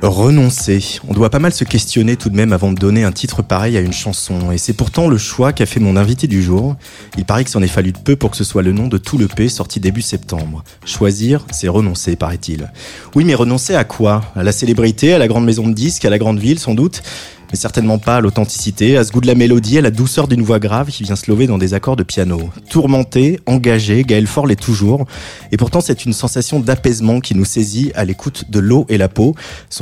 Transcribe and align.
Renoncer. 0.00 1.00
On 1.06 1.12
doit 1.12 1.30
pas 1.30 1.38
mal 1.38 1.52
se 1.52 1.64
questionner 1.64 2.16
tout 2.16 2.30
de 2.30 2.36
même 2.36 2.52
avant 2.52 2.72
de 2.72 2.78
donner 2.78 3.04
un 3.04 3.12
titre 3.12 3.42
pareil 3.42 3.76
à 3.76 3.80
une 3.80 3.92
chanson. 3.92 4.50
Et 4.50 4.58
c'est 4.58 4.72
pourtant 4.72 5.08
le 5.08 5.18
choix 5.18 5.52
qu'a 5.52 5.66
fait 5.66 5.80
mon 5.80 5.96
invité 5.96 6.26
du 6.26 6.42
jour. 6.42 6.76
Il 7.18 7.24
paraît 7.24 7.44
qu'il 7.44 7.52
s'en 7.52 7.62
est 7.62 7.68
fallu 7.68 7.92
de 7.92 7.98
peu 7.98 8.16
pour 8.16 8.30
que 8.30 8.36
ce 8.36 8.44
soit 8.44 8.62
le 8.62 8.72
nom 8.72 8.88
de 8.88 8.98
tout 8.98 9.18
le 9.18 9.28
P 9.28 9.48
sorti 9.48 9.80
début 9.80 10.02
septembre. 10.02 10.64
Choisir, 10.84 11.44
c'est 11.52 11.68
renoncer, 11.68 12.16
paraît-il. 12.16 12.72
Oui, 13.14 13.24
mais 13.24 13.34
renoncer 13.34 13.74
à 13.74 13.84
quoi? 13.84 14.22
À 14.34 14.42
la 14.42 14.52
célébrité, 14.52 15.12
à 15.12 15.18
la 15.18 15.28
grande 15.28 15.44
maison 15.44 15.68
de 15.68 15.74
disques, 15.74 16.04
à 16.04 16.10
la 16.10 16.18
grande 16.18 16.38
ville, 16.38 16.58
sans 16.58 16.74
doute? 16.74 17.02
Mais 17.50 17.58
certainement 17.58 17.98
pas 17.98 18.16
à 18.16 18.20
l'authenticité, 18.22 18.96
à 18.96 19.04
ce 19.04 19.12
goût 19.12 19.20
de 19.20 19.26
la 19.26 19.34
mélodie, 19.34 19.76
à 19.76 19.82
la 19.82 19.90
douceur 19.90 20.26
d'une 20.26 20.40
voix 20.40 20.58
grave 20.58 20.88
qui 20.88 21.02
vient 21.02 21.16
se 21.16 21.30
lever 21.30 21.46
dans 21.46 21.58
des 21.58 21.74
accords 21.74 21.96
de 21.96 22.02
piano. 22.02 22.48
Tourmenté, 22.70 23.40
engagé, 23.44 24.04
Gaël 24.04 24.26
Fort 24.26 24.46
l'est 24.46 24.56
toujours, 24.56 25.04
et 25.50 25.58
pourtant 25.58 25.82
c'est 25.82 26.06
une 26.06 26.14
sensation 26.14 26.60
d'apaisement 26.60 27.20
qui 27.20 27.34
nous 27.34 27.44
saisit 27.44 27.92
à 27.94 28.06
l'écoute 28.06 28.50
de 28.50 28.58
L'eau 28.58 28.86
et 28.88 28.96
la 28.96 29.10
peau, 29.10 29.34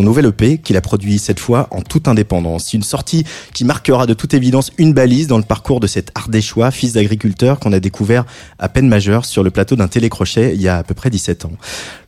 nouvel 0.03 0.27
EP 0.27 0.59
qu'il 0.59 0.77
a 0.77 0.81
produit 0.81 1.19
cette 1.19 1.41
fois 1.41 1.69
en 1.70 1.83
toute 1.83 2.09
indépendance. 2.09 2.73
Une 2.73 2.83
sortie 2.83 3.25
qui 3.55 3.65
marquera 3.65 4.06
de 4.06 4.15
toute 4.15 4.34
évidence 4.34 4.73
une 4.79 4.93
balise 4.93 5.27
dans 5.27 5.39
le 5.39 5.45
parcours 5.45 5.81
de 5.81 5.87
cet 5.87 6.11
ardéchois, 6.15 6.70
fils 6.70 6.93
d'agriculteur 6.93 7.59
qu'on 7.61 7.73
a 7.73 7.81
découvert 7.81 8.25
à 8.59 8.69
peine 8.69 8.89
majeur 8.89 9.25
sur 9.25 9.43
le 9.43 9.51
plateau 9.51 9.77
d'un 9.77 9.89
télécrochet 9.89 10.55
il 10.55 10.62
y 10.62 10.69
a 10.69 10.78
à 10.78 10.83
peu 10.83 10.95
près 10.95 11.11
17 11.11 11.45
ans. 11.45 11.53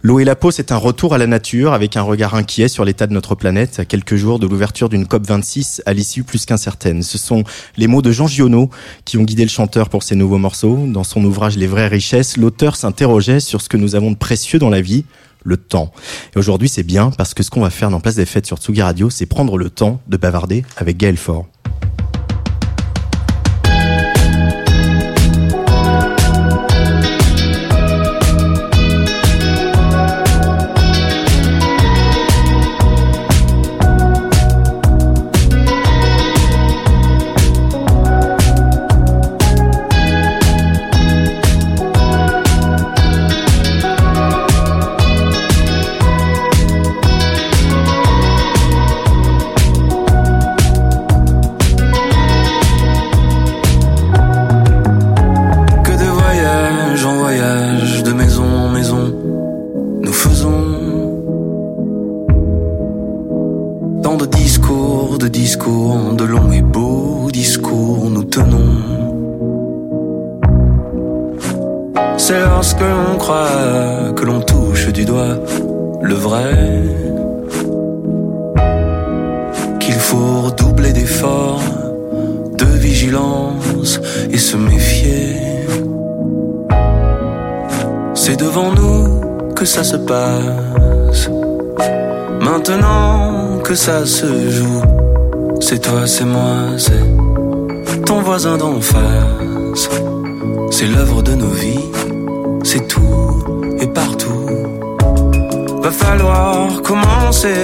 L'eau 0.03 0.21
et 0.21 0.25
la 0.25 0.37
peau, 0.37 0.51
c'est 0.51 0.73
un 0.73 0.77
retour 0.77 1.15
à 1.15 1.19
la 1.19 1.27
nature 1.27 1.73
avec 1.73 1.97
un 1.97 2.03
regard 2.03 2.35
inquiet 2.35 2.69
sur 2.69 2.85
l'état 2.85 3.07
de 3.07 3.13
notre 3.13 3.35
planète 3.35 3.79
à 3.79 3.85
quelques 3.85 4.17
jours 4.17 4.39
de 4.39 4.47
l'ouverture 4.47 4.89
d'une 4.89 5.07
COP 5.07 5.27
26 5.27 5.83
à 5.87 5.93
l'issue 5.93 6.25
plus 6.25 6.45
qu'incertaine. 6.45 7.03
Ce 7.03 7.19
sont 7.19 7.45
les 7.77 7.87
mots 7.87 8.03
de 8.03 8.13
Jean 8.13 8.27
Giono 8.27 8.71
qui 9.05 9.19
ont 9.19 9.23
guidé 9.23 9.43
le 9.43 9.49
chanteur 9.49 9.89
pour 9.89 10.03
ses 10.03 10.17
nouveaux 10.17 10.39
morceaux. 10.39 10.87
Dans 10.87 11.05
son 11.05 11.25
ouvrage 11.25 11.57
Les 11.57 11.67
vraies 11.67 11.89
richesses, 11.89 12.37
l'auteur 12.37 12.77
s'interrogeait 12.77 13.41
sur 13.41 13.61
ce 13.61 13.69
que 13.69 13.77
nous 13.77 13.95
avons 13.95 14.11
de 14.11 14.17
précieux 14.17 14.59
dans 14.59 14.71
la 14.71 14.81
vie, 14.81 15.05
le 15.45 15.57
temps. 15.57 15.93
Et 16.35 16.39
aujourd'hui, 16.39 16.69
c'est 16.69 16.83
bien 16.83 17.11
parce 17.11 17.35
que 17.35 17.43
ce 17.43 17.51
qu'on 17.51 17.61
va 17.61 17.71
faire 17.71 17.91
dans 17.91 18.01
Place 18.01 18.17
des 18.17 18.27
Fêtes 18.27 18.47
sur 18.47 18.59
Tsugi 18.59 18.83
Radio, 18.83 19.11
c'est 19.11 19.27
prendre 19.27 19.59
le 19.59 19.71
temps 19.71 20.01
de 20.09 20.17
bavarder 20.17 20.65
avec 20.77 20.97
Gaël 20.97 21.17
Fort. 21.17 21.47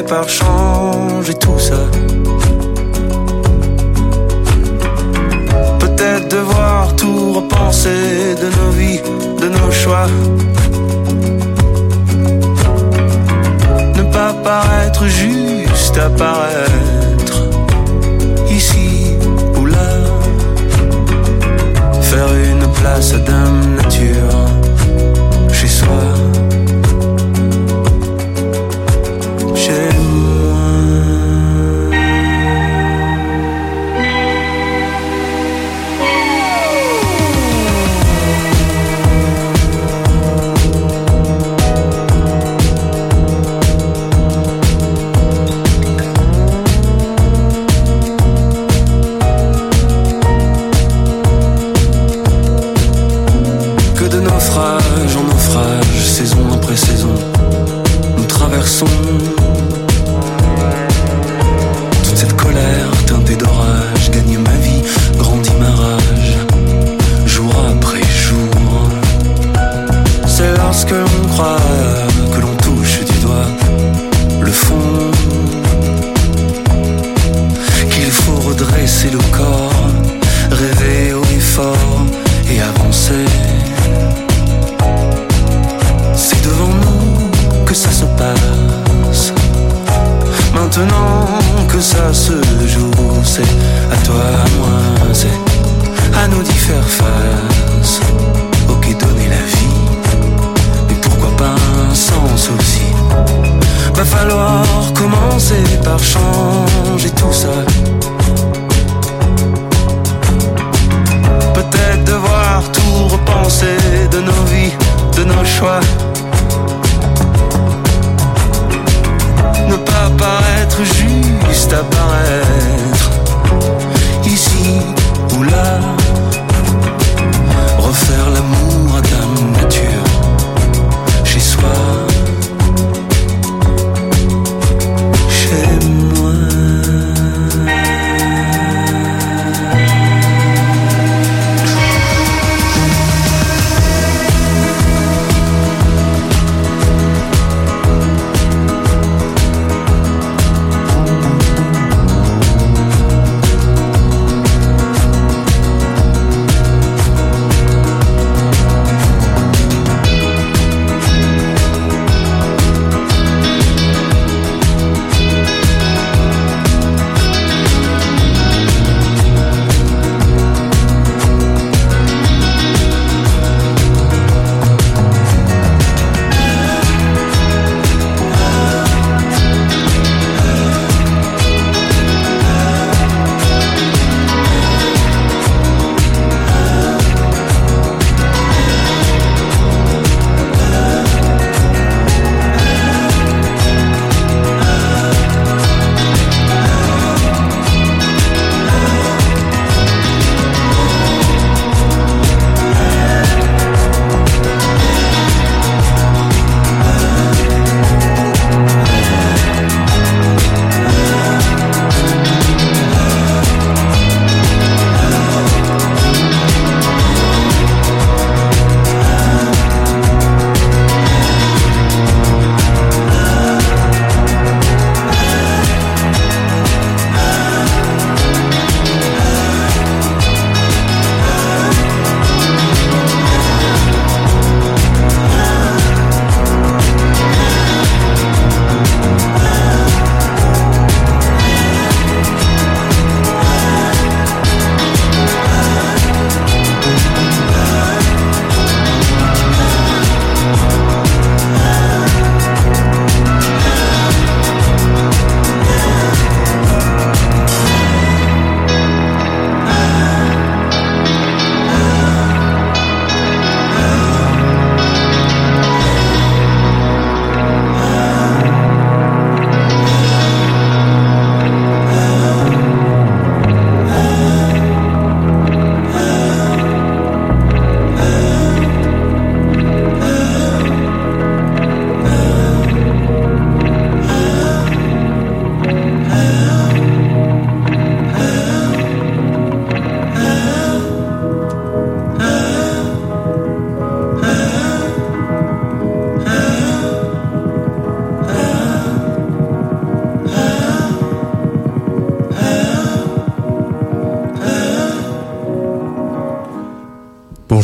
Par 0.09 0.27
changer 0.29 0.58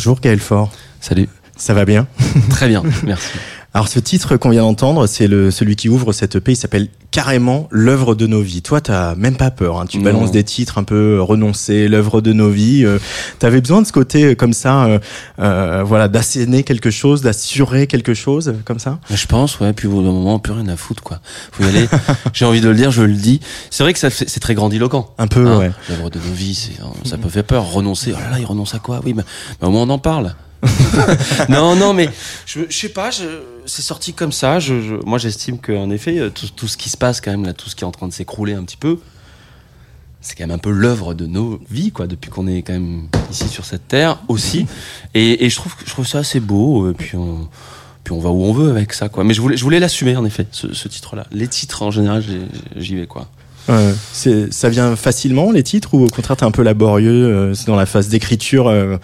Bonjour 0.05 0.21
Gaël 0.21 0.39
Fort. 0.39 0.71
Salut. 1.01 1.31
Ça 1.57 1.73
va 1.73 1.87
bien? 1.87 2.07
Très 2.51 2.69
bien, 2.69 2.83
merci. 3.05 3.39
Alors 3.73 3.89
ce 3.89 3.99
titre 3.99 4.37
qu'on 4.37 4.51
vient 4.51 4.61
d'entendre, 4.61 5.07
c'est 5.07 5.27
le 5.27 5.51
celui 5.51 5.77
qui 5.77 5.89
ouvre 5.89 6.13
cette 6.13 6.37
EP. 6.37 6.53
Il 6.53 6.57
s'appelle 6.57 6.89
carrément 7.15 7.69
l'œuvre 7.71 8.17
de 8.17 8.27
nos 8.27 8.43
vies. 8.43 8.61
Toi, 8.61 8.81
t'as 8.81 9.15
même 9.15 9.37
pas 9.37 9.53
peur. 9.53 9.79
Hein. 9.81 9.87
Tu 9.89 9.99
Non. 9.99 10.03
balances 10.05 10.33
des 10.33 10.43
titres 10.43 10.79
un 10.79 10.83
peu 10.83 11.23
renoncés, 11.23 11.87
l'œuvre 11.87 12.21
de 12.21 12.33
nos 12.33 12.51
vies. 12.51 12.85
Euh, 12.85 12.99
T'avais 13.39 13.61
besoin 13.61 13.83
de 13.83 13.87
ce 13.87 13.93
côté 13.93 14.25
euh, 14.25 14.35
comme 14.35 14.53
ça, 14.53 14.87
euh, 14.87 14.99
euh, 15.39 15.85
voilà, 15.87 16.09
d'asséner 16.09 16.65
quelque 16.65 16.91
chose, 16.91 17.23
d'assurer 17.23 17.87
quelque 17.87 18.15
chose, 18.15 18.49
euh, 18.49 18.53
comme 18.65 18.81
ça? 18.81 18.99
Je 19.11 19.27
pense, 19.27 19.61
ouais, 19.61 19.73
puis 19.73 19.87
au 19.87 19.93
bout 19.93 20.03
d'un 20.03 20.11
moment, 20.11 20.41
plus 20.41 20.55
rien 20.55 20.67
à 20.67 20.77
foutre, 20.77 21.05
quoi. 21.05 21.21
Faut 21.53 21.63
y 21.63 21.69
aller. 21.69 21.87
J'ai 22.33 22.47
envie 22.47 22.61
de 22.61 22.69
le 22.69 22.75
dire, 22.75 22.91
je 22.91 23.03
le 23.03 23.15
dis. 23.15 23.39
C'est 23.71 23.85
vrai 23.85 23.93
que 23.93 24.01
ça 24.01 24.11
c'est 24.11 24.41
très 24.41 24.55
grandiloquent. 24.57 25.15
Un 25.19 25.29
peu, 25.29 25.47
Hein, 25.47 25.59
ouais. 25.59 25.71
L'œuvre 25.91 26.11
de 26.11 26.19
nos 26.19 26.35
vies, 26.35 26.71
euh, 26.81 26.85
ça 27.05 27.17
peut 27.17 27.29
faire 27.29 27.45
peur. 27.45 27.71
Renoncer, 27.71 28.13
oh 28.13 28.19
là 28.21 28.31
là, 28.31 28.37
il 28.41 28.45
renonce 28.45 28.75
à 28.75 28.81
quoi? 28.81 29.01
Oui, 29.05 29.15
mais, 29.15 29.23
mais 29.63 29.69
au 29.69 29.71
moins 29.71 29.83
on 29.83 29.91
en 29.91 29.99
parle. 29.99 30.35
non, 31.49 31.77
non, 31.77 31.93
mais 31.93 32.09
je, 32.47 32.61
je 32.69 32.77
sais 32.77 32.89
pas, 32.89 33.11
c'est 33.67 33.83
sorti 33.83 34.13
comme 34.13 34.33
ça. 34.33 34.59
Je, 34.61 34.81
je- 34.81 35.05
moi, 35.07 35.19
j'estime 35.19 35.59
qu'en 35.59 35.91
effet, 35.91 36.19
euh, 36.19 36.31
tout, 36.31 36.47
tout 36.55 36.69
ce 36.69 36.77
qui 36.77 36.89
se 36.91 36.97
passe, 36.97 37.21
quand 37.21 37.31
même, 37.31 37.45
là, 37.45 37.53
tout 37.53 37.69
ce 37.69 37.77
qui 37.77 37.85
est 37.85 37.87
en 37.87 37.91
train 37.93 38.09
de 38.09 38.13
s'écrouler 38.13 38.55
un 38.55 38.65
petit 38.65 38.77
peu, 38.77 38.99
c'est 40.21 40.35
quand 40.37 40.45
même 40.47 40.55
un 40.55 40.59
peu 40.59 40.71
l'œuvre 40.71 41.13
de 41.15 41.27
nos 41.27 41.61
vies, 41.71 41.91
quoi, 41.93 42.07
depuis 42.07 42.31
qu'on 42.31 42.47
est 42.47 42.63
quand 42.63 42.73
même 42.73 43.09
ici 43.31 43.49
sur 43.49 43.65
cette 43.65 43.89
terre 43.89 44.19
aussi. 44.29 44.67
Et, 45.15 45.45
et 45.45 45.51
je 45.51 45.57
trouve, 45.57 45.75
que- 45.77 45.85
je 45.87 45.91
trouve 45.91 46.07
ça 46.07 46.19
assez 46.19 46.41
beau. 46.41 46.91
Et 46.91 46.95
puis 46.95 47.17
on, 47.17 47.49
puis 48.05 48.13
on 48.13 48.21
va 48.21 48.31
où 48.31 48.43
on 48.43 48.53
veut 48.53 48.71
avec 48.71 48.93
ça, 48.95 49.09
quoi. 49.09 49.25
Mais 49.25 49.35
je 49.35 49.41
voulais, 49.41 49.57
je 49.57 49.63
voulais 49.65 49.81
l'assumer, 49.81 50.17
en 50.17 50.25
effet, 50.25 50.47
ce, 50.51 50.73
ce 50.73 50.89
titre-là. 50.89 51.27
Les 51.33 51.49
titres, 51.49 51.83
en 51.83 51.91
général, 51.91 52.25
j'y 52.77 52.95
vais, 52.97 53.07
quoi. 53.07 53.29
Euh, 53.71 53.95
ça 54.51 54.69
vient 54.69 54.95
facilement 54.95 55.51
les 55.51 55.63
titres 55.63 55.95
ou 55.95 56.05
au 56.05 56.09
contraire 56.11 56.37
t'es 56.37 56.45
un 56.45 56.51
peu 56.51 56.61
laborieux 56.61 57.25
euh, 57.25 57.55
c'est 57.55 57.67
dans 57.67 57.77
la 57.77 57.87
phase 57.87 58.09
d'écriture. 58.09 58.69
euh, 58.69 58.99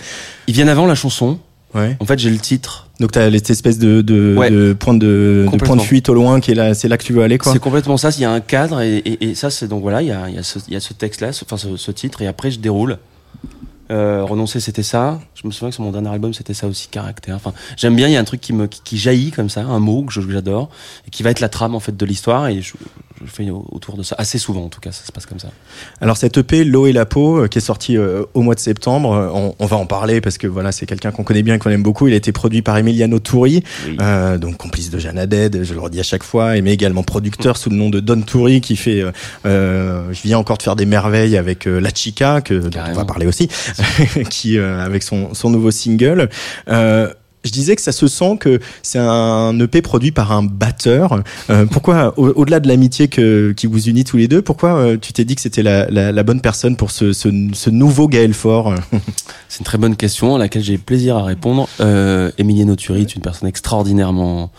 Ils 0.49 0.53
viennent 0.53 0.69
avant 0.69 0.85
la 0.85 0.95
chanson. 0.95 1.39
Ouais. 1.75 1.97
En 2.01 2.05
fait, 2.05 2.19
j'ai 2.19 2.31
le 2.31 2.39
titre. 2.39 2.89
Donc 3.01 3.13
t'as 3.13 3.31
cette 3.31 3.51
espèce 3.51 3.79
de, 3.79 4.03
de, 4.03 4.35
Ouais. 4.37 4.51
de 4.51 4.73
point 4.75 4.95
de, 4.95 5.47
de 5.51 5.57
point 5.59 5.77
de 5.77 5.81
fuite 5.81 6.09
au 6.11 6.15
loin 6.15 6.41
qui 6.41 6.51
est 6.51 6.55
là, 6.55 6.75
c'est 6.75 6.87
là 6.89 6.99
que 6.99 7.05
tu 7.05 7.13
veux 7.15 7.23
aller 7.23 7.39
quoi. 7.39 7.53
C'est 7.53 7.59
complètement 7.59 7.97
ça. 7.97 8.11
Il 8.11 8.21
y 8.21 8.25
a 8.27 8.31
un 8.31 8.41
cadre 8.41 8.81
et, 8.83 8.99
et- 8.99 9.31
et 9.31 9.35
ça, 9.35 9.49
c'est 9.51 9.69
donc 9.69 9.81
voilà, 9.83 10.03
il 10.03 10.09
y 10.09 10.13
a, 10.13 10.29
il 10.29 10.35
y 10.35 10.39
a 10.39 10.43
ce, 10.81 10.93
texte-là, 10.93 11.33
ce- 11.33 11.45
enfin 11.45 11.57
ce, 11.57 11.77
ce 11.77 11.91
titre, 11.91 12.21
et 12.23 12.27
après 12.27 12.51
je 12.51 12.59
déroule. 12.61 12.99
Euh, 13.91 14.23
renoncer, 14.23 14.61
c'était 14.61 14.85
ça. 14.85 15.19
Je 15.35 15.45
me 15.49 15.51
souviens 15.53 15.71
que 15.71 15.75
sur 15.75 15.83
mon 15.83 15.91
dernier 15.91 16.11
album, 16.11 16.33
c'était 16.33 16.55
ça 16.55 16.69
aussi, 16.69 16.87
caractère. 16.89 17.35
Enfin, 17.35 17.53
j'aime 17.77 17.97
bien. 17.97 18.07
Il 18.07 18.13
y 18.13 18.17
a 18.17 18.21
un 18.21 18.25
truc 18.25 18.41
qui 18.41 18.53
me 18.53 18.69
qui, 18.69 18.81
qui 18.85 18.97
jaillit 18.99 19.33
comme 19.33 19.49
ça, 19.51 19.63
un 19.63 19.81
mot 19.81 20.05
que 20.05 20.13
j'adore 20.13 20.69
et 21.09 21.11
qui 21.11 21.25
va 21.25 21.31
être 21.31 21.41
la 21.41 21.49
trame 21.49 21.75
en 21.75 21.81
fait 21.81 21.97
de 21.97 22.07
l'histoire. 22.07 22.47
Et 22.47 22.63
je, 22.63 22.75
je 23.25 23.31
fais 23.31 23.49
au- 23.51 23.67
autour 23.73 23.97
de 23.97 24.03
ça 24.03 24.15
assez 24.19 24.39
souvent, 24.39 24.65
en 24.65 24.69
tout 24.69 24.81
cas, 24.81 24.93
ça 24.93 25.05
se 25.05 25.13
passe 25.13 25.27
comme 25.27 25.39
ça. 25.39 25.49
Alors 26.01 26.17
cette 26.17 26.39
EP 26.39 26.65
L'eau 26.65 26.87
et 26.87 26.93
la 26.93 27.07
peau 27.07 27.45
euh, 27.45 27.49
qui 27.49 27.59
est 27.59 27.61
sortie 27.61 27.97
euh, 27.97 28.23
au 28.35 28.43
mois 28.43 28.55
de 28.55 28.61
septembre, 28.61 29.13
euh, 29.13 29.29
on, 29.33 29.55
on 29.59 29.67
va 29.67 29.77
en 29.77 29.87
parler 29.87 30.21
parce 30.21 30.39
que 30.39 30.47
voilà 30.47 30.73
c'est 30.73 30.87
quelqu'un 30.87 31.11
qu'on 31.11 31.23
connaît 31.25 31.43
bien, 31.43 31.59
qu'on 31.59 31.71
aime 31.71 31.83
beaucoup. 31.83 32.07
Il 32.09 32.13
a 32.15 32.17
été 32.17 32.33
produit 32.33 32.63
par 32.63 32.77
Emiliano 32.79 33.19
Touri, 33.19 33.63
Oui. 33.87 33.97
euh, 34.01 34.39
donc 34.39 34.57
complice 34.57 34.91
de 34.91 34.99
Jeanne 34.99 35.19
Haddad, 35.19 35.63
je 35.63 35.75
le 35.75 35.81
redis 35.81 36.01
à 36.01 36.05
chaque 36.05 36.23
fois, 36.25 36.57
et 36.57 36.63
mais 36.63 36.73
également 36.73 37.03
producteur 37.03 37.57
sous 37.57 37.71
le 37.71 37.77
nom 37.77 37.91
de 37.91 38.01
Don 38.01 38.21
Touri 38.23 38.61
qui 38.61 38.77
fait, 38.77 39.05
euh, 39.47 40.13
je 40.13 40.23
viens 40.23 40.39
encore 40.39 40.59
de 40.59 40.63
faire 40.63 40.77
des 40.77 40.87
merveilles 40.87 41.37
avec 41.37 41.65
La 41.67 41.91
Chica 41.95 42.41
que 42.41 42.55
dont 42.55 42.81
on 42.89 42.93
va 42.95 43.05
parler 43.05 43.27
aussi, 43.27 43.49
qui 44.31 44.59
euh, 44.59 44.85
avec 44.85 45.03
son 45.03 45.35
son 45.35 45.51
nouveau 45.51 45.71
single. 45.71 46.29
Je 47.45 47.51
disais 47.51 47.75
que 47.75 47.81
ça 47.83 47.93
se 47.93 48.07
sent 48.07 48.37
que 48.39 48.61
c'est 48.83 48.99
un 48.99 49.59
EP 49.61 49.81
produit 49.81 50.11
par 50.13 50.31
un 50.33 50.43
batteur. 50.43 51.23
Euh, 51.49 51.65
pourquoi, 51.65 52.13
au- 52.19 52.29
au-delà 52.35 52.61
de 52.61 52.69
l'amitié 52.69 53.09
qui 53.09 53.67
vous 53.67 53.89
unit 53.89 54.05
tous 54.05 54.19
les 54.19 54.29
deux, 54.29 54.43
pourquoi 54.43 54.75
euh, 54.75 54.97
tu 55.01 55.13
t'es 55.15 55.25
dit 55.25 55.37
que 55.37 55.41
c'était 55.41 55.63
la, 55.63 55.89
la, 55.91 56.13
la 56.13 56.23
bonne 56.23 56.43
personne 56.43 56.77
pour 56.77 56.91
ce, 56.91 57.13
ce, 57.15 57.29
ce 57.55 57.71
nouveau 57.71 58.09
Gaël 58.09 58.35
Fort 58.35 58.75
C'est 59.49 59.61
une 59.61 59.65
très 59.65 59.79
bonne 59.79 59.97
question 59.97 60.35
à 60.37 60.39
laquelle 60.39 60.63
j'ai 60.63 60.77
plaisir 60.79 61.17
à 61.17 61.25
répondre. 61.25 61.67
Euh, 61.81 62.31
Emiliano 62.37 62.77
Turi 62.77 63.03
est 63.03 63.15
une 63.17 63.23
personne 63.23 63.49
extraordinairement 63.49 64.51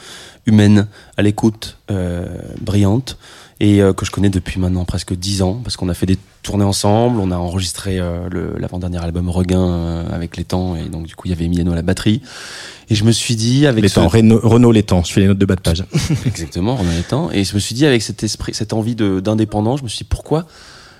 humaine, 0.48 0.88
à 1.18 1.22
l'écoute, 1.22 1.78
euh, 1.92 2.26
brillante, 2.62 3.18
et 3.64 3.82
euh, 3.82 3.94
que 3.94 4.06
je 4.06 4.12
connais 4.12 4.30
depuis 4.30 4.60
maintenant 4.60 4.84
presque 4.86 5.14
dix 5.14 5.42
ans, 5.42 5.62
parce 5.64 5.78
qu'on 5.78 5.88
a 5.88 5.94
fait 5.94 6.08
des 6.08 6.18
tournées 6.44 6.66
ensemble, 6.66 7.20
on 7.20 7.30
a 7.32 7.38
enregistré 7.38 8.00
euh, 8.00 8.28
le- 8.30 8.56
l'avant-dernier 8.58 8.98
album 8.98 9.30
Regain 9.30 9.62
euh, 9.62 10.04
avec 10.12 10.36
les 10.36 10.44
temps, 10.44 10.76
et 10.76 10.90
donc 10.90 11.06
du 11.06 11.16
coup 11.16 11.28
il 11.28 11.30
y 11.30 11.34
avait 11.34 11.46
Emiliano 11.46 11.72
à 11.72 11.76
la 11.76 11.84
batterie. 11.84 12.22
Et 12.90 12.96
je 12.96 13.04
me 13.04 13.12
suis 13.12 13.36
dit 13.36 13.68
avec 13.68 13.84
Les 13.84 13.88
ce- 13.90 13.96
temps, 13.96 14.08
Renault, 14.08 14.40
Renault 14.44 14.72
les 14.72 14.84
temps. 14.84 15.04
Je 15.04 15.14
fais 15.14 15.22
les 15.22 15.28
notes 15.28 15.38
de 15.38 15.46
bas 15.46 15.56
de 15.56 15.62
page. 15.62 15.86
Exactement, 16.26 16.76
Renaud 16.76 16.92
Létang. 16.92 17.30
Et 17.32 17.44
je 17.44 17.54
me 17.54 17.60
suis 17.60 17.76
dit, 17.76 17.86
avec 17.86 18.02
cet 18.02 18.24
esprit, 18.24 18.54
cette 18.54 18.74
envie 18.74 18.96
de- 18.96 19.20
d'indépendance, 19.20 19.80
je 19.80 19.84
me 19.84 19.90
suis 19.90 20.00
dit, 20.00 20.04
pourquoi 20.10 20.46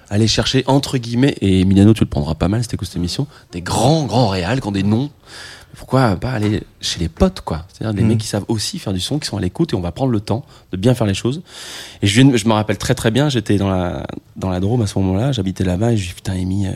aller 0.10 0.28
chercher, 0.28 0.64
entre 0.68 0.98
guillemets, 0.98 1.36
et 1.42 1.62
Emiliano, 1.62 1.94
tu 1.94 2.04
le 2.04 2.10
prendras 2.10 2.36
pas 2.36 2.48
mal, 2.50 2.62
c'était 2.64 2.78
cette 2.86 2.96
émission, 2.98 3.28
des 3.54 3.62
grands, 3.62 4.06
grands 4.06 4.28
réals 4.28 4.62
qui 4.62 4.68
ont 4.68 4.72
des 4.74 4.84
noms. 4.84 5.10
Pourquoi 5.76 6.16
pas 6.18 6.32
aller 6.32 6.64
chez 6.82 7.00
les 7.00 7.10
potes, 7.10 7.42
quoi? 7.42 7.66
C'est-à-dire 7.72 7.94
des 7.94 8.02
Mhm. 8.02 8.10
mecs 8.10 8.18
qui 8.20 8.28
savent 8.28 8.46
aussi 8.48 8.78
faire 8.80 8.94
du 8.94 9.00
son, 9.00 9.20
qui 9.20 9.28
sont 9.28 9.38
à 9.38 9.42
l'écoute, 9.42 9.74
et 9.74 9.76
on 9.76 9.82
va 9.82 9.92
prendre 9.92 10.12
le 10.12 10.20
temps 10.20 10.46
de 10.72 10.78
bien 10.78 10.94
faire 10.94 11.08
les 11.08 11.14
choses. 11.14 11.42
Et 12.02 12.08
je, 12.08 12.22
je 12.38 12.48
me 12.48 12.54
rappelle 12.54 12.78
très 12.78 12.96
très 12.96 13.12
bien, 13.12 13.30
j'étais 13.30 13.58
dans 13.58 13.70
la, 13.70 14.06
dans 14.36 14.50
la 14.50 14.60
Drôme 14.60 14.82
à 14.82 14.88
ce 14.88 15.00
moment-là, 15.00 15.32
j'habitais 15.32 15.64
là-bas, 15.64 15.94
et 15.94 15.98
je 15.98 16.08
dis, 16.10 16.14
putain, 16.14 16.34
Amy, 16.34 16.68
euh, 16.68 16.72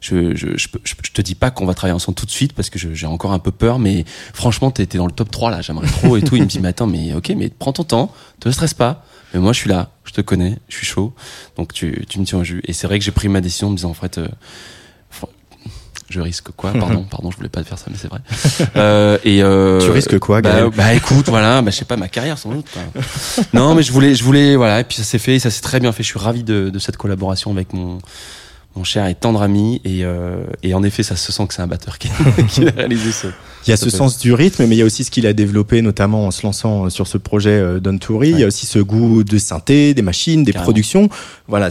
je, 0.00 0.34
je, 0.34 0.56
je, 0.56 0.68
je, 0.82 1.12
te 1.12 1.22
dis 1.22 1.34
pas 1.36 1.50
qu'on 1.50 1.64
va 1.66 1.74
travailler 1.74 1.94
ensemble 1.94 2.16
tout 2.16 2.26
de 2.26 2.30
suite 2.32 2.54
parce 2.54 2.70
que 2.70 2.78
j'ai 2.78 3.06
encore 3.06 3.32
un 3.32 3.38
peu 3.38 3.52
peur, 3.52 3.78
mais 3.78 4.04
franchement, 4.34 4.70
t'es 4.72 4.84
t'es 4.86 4.98
dans 4.98 5.06
le 5.06 5.12
top 5.12 5.30
3 5.30 5.50
là, 5.52 5.60
j'aimerais 5.60 5.86
trop 5.86 6.16
et 6.16 6.22
tout. 6.22 6.34
Il 6.34 6.42
me 6.42 6.48
dit, 6.48 6.58
mais 6.58 6.68
attends, 6.68 6.88
mais 6.88 7.14
ok, 7.14 7.32
mais 7.36 7.50
prends 7.50 7.72
ton 7.72 7.84
temps, 7.84 8.12
te 8.40 8.50
stresse 8.50 8.74
pas. 8.74 9.04
Mais 9.32 9.38
moi, 9.40 9.52
je 9.52 9.60
suis 9.60 9.70
là, 9.70 9.90
je 10.04 10.10
te 10.12 10.20
connais, 10.20 10.58
je 10.68 10.76
suis 10.76 10.86
chaud, 10.86 11.14
donc 11.56 11.72
tu, 11.72 12.04
tu 12.08 12.18
me 12.18 12.24
tiens 12.24 12.38
au 12.40 12.44
jus. 12.44 12.62
Et 12.66 12.72
c'est 12.72 12.86
vrai 12.88 12.98
que 12.98 13.04
j'ai 13.04 13.12
pris 13.12 13.28
ma 13.28 13.40
décision 13.40 13.68
en 13.68 13.70
me 13.70 13.76
disant, 13.76 13.90
en 13.90 13.94
fait, 13.94 14.18
euh, 14.18 14.26
je 16.12 16.20
risque 16.20 16.50
quoi 16.56 16.70
Pardon, 16.78 17.04
pardon, 17.10 17.30
je 17.30 17.36
voulais 17.36 17.48
pas 17.48 17.64
faire 17.64 17.78
ça, 17.78 17.86
mais 17.90 17.96
c'est 18.00 18.08
vrai. 18.08 18.20
Euh, 18.76 19.18
et 19.24 19.42
euh, 19.42 19.80
Tu 19.80 19.90
risques 19.90 20.18
quoi, 20.18 20.40
bah, 20.42 20.68
bah 20.76 20.94
écoute, 20.94 21.28
voilà, 21.28 21.62
bah, 21.62 21.70
je 21.70 21.76
sais 21.76 21.84
pas, 21.84 21.96
ma 21.96 22.08
carrière 22.08 22.38
sans 22.38 22.50
doute. 22.52 22.66
quoi. 22.72 23.02
non, 23.52 23.74
mais 23.74 23.82
je 23.82 23.92
voulais, 23.92 24.14
je 24.14 24.22
voulais, 24.22 24.54
voilà, 24.56 24.80
et 24.80 24.84
puis 24.84 24.96
ça 24.96 25.04
s'est 25.04 25.18
fait, 25.18 25.38
ça 25.38 25.50
s'est 25.50 25.62
très 25.62 25.80
bien 25.80 25.90
fait. 25.92 26.02
Je 26.02 26.08
suis 26.08 26.18
ravi 26.18 26.42
de, 26.44 26.70
de 26.70 26.78
cette 26.78 26.96
collaboration 26.96 27.50
avec 27.50 27.72
mon, 27.72 27.98
mon 28.76 28.84
cher 28.84 29.06
et 29.06 29.14
tendre 29.14 29.42
ami. 29.42 29.80
Et, 29.84 30.04
euh, 30.04 30.44
et 30.62 30.74
en 30.74 30.82
effet, 30.82 31.02
ça 31.02 31.16
se 31.16 31.32
sent 31.32 31.46
que 31.46 31.54
c'est 31.54 31.62
un 31.62 31.66
batteur 31.66 31.98
qui, 31.98 32.08
qui 32.48 32.66
a 32.66 32.70
réalisé 32.70 33.12
ce. 33.12 33.26
Il 33.66 33.70
y 33.70 33.72
a 33.72 33.76
ce 33.76 33.90
sens 33.90 34.18
du 34.18 34.32
rythme, 34.32 34.66
mais 34.66 34.74
il 34.74 34.78
y 34.78 34.82
a 34.82 34.84
aussi 34.84 35.04
ce 35.04 35.10
qu'il 35.10 35.26
a 35.26 35.32
développé, 35.32 35.82
notamment 35.82 36.26
en 36.26 36.30
se 36.32 36.42
lançant 36.44 36.86
euh, 36.86 36.90
sur 36.90 37.06
ce 37.06 37.16
projet 37.16 37.50
euh, 37.50 37.78
Don. 37.80 37.96
Il 38.22 38.38
y 38.38 38.42
a 38.42 38.46
aussi 38.46 38.66
ce 38.66 38.80
goût 38.80 39.22
de 39.22 39.38
synthé, 39.38 39.94
des 39.94 40.02
machines, 40.02 40.42
des 40.42 40.52
Carrément. 40.52 40.64
productions. 40.64 41.08
Voilà. 41.46 41.68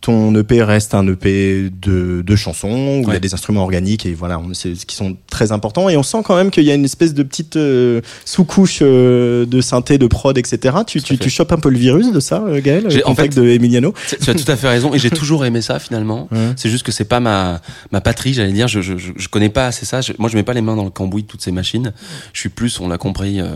Ton 0.00 0.34
EP 0.34 0.62
reste 0.62 0.94
un 0.94 1.06
EP 1.06 1.68
de, 1.70 2.22
de 2.22 2.36
chansons 2.36 3.02
où 3.04 3.08
il 3.08 3.12
y 3.12 3.16
a 3.16 3.20
des 3.20 3.34
instruments 3.34 3.62
organiques 3.62 4.06
et 4.06 4.14
voilà, 4.14 4.40
c'est 4.54 4.72
qui 4.72 4.96
sont 4.96 5.14
très 5.28 5.52
importants. 5.52 5.90
Et 5.90 5.96
on 5.98 6.02
sent 6.02 6.22
quand 6.24 6.36
même 6.36 6.50
qu'il 6.50 6.64
y 6.64 6.70
a 6.70 6.74
une 6.74 6.86
espèce 6.86 7.12
de 7.12 7.22
petite 7.22 7.56
euh, 7.56 8.00
sous-couche 8.24 8.78
euh, 8.80 9.44
de 9.44 9.60
synthé, 9.60 9.98
de 9.98 10.06
prod, 10.06 10.38
etc. 10.38 10.74
Tu, 10.86 11.02
tu, 11.02 11.18
tu 11.18 11.28
chopes 11.28 11.52
un 11.52 11.58
peu 11.58 11.68
le 11.68 11.76
virus 11.78 12.12
de 12.12 12.20
ça, 12.20 12.42
euh, 12.46 12.62
Gaël, 12.62 12.88
en 13.04 13.14
fait- 13.14 13.28
de 13.36 13.46
Emiliano. 13.46 13.92
Tu 14.22 14.30
as 14.30 14.34
tout 14.34 14.50
à 14.50 14.56
fait 14.56 14.68
raison. 14.68 14.94
Et 14.94 14.98
j'ai 14.98 15.10
toujours 15.20 15.44
aimé 15.44 15.60
ça 15.60 15.78
finalement. 15.78 16.28
Ouais. 16.32 16.38
C'est 16.56 16.70
juste 16.70 16.84
que 16.86 16.92
c'est 16.92 17.04
pas 17.04 17.20
ma 17.20 17.60
ma 17.92 18.00
patrie, 18.00 18.32
j'allais 18.32 18.52
dire. 18.52 18.68
Je, 18.68 18.80
je 18.80 18.94
je 18.96 19.28
connais 19.28 19.50
pas 19.50 19.66
assez 19.66 19.84
ça. 19.84 20.00
Je- 20.00 20.14
moi, 20.18 20.30
je 20.30 20.36
mets 20.36 20.42
pas 20.44 20.54
les 20.54 20.62
mains 20.62 20.76
dans 20.76 20.84
le 20.84 20.90
cambouis 20.90 21.24
de 21.24 21.28
toutes 21.28 21.42
ces 21.42 21.52
machines. 21.52 21.92
Je 22.32 22.40
suis 22.40 22.48
plus, 22.48 22.80
on 22.80 22.88
l'a 22.88 22.96
compris, 22.96 23.40
euh, 23.40 23.48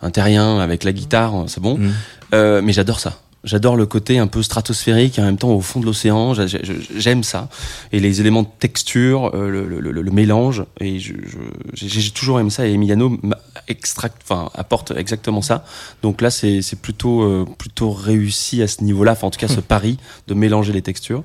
un 0.00 0.10
terrien 0.10 0.60
avec 0.60 0.84
la 0.84 0.92
guitare. 0.92 1.34
C'est 1.48 1.60
bon. 1.60 1.76
Mm. 1.78 1.90
Euh, 2.34 2.62
mais 2.62 2.72
j'adore 2.72 3.00
ça. 3.00 3.18
J'adore 3.44 3.74
le 3.76 3.86
côté 3.86 4.18
un 4.18 4.28
peu 4.28 4.40
stratosphérique 4.42 5.18
et 5.18 5.22
en 5.22 5.24
même 5.24 5.36
temps 5.36 5.50
au 5.50 5.60
fond 5.60 5.80
de 5.80 5.84
l'océan. 5.86 6.32
J'a- 6.32 6.46
j'a- 6.46 6.58
J'aime 6.96 7.24
ça. 7.24 7.48
Et 7.90 7.98
les 7.98 8.20
éléments 8.20 8.42
de 8.42 8.48
texture, 8.60 9.32
euh, 9.34 9.48
le, 9.48 9.66
le, 9.66 9.80
le- 9.80 10.02
le 10.02 10.10
mélange. 10.12 10.64
Et 10.80 11.00
j'ai 11.00 12.10
toujours 12.12 12.38
aimé 12.38 12.50
ça. 12.50 12.66
Et 12.68 12.72
Emiliano 12.72 13.18
m'a 13.22 13.36
extracte, 13.66 14.22
enfin, 14.22 14.48
apporte 14.54 14.92
exactement 14.96 15.42
ça. 15.42 15.64
Donc 16.02 16.20
là, 16.20 16.30
c'est 16.30 16.62
plutôt, 16.80 17.22
euh, 17.22 17.44
plutôt 17.58 17.90
réussi 17.90 18.62
à 18.62 18.68
ce 18.68 18.84
niveau-là. 18.84 19.12
Enfin, 19.12 19.26
en 19.26 19.30
tout 19.30 19.40
cas, 19.40 19.48
ce 19.48 19.60
pari 19.60 19.98
de 20.28 20.34
mélanger 20.34 20.72
les 20.72 20.82
textures. 20.82 21.24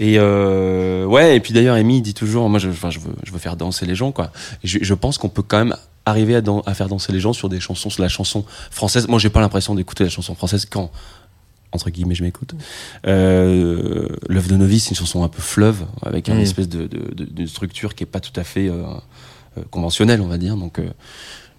Et 0.00 0.16
euh, 0.18 1.06
ouais. 1.06 1.36
Et 1.36 1.40
puis 1.40 1.54
d'ailleurs, 1.54 1.76
Amy 1.76 2.02
dit 2.02 2.14
toujours, 2.14 2.48
moi, 2.50 2.58
je, 2.58 2.68
enfin, 2.68 2.90
je 2.90 2.98
veux, 2.98 3.12
je 3.24 3.32
veux 3.32 3.38
faire 3.38 3.56
danser 3.56 3.86
les 3.86 3.94
gens, 3.94 4.12
quoi. 4.12 4.30
Et 4.62 4.68
je, 4.68 4.78
je 4.82 4.94
pense 4.94 5.16
qu'on 5.16 5.28
peut 5.30 5.42
quand 5.42 5.58
même 5.58 5.76
arriver 6.04 6.36
à, 6.36 6.42
à 6.66 6.74
faire 6.74 6.88
danser 6.88 7.12
les 7.12 7.20
gens 7.20 7.32
sur 7.32 7.48
des 7.48 7.60
chansons, 7.60 7.90
sur 7.90 8.02
la 8.02 8.08
chanson 8.08 8.44
française. 8.70 9.08
Moi, 9.08 9.18
j'ai 9.18 9.30
pas 9.30 9.40
l'impression 9.40 9.74
d'écouter 9.74 10.04
la 10.04 10.10
chanson 10.10 10.34
française 10.34 10.66
quand 10.70 10.90
entre 11.72 11.90
guillemets, 11.90 12.14
je 12.14 12.22
m'écoute. 12.24 12.54
Euh, 13.06 14.08
L'œuvre 14.28 14.48
de 14.48 14.56
Novice, 14.56 14.84
c'est 14.84 14.90
une 14.90 14.96
chanson 14.96 15.22
un 15.22 15.28
peu 15.28 15.42
fleuve, 15.42 15.84
avec 16.02 16.28
une 16.28 16.36
Mm. 16.36 16.40
espèce 16.40 16.68
de, 16.68 16.86
de, 16.86 17.14
de- 17.14 17.24
de 17.30 17.46
structure 17.46 17.94
qui 17.94 18.04
est 18.04 18.06
pas 18.06 18.20
tout 18.20 18.38
à 18.38 18.44
fait 18.44 18.68
euh, 18.68 18.82
euh, 19.58 19.62
conventionnelle, 19.70 20.20
on 20.20 20.28
va 20.28 20.38
dire. 20.38 20.56
Donc, 20.56 20.78
euh, 20.78 20.88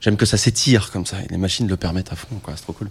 j'aime 0.01 0.17
que 0.17 0.25
ça 0.25 0.37
s'étire 0.37 0.91
comme 0.91 1.05
ça, 1.05 1.17
et 1.21 1.27
les 1.29 1.37
machines 1.37 1.67
le 1.67 1.77
permettent 1.77 2.11
à 2.11 2.15
fond, 2.15 2.27
quoi. 2.43 2.53
C'est 2.55 2.63
trop 2.63 2.73
cool. 2.73 2.89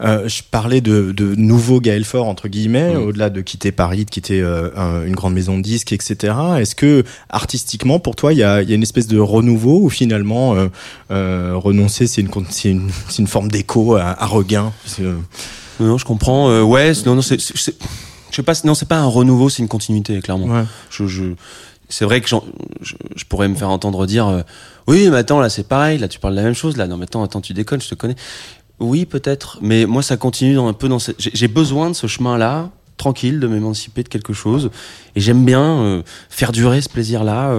Euh, 0.00 0.26
je 0.28 0.42
parlais 0.50 0.80
de, 0.80 1.12
de 1.12 1.36
nouveau 1.36 1.80
Gaël 1.80 2.04
Fort 2.04 2.26
entre 2.26 2.48
guillemets, 2.48 2.94
Mm. 2.94 2.98
au-delà 2.98 3.30
de 3.30 3.40
quitter 3.40 3.70
Paris, 3.72 4.04
de 4.04 4.10
quitter 4.10 4.40
euh, 4.40 4.70
un- 4.76 5.04
une 5.06 5.14
grande 5.14 5.34
maison 5.34 5.56
de 5.56 5.62
disques, 5.62 5.92
etc. 5.92 6.34
Est-ce 6.58 6.74
que 6.74 7.04
artistiquement, 7.30 8.00
pour 8.00 8.16
toi, 8.16 8.32
il 8.32 8.38
y 8.40 8.42
a, 8.42 8.60
y 8.62 8.72
a 8.72 8.74
une 8.74 8.82
espèce 8.82 9.06
de 9.06 9.18
renouveau 9.18 9.80
ou 9.82 9.88
finalement 9.90 10.54
euh, 10.56 10.68
euh, 11.12 11.52
renoncer, 11.56 12.06
c'est 12.08 12.22
une, 12.22 12.30
une, 12.64 12.90
une 13.18 13.26
forme 13.28 13.50
d'écho 13.50 13.94
à, 13.94 14.20
à 14.22 14.26
regain? 14.26 14.72
Non, 15.80 15.86
non, 15.86 15.98
je 15.98 16.04
comprends. 16.04 16.48
Euh, 16.50 16.62
ouais, 16.62 16.92
non, 17.06 17.14
non, 17.16 17.22
c'est, 17.22 17.38
je 17.40 17.58
sais 17.60 18.42
pas, 18.42 18.52
non, 18.64 18.74
c'est 18.74 18.88
pas 18.88 18.98
un 18.98 19.06
renouveau, 19.06 19.48
c'est 19.48 19.62
une 19.62 19.68
continuité, 19.68 20.20
clairement. 20.20 20.46
Ouais. 20.46 20.64
Je, 20.90 21.06
je, 21.06 21.24
c'est 21.88 22.04
vrai 22.04 22.20
que 22.20 22.28
j'en- 22.28 22.44
je, 22.80 22.94
je 23.14 23.24
pourrais 23.24 23.48
me 23.48 23.54
faire 23.54 23.68
entendre 23.70 24.06
dire 24.06 24.26
euh, 24.26 24.40
oui 24.86 25.08
mais 25.10 25.18
attends 25.18 25.38
là 25.38 25.50
c'est 25.50 25.68
pareil 25.68 25.98
là 25.98 26.08
tu 26.08 26.18
parles 26.18 26.32
de 26.34 26.38
la 26.40 26.44
même 26.44 26.54
chose 26.54 26.78
là 26.78 26.86
non 26.86 26.96
mais 26.96 27.04
attends 27.04 27.22
attends 27.22 27.42
tu 27.42 27.52
déconnes 27.52 27.80
je 27.82 27.88
te 27.90 27.94
connais 27.94 28.16
oui 28.80 29.04
peut-être 29.04 29.58
mais 29.60 29.84
moi 29.84 30.02
ça 30.02 30.16
continue 30.16 30.54
dans 30.54 30.66
un 30.66 30.72
peu 30.72 30.88
dans 30.88 30.98
cette... 30.98 31.16
j'ai 31.18 31.46
besoin 31.46 31.90
de 31.90 31.94
ce 31.94 32.06
chemin 32.06 32.38
là 32.38 32.70
tranquille 32.96 33.40
de 33.40 33.46
m'émanciper 33.48 34.02
de 34.02 34.08
quelque 34.08 34.32
chose 34.32 34.70
et 35.16 35.20
j'aime 35.20 35.44
bien 35.44 35.62
euh, 35.80 36.02
faire 36.30 36.52
durer 36.52 36.80
ce 36.80 36.88
plaisir 36.88 37.24
là 37.24 37.52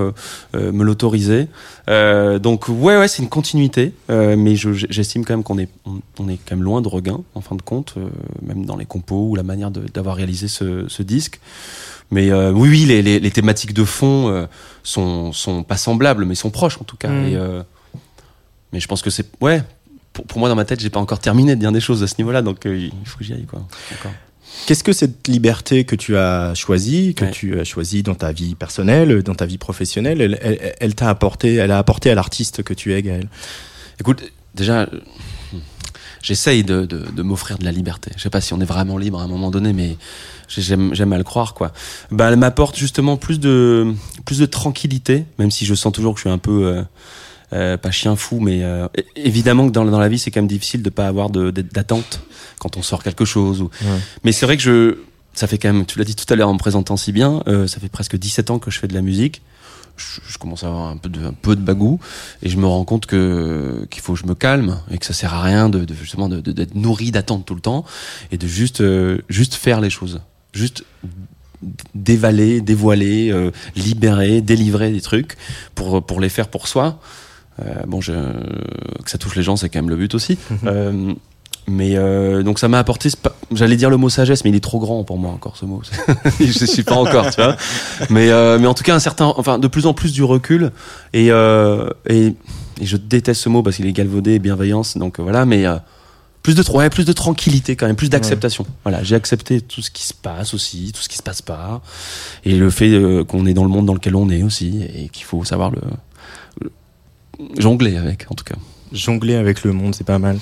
me 0.54 0.84
l'autoriser 0.84 1.48
Euh, 1.88 2.40
donc 2.40 2.68
ouais 2.68 2.98
ouais 2.98 3.08
c'est 3.08 3.22
une 3.22 3.30
continuité 3.30 3.94
euh, 4.10 4.36
mais 4.38 4.56
je- 4.56 4.74
j'estime 4.90 5.24
quand 5.24 5.34
même 5.34 5.44
qu'on 5.44 5.60
est 5.60 5.70
on, 5.86 6.00
on 6.20 6.28
est 6.30 6.38
quand 6.38 6.56
même 6.56 6.64
loin 6.64 6.82
de 6.82 6.88
regain 6.88 7.20
en 7.36 7.42
fin 7.42 7.56
de 7.56 7.62
compte 7.62 7.94
euh, 7.98 8.08
même 8.42 8.66
dans 8.66 8.76
les 8.78 8.86
compos 8.88 9.28
ou 9.30 9.36
la 9.36 9.44
manière 9.44 9.70
d'avoir 9.72 10.16
réalisé 10.16 10.48
ce, 10.48 10.86
ce 10.88 11.04
disque 11.04 11.40
mais 12.12 12.32
euh, 12.32 12.52
oui, 12.52 12.70
oui, 12.70 12.86
les, 12.86 13.02
les, 13.02 13.20
les 13.20 13.32
thématiques 13.32 13.74
de 13.74 13.84
fond 13.84 14.30
euh, 14.30 14.46
sont, 14.84 15.34
sont 15.34 15.64
pas 15.64 15.76
semblables, 15.78 16.24
mais 16.26 16.36
sont 16.36 16.52
proches 16.52 16.78
en 16.80 16.84
tout 16.84 16.98
cas. 16.98 17.10
Mm. 17.10 17.26
Et, 17.26 17.36
euh, 17.36 17.64
mais 18.72 18.80
je 18.80 18.88
pense 18.88 19.02
que 19.02 19.10
c'est. 19.10 19.26
Ouais, 19.42 19.64
pour, 20.14 20.24
pour 20.28 20.38
moi, 20.40 20.48
dans 20.48 20.56
ma 20.56 20.66
tête, 20.66 20.80
j'ai 20.80 20.92
pas 20.92 21.00
encore 21.00 21.18
terminé 21.18 21.56
de 21.56 21.60
dire 21.60 21.72
des 21.72 21.80
choses 21.82 22.04
à 22.04 22.08
ce 22.08 22.14
niveau-là, 22.20 22.44
donc 22.44 22.68
euh, 22.68 22.78
il 22.78 22.92
faut 23.06 23.18
que 23.18 23.24
j'y 23.24 23.34
aille, 23.34 23.48
quoi. 23.48 23.64
Qu'est-ce 24.66 24.84
que 24.84 24.94
cette 24.94 25.28
liberté 25.28 25.84
que 25.86 25.96
tu 25.96 26.18
as 26.18 26.54
choisie, 26.56 27.14
que 27.14 27.26
Ouais. 27.26 27.32
tu 27.32 27.60
as 27.60 27.64
choisie 27.64 28.02
dans 28.04 28.16
ta 28.16 28.32
vie 28.32 28.56
personnelle, 28.56 29.22
dans 29.22 29.36
ta 29.36 29.46
vie 29.46 29.58
professionnelle, 29.60 30.22
elle, 30.22 30.40
elle- 30.42 30.76
elle 30.80 30.96
t'a 30.96 31.10
apporté, 31.10 31.56
elle 31.56 31.72
a 31.72 31.78
apporté 31.78 32.10
à 32.10 32.16
l'artiste 32.16 32.64
que 32.64 32.74
tu 32.74 32.94
es, 32.94 33.02
Gaël? 33.04 33.28
Écoute, 34.00 34.24
déjà, 34.56 34.88
j'essaye 36.22 36.64
de, 36.64 36.86
de, 36.86 37.06
de 37.12 37.22
m'offrir 37.22 37.58
de 37.60 37.66
la 37.66 37.72
liberté. 37.72 38.12
Je 38.18 38.22
sais 38.24 38.30
pas 38.32 38.42
si 38.42 38.54
on 38.54 38.62
est 38.62 38.66
vraiment 38.66 38.98
libre 38.98 39.20
à 39.20 39.24
un 39.24 39.28
moment 39.28 39.52
donné, 39.52 39.72
mais 39.74 39.98
j'ai- 40.48 40.62
j'aime 40.94 41.14
à 41.14 41.18
le 41.18 41.24
croire, 41.24 41.54
quoi. 41.54 41.72
Bah, 42.12 42.30
elle 42.32 42.38
m'apporte 42.38 42.76
justement 42.78 43.18
plus 43.18 43.40
de, 43.40 43.94
plus 44.26 44.40
de 44.40 44.46
tranquillité, 44.46 45.26
même 45.38 45.52
si 45.52 45.66
je 45.66 45.76
sens 45.76 45.94
toujours 45.94 46.14
que 46.14 46.20
je 46.20 46.24
suis 46.24 46.30
un 46.34 46.38
peu. 46.40 46.66
euh, 46.66 46.82
euh, 47.56 47.78
pas 47.78 47.92
chien 47.92 48.16
fou, 48.16 48.40
mais 48.40 48.64
euh, 48.64 48.88
évidemment 49.16 49.68
que 49.68 49.72
dans, 49.72 49.86
dans 49.86 50.00
la 50.00 50.10
vie, 50.10 50.20
c'est 50.20 50.30
quand 50.32 50.42
même 50.42 50.48
difficile 50.48 50.82
de 50.84 50.90
pas 50.90 51.08
avoir 51.08 51.30
d'attente 51.30 52.22
quand 52.60 52.78
on 52.78 52.82
sort 52.84 53.02
quelque 53.04 53.26
chose. 53.26 53.62
Ou... 53.62 53.66
Ouais. 53.82 54.00
Mais 54.24 54.32
c'est 54.32 54.46
vrai 54.46 54.58
que 54.58 54.64
je, 54.64 54.98
ça 55.34 55.48
fait 55.48 55.58
quand 55.58 55.72
même, 55.74 55.86
tu 55.86 55.98
l'as 55.98 56.06
dit 56.06 56.16
tout 56.16 56.32
à 56.32 56.36
l'heure 56.36 56.50
en 56.50 56.54
me 56.54 56.60
présentant 56.60 56.98
si 56.98 57.12
bien, 57.12 57.42
euh, 57.48 57.68
ça 57.68 57.80
fait 57.80 57.90
presque 57.90 58.16
17 58.18 58.52
ans 58.52 58.60
que 58.60 58.70
je 58.72 58.80
fais 58.80 58.88
de 58.88 58.94
la 58.94 59.02
musique. 59.02 59.42
Je, 59.98 60.20
je 60.28 60.38
commence 60.38 60.64
à 60.66 60.68
avoir 60.68 60.88
un 60.90 60.98
peu 60.98 61.08
de, 61.08 61.26
un 61.26 61.32
peu 61.34 61.56
de 61.56 61.62
bagou 61.62 62.02
et 62.44 62.50
je 62.50 62.58
me 62.58 62.66
rends 62.68 62.84
compte 62.84 63.06
que 63.06 63.88
qu'il 63.90 64.02
faut 64.04 64.14
que 64.14 64.20
je 64.20 64.26
me 64.26 64.36
calme 64.36 64.82
et 64.92 64.98
que 64.98 65.06
ça 65.06 65.14
sert 65.14 65.34
à 65.34 65.42
rien 65.42 65.70
de, 65.70 65.86
de 65.86 65.94
justement 65.94 66.28
de- 66.28 66.42
de- 66.42 66.52
d'être 66.52 66.76
nourri 66.76 67.12
d'attente 67.12 67.46
tout 67.46 67.56
le 67.56 67.62
temps 67.62 67.86
et 68.32 68.38
de 68.38 68.46
juste 68.46 68.84
juste 69.30 69.54
faire 69.54 69.80
les 69.80 69.90
choses, 69.90 70.20
juste 70.54 70.84
dévaler, 71.94 72.62
dévoiler, 72.62 73.32
euh, 73.32 73.52
libérer, 73.76 74.42
délivrer 74.42 74.92
des 74.92 75.02
trucs 75.02 75.38
pour 75.76 76.06
pour 76.06 76.20
les 76.20 76.30
faire 76.30 76.50
pour 76.50 76.68
soi. 76.68 77.00
Euh, 77.62 77.84
bon, 77.88 78.02
je, 78.02 78.12
que 78.12 79.10
ça 79.10 79.18
touche 79.18 79.36
les 79.36 79.44
gens, 79.44 79.56
c'est 79.56 79.70
quand 79.70 79.80
même 79.80 79.90
le 79.90 79.96
but 79.96 80.14
aussi. 80.16 80.38
Euh, 80.66 81.14
mais 81.68 81.96
euh, 81.96 82.44
donc 82.44 82.60
ça 82.60 82.68
m'a 82.68 82.78
apporté, 82.80 83.10
j'allais 83.52 83.76
dire 83.78 83.90
le 83.90 83.98
mot 83.98 84.10
sagesse, 84.10 84.44
mais 84.44 84.52
il 84.52 84.56
est 84.56 84.64
trop 84.64 84.78
grand 84.80 85.04
pour 85.04 85.18
moi 85.18 85.32
encore 85.32 85.58
ce 85.58 85.66
mot. 85.66 85.82
je 86.40 86.66
suis 86.66 86.84
pas 86.84 86.96
encore, 86.96 87.30
tu 87.34 87.42
vois. 87.42 87.56
Mais 88.10 88.30
euh, 88.30 88.60
mais 88.60 88.68
en 88.68 88.74
tout 88.76 88.84
cas 88.84 88.94
un 88.94 89.00
certain, 89.00 89.34
enfin 89.38 89.58
de 89.58 89.68
plus 89.68 89.86
en 89.88 89.94
plus 89.94 90.12
du 90.14 90.24
recul 90.24 90.72
et 91.14 91.32
euh, 91.32 91.90
et, 92.08 92.36
et 92.82 92.86
je 92.86 92.98
déteste 92.98 93.42
ce 93.42 93.50
mot 93.50 93.64
parce 93.64 93.78
qu'il 93.78 93.88
est 93.88 93.94
galvaudé, 93.94 94.38
bienveillance, 94.38 94.98
donc 94.98 95.20
euh, 95.20 95.24
voilà. 95.24 95.46
Mais 95.48 95.66
euh, 95.66 95.78
plus 96.44 96.54
de 96.54 96.64
ouais, 96.72 96.92
plus 96.92 97.06
de 97.06 97.14
tranquillité 97.14 97.76
quand 97.76 97.88
même, 97.88 97.96
plus 97.96 98.10
d'acceptation. 98.10 98.68
Voilà, 98.84 99.02
j'ai 99.02 99.16
accepté 99.16 99.62
tout 99.62 99.82
ce 99.82 99.90
qui 99.90 100.04
se 100.04 100.14
passe 100.14 100.54
aussi, 100.54 100.92
tout 100.94 101.02
ce 101.02 101.10
qui 101.10 101.18
se 101.18 101.24
passe 101.24 101.42
pas, 101.42 101.82
et 102.44 102.54
le 102.54 102.70
fait 102.70 102.92
euh, 102.92 103.24
qu'on 103.24 103.48
est 103.48 103.56
dans 103.56 103.64
le 103.64 103.72
monde 103.72 103.88
dans 103.88 103.96
lequel 103.96 104.16
on 104.16 104.30
est 104.30 104.44
aussi, 104.44 104.84
et 104.96 105.10
qu'il 105.10 105.26
faut 105.26 105.44
savoir 105.44 105.72
le- 105.72 105.82
jongler 107.58 107.98
avec, 107.98 108.26
en 108.30 108.36
tout 108.36 108.44
cas. 108.44 108.56
Jongler 108.92 109.36
avec 109.36 109.64
le 109.64 109.74
monde, 109.74 109.96
c'est 109.96 110.06
pas 110.06 110.20
mal. 110.20 110.38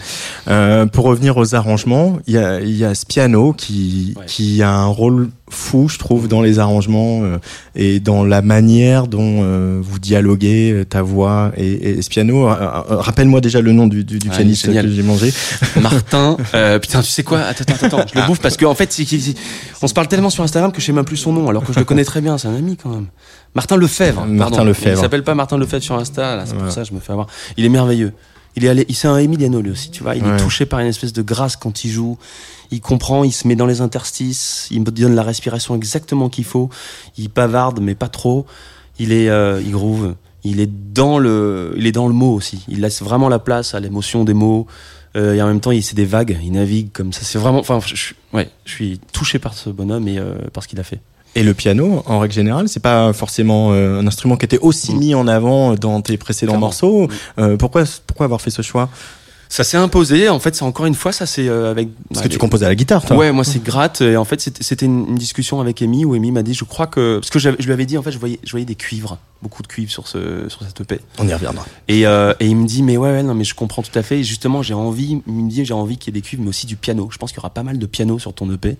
Euh, 0.47 0.85
pour 0.85 1.05
revenir 1.05 1.37
aux 1.37 1.55
arrangements, 1.55 2.19
il 2.27 2.33
y 2.33 2.37
a, 2.37 2.59
y 2.61 2.83
a 2.83 2.93
ce 2.93 3.05
piano 3.05 3.53
qui, 3.53 4.13
Ouais. 4.17 4.25
qui 4.27 4.61
a 4.61 4.71
un 4.71 4.85
rôle 4.87 5.29
fou, 5.53 5.87
je 5.89 5.97
trouve, 5.97 6.27
dans 6.27 6.41
les 6.41 6.59
arrangements 6.59 7.23
euh, 7.23 7.37
et 7.75 7.99
dans 7.99 8.23
la 8.25 8.41
manière 8.41 9.07
dont 9.07 9.39
euh, 9.43 9.79
vous 9.81 9.99
dialoguez, 9.99 10.71
euh, 10.71 10.83
ta 10.85 11.01
voix 11.01 11.51
et, 11.57 11.71
et 11.91 12.01
ce 12.01 12.09
piano. 12.09 12.49
Euh, 12.49 12.53
euh, 12.53 12.97
Rappelle-moi 12.97 13.39
déjà 13.41 13.61
le 13.61 13.71
nom 13.71 13.87
du, 13.87 14.03
du, 14.03 14.19
du 14.19 14.29
Ouais, 14.29 14.35
pianiste 14.35 14.65
que 14.65 14.89
j'ai 14.89 15.03
mangé. 15.03 15.31
Martin, 15.81 16.37
euh, 16.53 16.79
putain, 16.79 17.01
tu 17.01 17.09
sais 17.09 17.23
quoi? 17.23 17.39
Attends, 17.41 17.63
attends, 17.73 17.85
attends, 17.87 18.05
je 18.13 18.19
le 18.19 18.25
bouffe 18.27 18.39
parce 18.39 18.57
qu'en 18.57 18.71
en 18.71 18.75
fait, 18.75 18.89
on 19.81 19.87
se 19.87 19.93
parle 19.93 20.07
tellement 20.07 20.29
sur 20.29 20.43
Instagram 20.43 20.71
que 20.71 20.81
je 20.81 20.85
sais 20.85 20.91
même 20.91 21.05
plus 21.05 21.17
son 21.17 21.33
nom, 21.33 21.47
alors 21.49 21.63
que 21.63 21.73
je 21.73 21.79
le 21.79 21.85
connais 21.85 22.05
très 22.05 22.21
bien, 22.21 22.37
c'est 22.37 22.47
un 22.47 22.55
ami 22.55 22.77
quand 22.81 22.89
même. 22.89 23.07
Martin 23.55 23.77
Lefebvre. 23.77 24.25
Martin. 24.25 24.63
Lefebvre. 24.63 24.97
Il 24.97 25.01
s'appelle 25.01 25.23
pas 25.23 25.35
Martin 25.35 25.57
Lefebvre 25.57 25.83
sur 25.83 25.95
Insta, 25.95 26.35
là, 26.35 26.43
c'est 26.45 26.53
Ouais. 26.53 26.59
pour 26.63 26.71
ça 26.71 26.81
que 26.81 26.87
je 26.87 26.93
me 26.93 26.99
fais 26.99 27.11
avoir. 27.11 27.27
Il 27.57 27.65
est 27.65 27.69
merveilleux. 27.69 28.13
Il 28.55 28.65
est 28.65 28.69
allé, 28.69 28.85
il 28.87 28.95
c'est 28.95 29.07
un 29.07 29.17
Emiliano 29.17 29.61
lui 29.61 29.71
aussi, 29.71 29.89
tu 29.89 30.03
vois. 30.03 30.15
Il 30.15 30.23
Ouais. 30.23 30.35
est 30.35 30.37
touché 30.37 30.65
par 30.67 30.79
une 30.79 30.87
espèce 30.87 31.11
de 31.13 31.21
grâce 31.23 31.55
quand 31.55 31.83
il 31.83 31.89
joue. 31.91 32.17
Il 32.73 32.81
comprend, 32.81 33.23
il 33.23 33.31
se 33.31 33.47
met 33.47 33.55
dans 33.55 33.65
les 33.67 33.81
interstices, 33.81 34.67
il 34.71 34.79
me 34.81 34.85
donne 34.91 35.13
la 35.15 35.23
respiration 35.23 35.75
exactement 35.75 36.27
qu'il 36.29 36.43
faut. 36.45 36.69
Il 37.17 37.29
bavarde, 37.29 37.79
mais 37.81 37.93
pas 37.95 38.07
trop. 38.09 38.45
Il 38.99 39.11
est, 39.11 39.29
euh, 39.29 39.61
il 39.63 39.71
groove. 39.71 40.15
Il 40.43 40.59
est 40.59 40.69
dans 40.93 41.19
le, 41.19 41.73
il 41.77 41.85
est 41.85 41.91
dans 41.91 42.07
le 42.07 42.13
mot 42.13 42.33
aussi. 42.33 42.65
Il 42.67 42.81
laisse 42.81 43.01
vraiment 43.01 43.29
la 43.29 43.39
place 43.39 43.75
à 43.75 43.79
l'émotion 43.79 44.23
des 44.23 44.33
mots. 44.33 44.65
Euh, 45.15 45.35
et 45.35 45.41
en 45.41 45.47
même 45.47 45.59
temps, 45.59 45.71
il 45.71 45.83
c'est 45.83 45.95
des 45.95 46.05
vagues. 46.05 46.37
Il 46.43 46.51
navigue 46.53 46.91
comme 46.91 47.13
ça. 47.13 47.21
C'est 47.23 47.37
vraiment, 47.37 47.59
enfin, 47.59 47.79
je, 47.85 47.95
je- 47.95 48.13
ouais, 48.33 48.49
je 48.65 48.71
suis 48.71 48.99
touché 49.11 49.37
par 49.39 49.53
ce 49.53 49.69
bonhomme 49.69 50.07
et 50.07 50.17
euh, 50.17 50.33
par 50.51 50.63
ce 50.63 50.67
qu'il 50.67 50.79
a 50.79 50.83
fait. 50.83 50.99
Et 51.35 51.43
le 51.43 51.53
piano, 51.53 52.03
en 52.07 52.19
règle 52.19 52.33
générale, 52.33 52.67
c'est 52.69 52.79
pas 52.81 53.13
forcément 53.13 53.71
euh, 53.73 53.99
un 53.99 54.07
instrument 54.07 54.35
qui 54.37 54.45
était 54.45 54.59
aussi 54.59 54.93
Mm. 54.93 54.99
mis 54.99 55.15
en 55.15 55.27
avant 55.27 55.75
dans 55.75 56.01
tes 56.01 56.17
précédents 56.17 56.53
Clairement. 56.53 56.67
morceaux. 56.67 57.07
Euh, 57.39 57.55
pourquoi, 57.57 57.83
pourquoi 58.07 58.25
avoir 58.25 58.41
fait 58.41 58.51
ce 58.51 58.61
choix? 58.63 58.89
Ça 59.49 59.63
s'est 59.63 59.77
imposé. 59.77 60.29
En 60.29 60.39
fait, 60.39 60.55
c'est 60.55 60.63
encore 60.63 60.85
une 60.85 60.95
fois, 60.95 61.11
ça 61.11 61.25
c'est 61.25 61.47
euh, 61.47 61.69
avec. 61.71 61.89
Parce 62.09 62.21
bah, 62.21 62.27
que 62.27 62.33
tu 62.33 62.39
composes 62.39 62.63
à 62.63 62.67
la 62.67 62.75
guitare, 62.75 63.05
toi. 63.05 63.17
Ouais, 63.17 63.31
moi 63.31 63.43
c'est 63.43 63.63
gratte. 63.63 64.01
Et 64.01 64.17
en 64.17 64.25
fait, 64.25 64.41
c'était 64.59 64.85
une, 64.85 65.07
une 65.09 65.15
discussion 65.15 65.61
avec 65.61 65.81
Amy 65.81 66.05
où 66.05 66.13
Amy 66.13 66.31
m'a 66.31 66.43
dit, 66.43 66.53
je 66.53 66.63
crois 66.63 66.87
que 66.87 67.19
parce 67.19 67.29
que 67.29 67.39
je 67.39 67.49
lui 67.49 67.71
avais 67.71 67.85
dit 67.85 67.97
en 67.97 68.03
fait, 68.03 68.11
je 68.11 68.17
voyais, 68.17 68.39
je 68.43 68.51
voyais 68.51 68.65
des 68.65 68.75
cuivres, 68.75 69.17
beaucoup 69.41 69.61
de 69.61 69.67
cuivres 69.67 69.91
sur 69.91 70.07
ce 70.07 70.49
sur 70.49 70.61
cette 70.63 70.81
EP. 70.81 70.99
On 71.19 71.27
y 71.27 71.33
reviendra. 71.33 71.65
Et, 71.87 72.07
euh, 72.07 72.33
et 72.39 72.47
il 72.47 72.55
me 72.55 72.65
dit, 72.65 72.83
mais 72.83 72.97
ouais, 72.97 73.11
ouais, 73.11 73.23
non, 73.23 73.35
mais 73.35 73.43
je 73.43 73.53
comprends 73.53 73.83
tout 73.83 73.97
à 73.97 74.03
fait. 74.03 74.19
Et 74.19 74.23
justement, 74.23 74.61
j'ai 74.61 74.73
envie, 74.73 75.21
il 75.27 75.33
me 75.33 75.49
dit, 75.49 75.63
j'ai 75.65 75.73
envie 75.73 75.97
qu'il 75.97 76.13
y 76.13 76.17
ait 76.17 76.19
des 76.19 76.25
cuivres, 76.25 76.43
mais 76.43 76.49
aussi 76.49 76.65
du 76.65 76.75
piano. 76.75 77.09
Je 77.11 77.17
pense 77.17 77.31
qu'il 77.31 77.37
y 77.37 77.41
aura 77.41 77.51
pas 77.51 77.63
mal 77.63 77.77
de 77.77 77.85
piano 77.85 78.19
sur 78.19 78.33
ton 78.33 78.51
EP. 78.51 78.77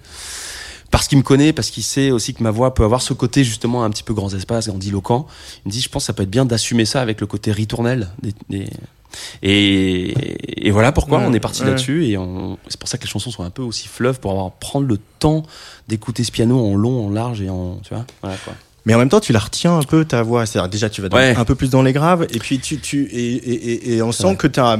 Parce 0.93 1.07
qu'il 1.07 1.17
me 1.17 1.23
connaît, 1.23 1.53
parce 1.53 1.71
qu'il 1.71 1.81
sait 1.81 2.11
aussi 2.11 2.35
que 2.35 2.43
ma 2.43 2.51
voix 2.51 2.75
peut 2.75 2.83
avoir 2.83 3.01
ce 3.01 3.13
côté 3.13 3.43
justement 3.43 3.83
un 3.83 3.89
petit 3.89 4.03
peu 4.03 4.13
grand 4.13 4.31
espace, 4.33 4.67
grandiloquent. 4.67 5.25
Il 5.65 5.69
me 5.69 5.71
dit, 5.71 5.81
je 5.81 5.89
pense 5.89 6.03
que 6.03 6.05
ça 6.05 6.13
peut 6.13 6.21
être 6.21 6.29
bien 6.29 6.45
d'assumer 6.45 6.85
ça 6.85 7.01
avec 7.01 7.19
le 7.19 7.25
côté 7.25 7.51
ritournel. 7.51 8.09
Des, 8.21 8.33
des- 8.49 8.69
Et, 9.41 10.67
et 10.67 10.71
voilà 10.71 10.91
pourquoi 10.91 11.19
Ouais, 11.19 11.25
on 11.27 11.33
est 11.33 11.39
parti 11.39 11.61
ouais. 11.63 11.69
là-dessus. 11.69 12.05
Et 12.05 12.17
c'est 12.67 12.79
pour 12.79 12.87
ça 12.87 12.97
que 12.99 13.03
les 13.03 13.09
chansons 13.09 13.31
sont 13.31 13.43
un 13.43 13.49
peu 13.49 13.61
aussi 13.63 13.87
fleuves 13.87 14.19
pour 14.19 14.31
avoir 14.31 14.51
prendre 14.51 14.87
le 14.87 14.97
temps 15.19 15.43
d'écouter 15.87 16.23
ce 16.23 16.31
piano 16.31 16.59
en 16.63 16.75
long, 16.75 17.07
en 17.07 17.09
large 17.09 17.41
et 17.41 17.49
en, 17.49 17.77
tu 17.83 17.93
vois, 17.93 18.05
voilà 18.21 18.37
quoi. 18.37 18.53
Mais 18.85 18.93
en 18.93 18.97
même 18.99 19.09
temps, 19.09 19.19
tu 19.19 19.31
la 19.33 19.39
retiens 19.39 19.77
un 19.77 19.83
peu 19.83 20.05
ta 20.05 20.21
voix. 20.23 20.45
C'est-à-dire, 20.45 20.69
déjà, 20.69 20.89
tu 20.89 21.01
vas 21.01 21.09
dans- 21.09 21.17
Ouais. 21.17 21.35
un 21.35 21.45
peu 21.45 21.55
plus 21.55 21.69
dans 21.69 21.81
les 21.81 21.93
graves, 21.93 22.27
et 22.31 22.37
puis 22.39 22.59
tu, 22.59 22.77
tu 22.79 23.05
et, 23.05 23.33
et, 23.35 23.93
et, 23.95 24.01
on 24.03 24.11
sent 24.11 24.35
que 24.35 24.45
tu 24.47 24.59
as. 24.59 24.79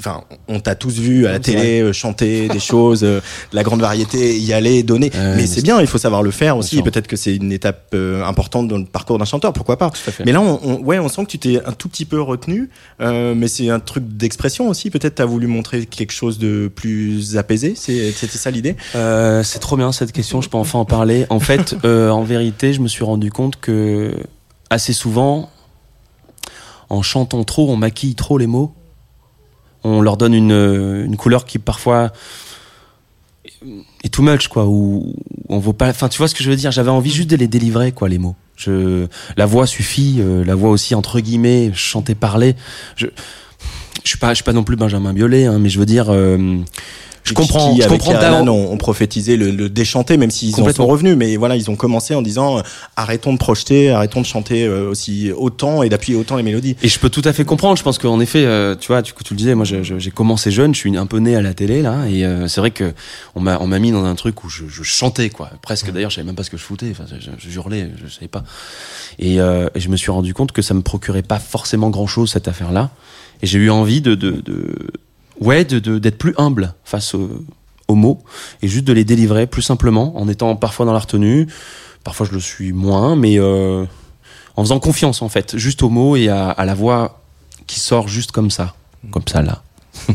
Enfin, 0.00 0.24
on 0.48 0.60
t'a 0.60 0.74
tous 0.74 0.98
vu 0.98 1.26
à 1.26 1.32
la 1.32 1.38
télé 1.40 1.80
euh, 1.82 1.92
chanter 1.92 2.48
des 2.48 2.58
choses, 2.72 3.04
euh, 3.04 3.20
de 3.50 3.56
la 3.56 3.62
grande 3.62 3.80
variété, 3.82 4.38
y 4.38 4.52
aller, 4.54 4.82
donner. 4.82 5.10
Mais 5.36 5.46
c'est 5.46 5.60
bien, 5.62 5.78
il 5.80 5.86
faut 5.86 5.98
savoir 5.98 6.22
le 6.22 6.30
faire 6.30 6.56
aussi. 6.56 6.76
Peut-être 6.82 7.06
que 7.06 7.16
c'est 7.16 7.36
une 7.36 7.52
étape 7.52 7.90
euh, 7.94 8.24
importante 8.24 8.66
dans 8.66 8.78
le 8.78 8.86
parcours 8.86 9.18
d'un 9.18 9.24
chanteur, 9.26 9.52
pourquoi 9.52 9.76
pas. 9.76 9.90
Mais 10.24 10.32
là, 10.32 10.40
on, 10.40 10.58
on- 10.62 10.78
ouais, 10.82 10.98
on 10.98 11.08
sent 11.08 11.24
que 11.24 11.30
tu 11.30 11.38
t'es 11.38 11.60
un 11.64 11.72
tout 11.72 11.88
petit 11.90 12.06
peu 12.06 12.20
retenu, 12.20 12.70
euh, 13.02 13.34
mais 13.36 13.46
c'est 13.46 13.68
un 13.68 13.78
truc 13.78 14.04
d'expression 14.08 14.68
aussi. 14.70 14.88
Peut-être 14.90 15.16
t'as 15.16 15.26
voulu 15.26 15.46
montrer 15.46 15.84
quelque 15.84 16.12
chose 16.12 16.38
de 16.38 16.72
plus 16.74 17.36
apaisé. 17.36 17.74
C'est- 17.76 18.12
C'était 18.12 18.38
ça 18.38 18.50
l'idée? 18.50 18.76
Euh, 18.94 19.42
c'est 19.42 19.58
trop 19.58 19.76
bien 19.76 19.92
cette 19.92 20.12
question, 20.12 20.40
je 20.40 20.48
peux 20.48 20.56
enfin 20.56 20.78
en 20.78 20.84
parler. 20.86 21.26
En 21.28 21.40
fait, 21.40 21.74
euh, 21.84 22.08
en 22.08 22.22
vérité, 22.22 22.72
je 22.72 22.80
me 22.80 22.88
suis 22.88 23.04
rendu 23.04 23.30
compte 23.30 23.56
que 23.60 24.14
assez 24.70 24.94
souvent, 24.94 25.50
en 26.88 27.02
chantant 27.02 27.44
trop, 27.44 27.70
on 27.70 27.76
maquille 27.76 28.14
trop 28.14 28.38
les 28.38 28.46
mots. 28.46 28.74
On 29.84 30.00
leur 30.00 30.16
donne 30.16 30.34
une, 30.34 30.52
une 31.06 31.16
couleur 31.16 31.44
qui 31.44 31.58
parfois 31.58 32.12
est 34.04 34.08
too 34.12 34.22
much, 34.22 34.48
quoi. 34.48 34.66
Ou 34.66 35.14
on 35.48 35.58
vaut 35.58 35.72
pas. 35.72 35.88
Enfin, 35.88 36.08
tu 36.08 36.18
vois 36.18 36.28
ce 36.28 36.34
que 36.34 36.42
je 36.42 36.50
veux 36.50 36.56
dire? 36.56 36.70
J'avais 36.70 36.90
envie 36.90 37.10
juste 37.10 37.30
de 37.30 37.36
les 37.36 37.48
délivrer, 37.48 37.92
quoi, 37.92 38.08
les 38.08 38.18
mots. 38.18 38.36
Je, 38.56 39.06
la 39.36 39.46
voix 39.46 39.66
suffit, 39.66 40.16
euh, 40.20 40.44
la 40.44 40.54
voix 40.54 40.70
aussi 40.70 40.94
entre 40.94 41.20
guillemets, 41.20 41.70
chanter, 41.74 42.14
parler. 42.14 42.56
Je, 42.96 43.06
je 44.04 44.08
suis 44.08 44.18
pas, 44.18 44.30
je 44.30 44.34
suis 44.36 44.44
pas 44.44 44.52
non 44.52 44.64
plus 44.64 44.76
Benjamin 44.76 45.12
Biolay, 45.12 45.46
hein, 45.46 45.58
mais 45.58 45.68
je 45.68 45.78
veux 45.78 45.86
dire. 45.86 46.10
euh, 46.10 46.58
Je 47.24 47.34
comprends, 47.34 47.74
qui, 47.74 47.80
je 47.80 47.86
avec 47.86 48.00
comprends 48.00 48.18
Alan, 48.18 48.48
ont, 48.48 48.72
ont 48.72 48.76
prophétisé 48.76 49.36
le, 49.36 49.50
le 49.50 49.68
déchanté, 49.68 50.16
même 50.16 50.30
s'ils 50.30 50.60
en 50.60 50.72
sont 50.72 50.86
revenus. 50.86 51.16
Mais 51.16 51.36
voilà, 51.36 51.56
ils 51.56 51.70
ont 51.70 51.76
commencé 51.76 52.14
en 52.14 52.22
disant 52.22 52.58
euh, 52.58 52.62
arrêtons 52.96 53.32
de 53.32 53.38
projeter, 53.38 53.90
arrêtons 53.90 54.20
de 54.20 54.26
chanter 54.26 54.64
euh, 54.64 54.90
aussi 54.90 55.30
autant 55.30 55.82
et 55.82 55.88
d'appuyer 55.88 56.18
autant 56.18 56.36
les 56.36 56.42
mélodies. 56.42 56.76
Et 56.82 56.88
je 56.88 56.98
peux 56.98 57.10
tout 57.10 57.22
à 57.24 57.32
fait 57.32 57.44
comprendre. 57.44 57.76
Je 57.76 57.82
pense 57.82 57.98
qu'en 57.98 58.20
effet, 58.20 58.44
euh, 58.44 58.74
tu 58.74 58.88
vois, 58.88 59.02
tu, 59.02 59.12
tu 59.24 59.34
le 59.34 59.38
disais, 59.38 59.54
moi 59.54 59.64
j'ai 59.64 60.10
commencé 60.10 60.50
jeune, 60.50 60.74
je 60.74 60.80
suis 60.80 60.96
un 60.96 61.06
peu 61.06 61.18
né 61.18 61.36
à 61.36 61.42
la 61.42 61.54
télé 61.54 61.82
là, 61.82 62.06
et 62.08 62.24
euh, 62.24 62.48
c'est 62.48 62.60
vrai 62.60 62.70
que 62.70 62.92
on 63.34 63.40
m'a 63.40 63.58
on 63.60 63.66
m'a 63.66 63.78
mis 63.78 63.92
dans 63.92 64.04
un 64.04 64.14
truc 64.14 64.42
où 64.44 64.48
je, 64.48 64.64
je 64.68 64.82
chantais 64.82 65.30
quoi, 65.30 65.50
presque. 65.62 65.92
D'ailleurs, 65.92 66.10
je 66.10 66.16
savais 66.16 66.26
même 66.26 66.34
pas 66.36 66.44
ce 66.44 66.50
que 66.50 66.56
je 66.56 66.62
foutais. 66.64 66.90
Enfin, 66.90 67.04
je, 67.18 67.30
je 67.38 67.54
hurlais, 67.54 67.90
je 68.02 68.12
savais 68.12 68.28
pas. 68.28 68.44
Et, 69.18 69.40
euh, 69.40 69.68
et 69.74 69.80
je 69.80 69.88
me 69.88 69.96
suis 69.96 70.10
rendu 70.10 70.34
compte 70.34 70.52
que 70.52 70.62
ça 70.62 70.74
me 70.74 70.82
procurait 70.82 71.22
pas 71.22 71.38
forcément 71.38 71.90
grand 71.90 72.06
chose 72.06 72.30
cette 72.30 72.48
affaire-là. 72.48 72.90
Et 73.42 73.46
j'ai 73.46 73.58
eu 73.58 73.70
envie 73.70 74.00
de, 74.00 74.14
de, 74.14 74.32
de 74.32 74.90
ouais, 75.40 75.64
de 75.64 75.78
de- 75.78 75.98
d'être 75.98 76.18
plus 76.18 76.34
humble 76.38 76.74
face 76.84 77.14
aux, 77.14 77.44
mots 77.94 78.22
et 78.62 78.68
juste 78.68 78.84
de 78.84 78.92
les 78.92 79.02
délivrer 79.04 79.48
plus 79.48 79.62
simplement, 79.62 80.16
en 80.16 80.28
étant 80.28 80.54
parfois 80.54 80.86
dans 80.86 80.92
la 80.92 81.00
retenue. 81.00 81.48
Parfois, 82.04 82.24
je 82.24 82.32
le 82.32 82.38
suis 82.40 82.72
moins, 82.72 83.16
mais 83.16 83.38
euh, 83.40 83.84
en 84.56 84.62
faisant 84.62 84.78
confiance 84.78 85.22
en 85.22 85.28
fait, 85.28 85.56
juste 85.56 85.82
aux 85.82 85.88
mots 85.90 86.14
et 86.14 86.28
à 86.28 86.64
la 86.64 86.74
voix 86.74 87.20
qui 87.66 87.80
sort 87.80 88.06
juste 88.08 88.30
comme 88.32 88.50
ça, 88.50 88.74
comme 89.10 89.26
ça 89.26 89.42
là. 89.42 89.62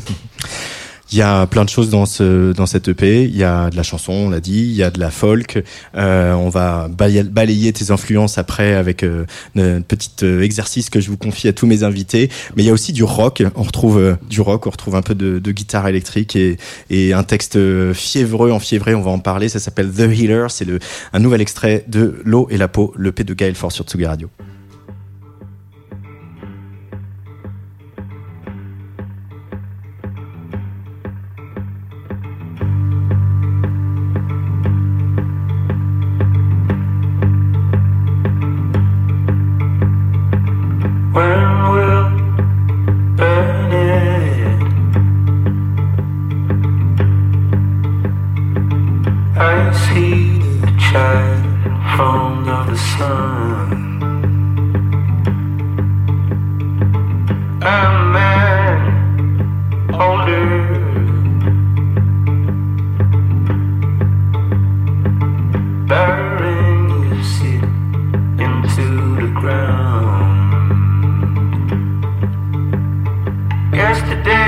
Il 1.12 1.18
y 1.18 1.22
a 1.22 1.46
plein 1.46 1.64
de 1.64 1.70
choses 1.70 1.90
dans 1.90 2.06
ce 2.06 2.52
dans 2.54 2.66
cette 2.66 2.88
EP. 2.88 3.24
Il 3.24 3.36
y 3.36 3.44
a 3.44 3.70
de 3.70 3.76
la 3.76 3.84
chanson, 3.84 4.12
on 4.12 4.30
l'a 4.30 4.40
dit. 4.40 4.62
Il 4.62 4.74
y 4.74 4.84
a 4.84 4.90
de 4.90 5.00
la 5.00 5.12
folk. 5.12 5.64
Euh, 5.96 6.34
on 6.34 6.50
va 6.50 6.88
balayer, 6.90 7.74
tes 7.74 7.92
influences 7.92 8.38
après 8.38 8.74
avec 8.74 9.04
euh, 9.04 9.26
un 9.56 9.82
petit 9.82 10.12
euh, 10.24 10.42
exercice 10.42 10.90
que 10.90 11.00
je 11.00 11.10
vous 11.10 11.18
confie 11.18 11.48
à 11.48 11.54
tous 11.54 11.68
mes 11.68 11.84
invités. 11.84 12.30
Mais 12.56 12.64
il 12.64 12.66
y 12.66 12.70
a 12.70 12.74
aussi 12.74 12.94
du 12.94 13.04
rock. 13.04 13.44
On 13.56 13.64
retrouve 13.64 14.00
euh, 14.00 14.16
du 14.30 14.42
rock. 14.42 14.68
On 14.68 14.70
retrouve 14.70 14.96
un 14.96 15.02
peu 15.02 15.16
de, 15.16 15.52
guitare 15.52 15.88
électrique 15.88 16.36
et, 16.36 17.14
un 17.14 17.24
texte 17.24 17.56
euh, 17.56 17.94
fiévreux, 17.94 18.52
enfiévré. 18.52 18.96
On 18.96 19.02
va 19.02 19.12
en 19.12 19.20
parler. 19.20 19.50
Ça 19.50 19.60
s'appelle 19.60 19.92
The 19.92 20.12
Healer. 20.12 20.48
C'est 20.50 20.68
un 21.14 21.20
nouvel 21.20 21.42
extrait 21.42 21.86
de 21.88 22.22
L'eau 22.24 22.48
et 22.50 22.58
la 22.58 22.68
peau, 22.68 22.94
le 22.98 23.12
P 23.12 23.24
de 23.24 23.34
Gaël 23.34 23.56
Fort 23.56 23.72
sur 23.72 23.86
Tsugi 23.86 24.06
Radio. 24.06 24.30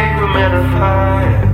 Yesterday 0.08 0.26
we 0.26 0.34
met 0.34 0.54
a 0.54 0.64
fire. 0.72 1.47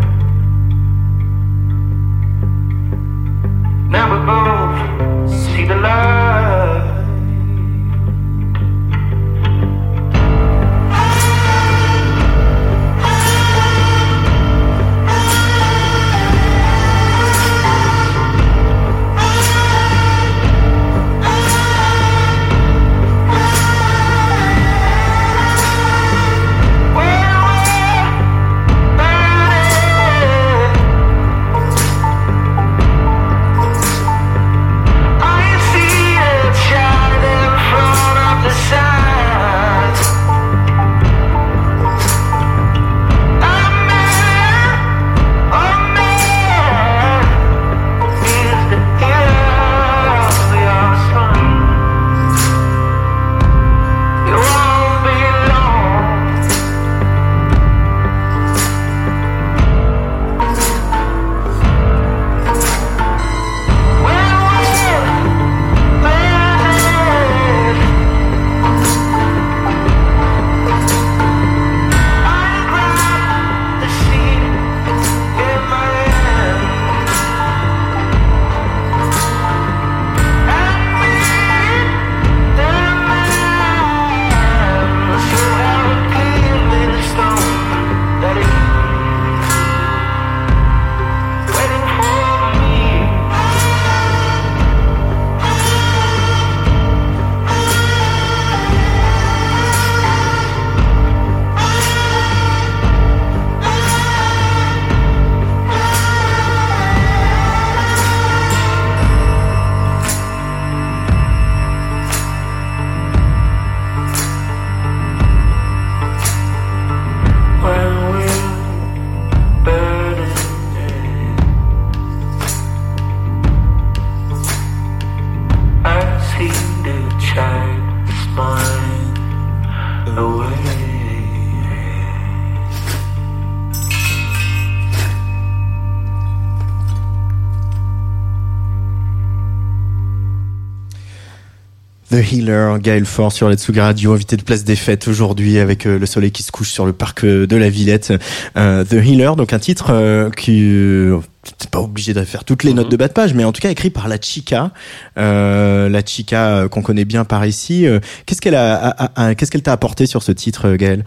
The 142.14 142.32
Healer, 142.32 142.78
Gaël 142.80 143.06
Fort 143.06 143.32
sur 143.32 143.50
Let's 143.50 143.72
Go 143.72 143.82
Radio, 143.82 144.14
invité 144.14 144.38
de 144.38 144.44
Place 144.44 144.64
des 144.64 144.76
Fêtes 144.76 145.08
aujourd'hui 145.08 145.58
avec 145.58 145.88
euh, 145.88 145.98
le 145.98 146.06
soleil 146.06 146.32
qui 146.32 146.44
se 146.44 146.52
couche 146.52 146.70
sur 146.70 146.86
le 146.86 146.94
parc 146.94 147.24
euh, 147.24 147.48
de 147.48 147.56
la 147.56 147.70
Villette. 147.72 148.14
Euh, 148.56 148.84
The 148.84 148.94
Healer, 149.04 149.36
donc 149.36 149.52
un 149.52 149.58
titre 149.58 150.30
qui 150.38 151.10
t'es 151.58 151.68
pas 151.72 151.80
obligé 151.80 152.14
de 152.14 152.24
faire 152.24 152.44
toutes 152.44 152.64
les 152.64 152.76
notes 152.76 152.92
de 152.92 152.98
bas 152.98 153.08
de 153.08 153.14
page, 153.14 153.34
mais 153.34 153.44
en 153.46 153.52
tout 153.52 153.62
cas 153.62 153.72
écrit 153.72 153.90
par 153.90 154.08
la 154.08 154.18
Chica, 154.22 154.70
euh, 155.18 155.90
la 155.90 156.06
Chica 156.06 156.68
qu'on 156.70 156.84
connaît 156.84 157.04
bien 157.06 157.26
par 157.26 157.48
ici. 157.48 157.88
Qu'est-ce 158.28 158.42
qu'elle 158.42 158.54
a, 158.56 158.76
a- 158.76 159.06
a- 159.06 159.26
a- 159.30 159.36
qu'est-ce 159.36 159.50
qu'elle 159.50 159.64
t'a 159.64 159.74
apporté 159.74 160.06
sur 160.06 160.22
ce 160.22 160.32
titre, 160.32 160.68
euh, 160.68 160.76
Gaël? 160.78 161.04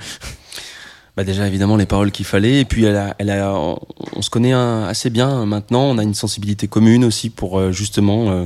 Bah 1.16 1.24
déjà 1.24 1.46
évidemment 1.46 1.76
les 1.76 1.87
paroles 1.87 2.11
qu'il 2.12 2.26
fallait 2.26 2.61
et 2.61 2.64
puis 2.66 2.85
elle 2.85 2.96
a, 2.96 3.14
elle 3.18 3.31
a, 3.31 3.55
on, 3.59 4.20
se 4.20 4.29
connaît 4.29 4.52
un- 4.52 4.85
assez 4.85 5.09
bien 5.09 5.46
maintenant. 5.46 5.85
On 5.85 5.96
a 5.96 6.02
une 6.02 6.12
sensibilité 6.12 6.68
commune 6.68 7.07
aussi 7.07 7.31
pour 7.31 7.59
euh, 7.59 7.72
justement 7.72 8.31
euh, 8.31 8.44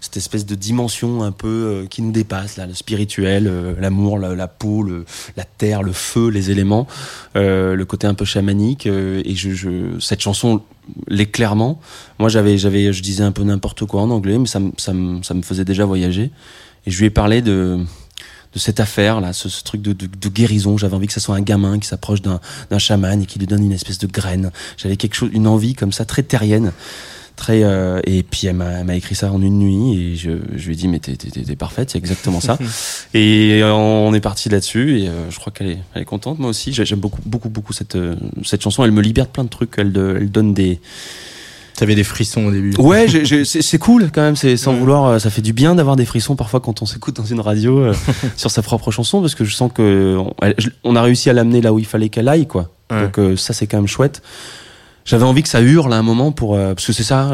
cette 0.00 0.16
espèce 0.16 0.46
de 0.46 0.54
dimension 0.54 1.24
un 1.24 1.32
peu 1.32 1.48
euh, 1.48 1.86
qui 1.86 2.00
nous 2.00 2.12
dépasse 2.12 2.58
là, 2.58 2.66
le 2.66 2.74
spirituel, 2.74 3.50
l'amour, 3.80 4.20
la, 4.20 4.46
peau, 4.46 4.84
le, 4.84 5.04
la 5.36 5.42
terre, 5.42 5.82
le 5.82 5.92
feu, 5.92 6.28
les 6.28 6.52
éléments, 6.52 6.86
le 7.34 7.82
côté 7.84 8.06
un 8.06 8.14
peu 8.14 8.24
chamanique. 8.24 8.86
et 8.86 9.34
je, 9.34 9.50
je, 9.50 9.98
cette 9.98 10.20
chanson 10.20 10.62
les 11.08 11.26
clairement. 11.26 11.80
Moi, 12.20 12.28
j'avais, 12.28 12.56
j'avais, 12.56 12.92
je 12.92 13.02
disais 13.02 13.24
un 13.24 13.32
peu 13.32 13.42
n'importe 13.42 13.84
quoi 13.86 14.00
en 14.02 14.10
anglais, 14.10 14.38
mais 14.38 14.46
ça, 14.46 14.60
ça, 14.78 14.92
me- 14.92 15.22
ça 15.24 15.34
me 15.34 15.42
faisait 15.42 15.64
déjà 15.64 15.84
voyager. 15.84 16.30
Et 16.86 16.90
je 16.90 16.98
lui 16.98 17.06
ai 17.06 17.10
parlé 17.10 17.42
de, 17.42 17.78
de 18.54 18.58
cette 18.58 18.80
affaire 18.80 19.20
là, 19.20 19.32
ce, 19.32 19.48
ce 19.48 19.62
truc 19.62 19.80
de, 19.82 19.92
de, 19.92 20.06
de 20.06 20.28
guérison. 20.28 20.76
J'avais 20.76 20.94
envie 20.94 21.06
que 21.06 21.12
ça 21.12 21.20
soit 21.20 21.36
un 21.36 21.40
gamin 21.42 21.78
qui 21.78 21.88
s'approche 21.88 22.22
d'un, 22.22 22.40
d'un 22.70 22.78
chaman 22.78 23.22
et 23.22 23.26
qui 23.26 23.38
lui 23.38 23.46
donne 23.46 23.64
une 23.64 23.72
espèce 23.72 23.98
de 23.98 24.06
graine. 24.06 24.50
J'avais 24.76 24.96
quelque 24.96 25.14
chose, 25.14 25.30
une 25.32 25.46
envie 25.46 25.74
comme 25.74 25.92
ça, 25.92 26.04
très 26.04 26.22
terrienne. 26.22 26.72
Très, 27.34 27.62
euh, 27.64 27.98
et 28.04 28.22
puis 28.22 28.46
elle 28.46 28.56
m'a, 28.56 28.70
elle 28.80 28.84
m'a 28.84 28.94
écrit 28.94 29.14
ça 29.14 29.32
en 29.32 29.40
une 29.40 29.58
nuit 29.58 29.98
et 29.98 30.16
je, 30.16 30.32
je 30.54 30.66
lui 30.66 30.74
ai 30.74 30.76
dit 30.76 30.86
mais 30.86 30.98
t'es, 31.00 31.16
t'es, 31.16 31.56
parfaite, 31.56 31.88
c'est 31.90 31.96
exactement 31.98 32.40
ça. 32.40 32.58
et 33.14 33.60
euh, 33.62 33.72
on 33.72 34.12
est 34.12 34.20
parti 34.20 34.50
là-dessus 34.50 35.00
et 35.00 35.08
euh, 35.08 35.30
je 35.30 35.38
crois 35.40 35.50
qu'elle 35.50 35.68
est, 35.70 35.78
elle 35.94 36.02
est 36.02 36.04
contente 36.04 36.38
moi 36.38 36.50
aussi. 36.50 36.74
J'ai- 36.74 36.84
J'aime 36.84 37.00
beaucoup 37.00 37.22
beaucoup 37.24 37.48
beaucoup 37.48 37.72
cette 37.72 37.96
euh, 37.96 38.16
cette 38.44 38.62
chanson. 38.62 38.84
Elle 38.84 38.92
me 38.92 39.00
libère 39.00 39.24
de 39.24 39.30
plein 39.30 39.44
de 39.44 39.48
trucs. 39.48 39.72
Elle, 39.78 39.92
de- 39.92 40.18
elle 40.20 40.30
donne 40.30 40.52
des 40.52 40.78
T'avais 41.82 41.94
des 41.94 42.04
frissons 42.04 42.46
au 42.46 42.50
début. 42.52 42.72
Ouais, 42.78 43.06
c'est 43.44 43.78
cool 43.78 44.10
quand 44.14 44.22
même. 44.22 44.36
C'est 44.36 44.56
sans 44.56 44.72
vouloir, 44.74 45.04
euh, 45.06 45.18
ça 45.18 45.30
fait 45.30 45.42
du 45.42 45.52
bien 45.52 45.74
d'avoir 45.74 45.96
des 45.96 46.04
frissons 46.04 46.36
parfois 46.36 46.60
quand 46.60 46.80
on 46.80 46.86
s'écoute 46.86 47.16
dans 47.16 47.24
une 47.24 47.40
radio 47.40 47.78
euh, 47.80 47.94
sur 48.36 48.50
sa 48.50 48.62
propre 48.62 48.90
chanson 48.90 49.20
parce 49.20 49.34
que 49.34 49.44
je 49.44 49.54
sens 49.54 49.70
que 49.74 50.16
on, 50.18 50.32
elle- 50.42 50.54
je- 50.58 50.68
on 50.84 50.94
a 50.96 51.02
réussi 51.02 51.28
à 51.28 51.32
l'amener 51.32 51.60
là 51.60 51.72
où 51.72 51.78
il 51.78 51.86
fallait 51.86 52.08
qu'elle 52.08 52.28
aille, 52.28 52.46
quoi. 52.46 52.70
Ouais. 52.90 53.02
Donc 53.02 53.18
euh, 53.18 53.36
ça 53.36 53.52
c'est 53.52 53.66
quand 53.66 53.78
même 53.78 53.88
chouette. 53.88 54.22
J'avais 55.04 55.24
envie 55.24 55.42
que 55.42 55.48
ça 55.48 55.60
hurle 55.60 55.92
à 55.92 55.96
un 55.96 56.02
moment 56.02 56.30
pour 56.30 56.54
euh, 56.54 56.74
parce 56.74 56.86
que 56.86 56.92
c'est 56.92 57.02
ça, 57.02 57.32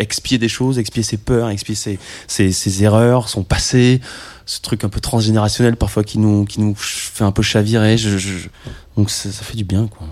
expier 0.00 0.36
des 0.38 0.48
choses, 0.48 0.80
expier 0.80 1.04
ses 1.04 1.16
peurs, 1.16 1.48
expier 1.48 1.76
ses, 1.76 2.00
ses, 2.26 2.50
ses 2.50 2.82
erreurs, 2.82 3.28
son 3.28 3.44
passé, 3.44 4.00
ce 4.46 4.60
truc 4.60 4.84
un 4.84 4.88
peu 4.88 5.00
transgénérationnel 5.00 5.76
parfois 5.76 6.04
qui 6.04 6.18
nous 6.18 6.44
qui 6.44 6.60
nous 6.60 6.74
fait 6.76 7.24
un 7.24 7.32
peu 7.32 7.42
chavirer. 7.42 7.96
Je, 7.96 8.18
je- 8.18 8.38
je- 8.38 8.48
donc 8.96 9.10
ça, 9.10 9.32
ça 9.32 9.42
fait 9.42 9.56
du 9.56 9.64
bien, 9.64 9.86
quoi. 9.88 10.06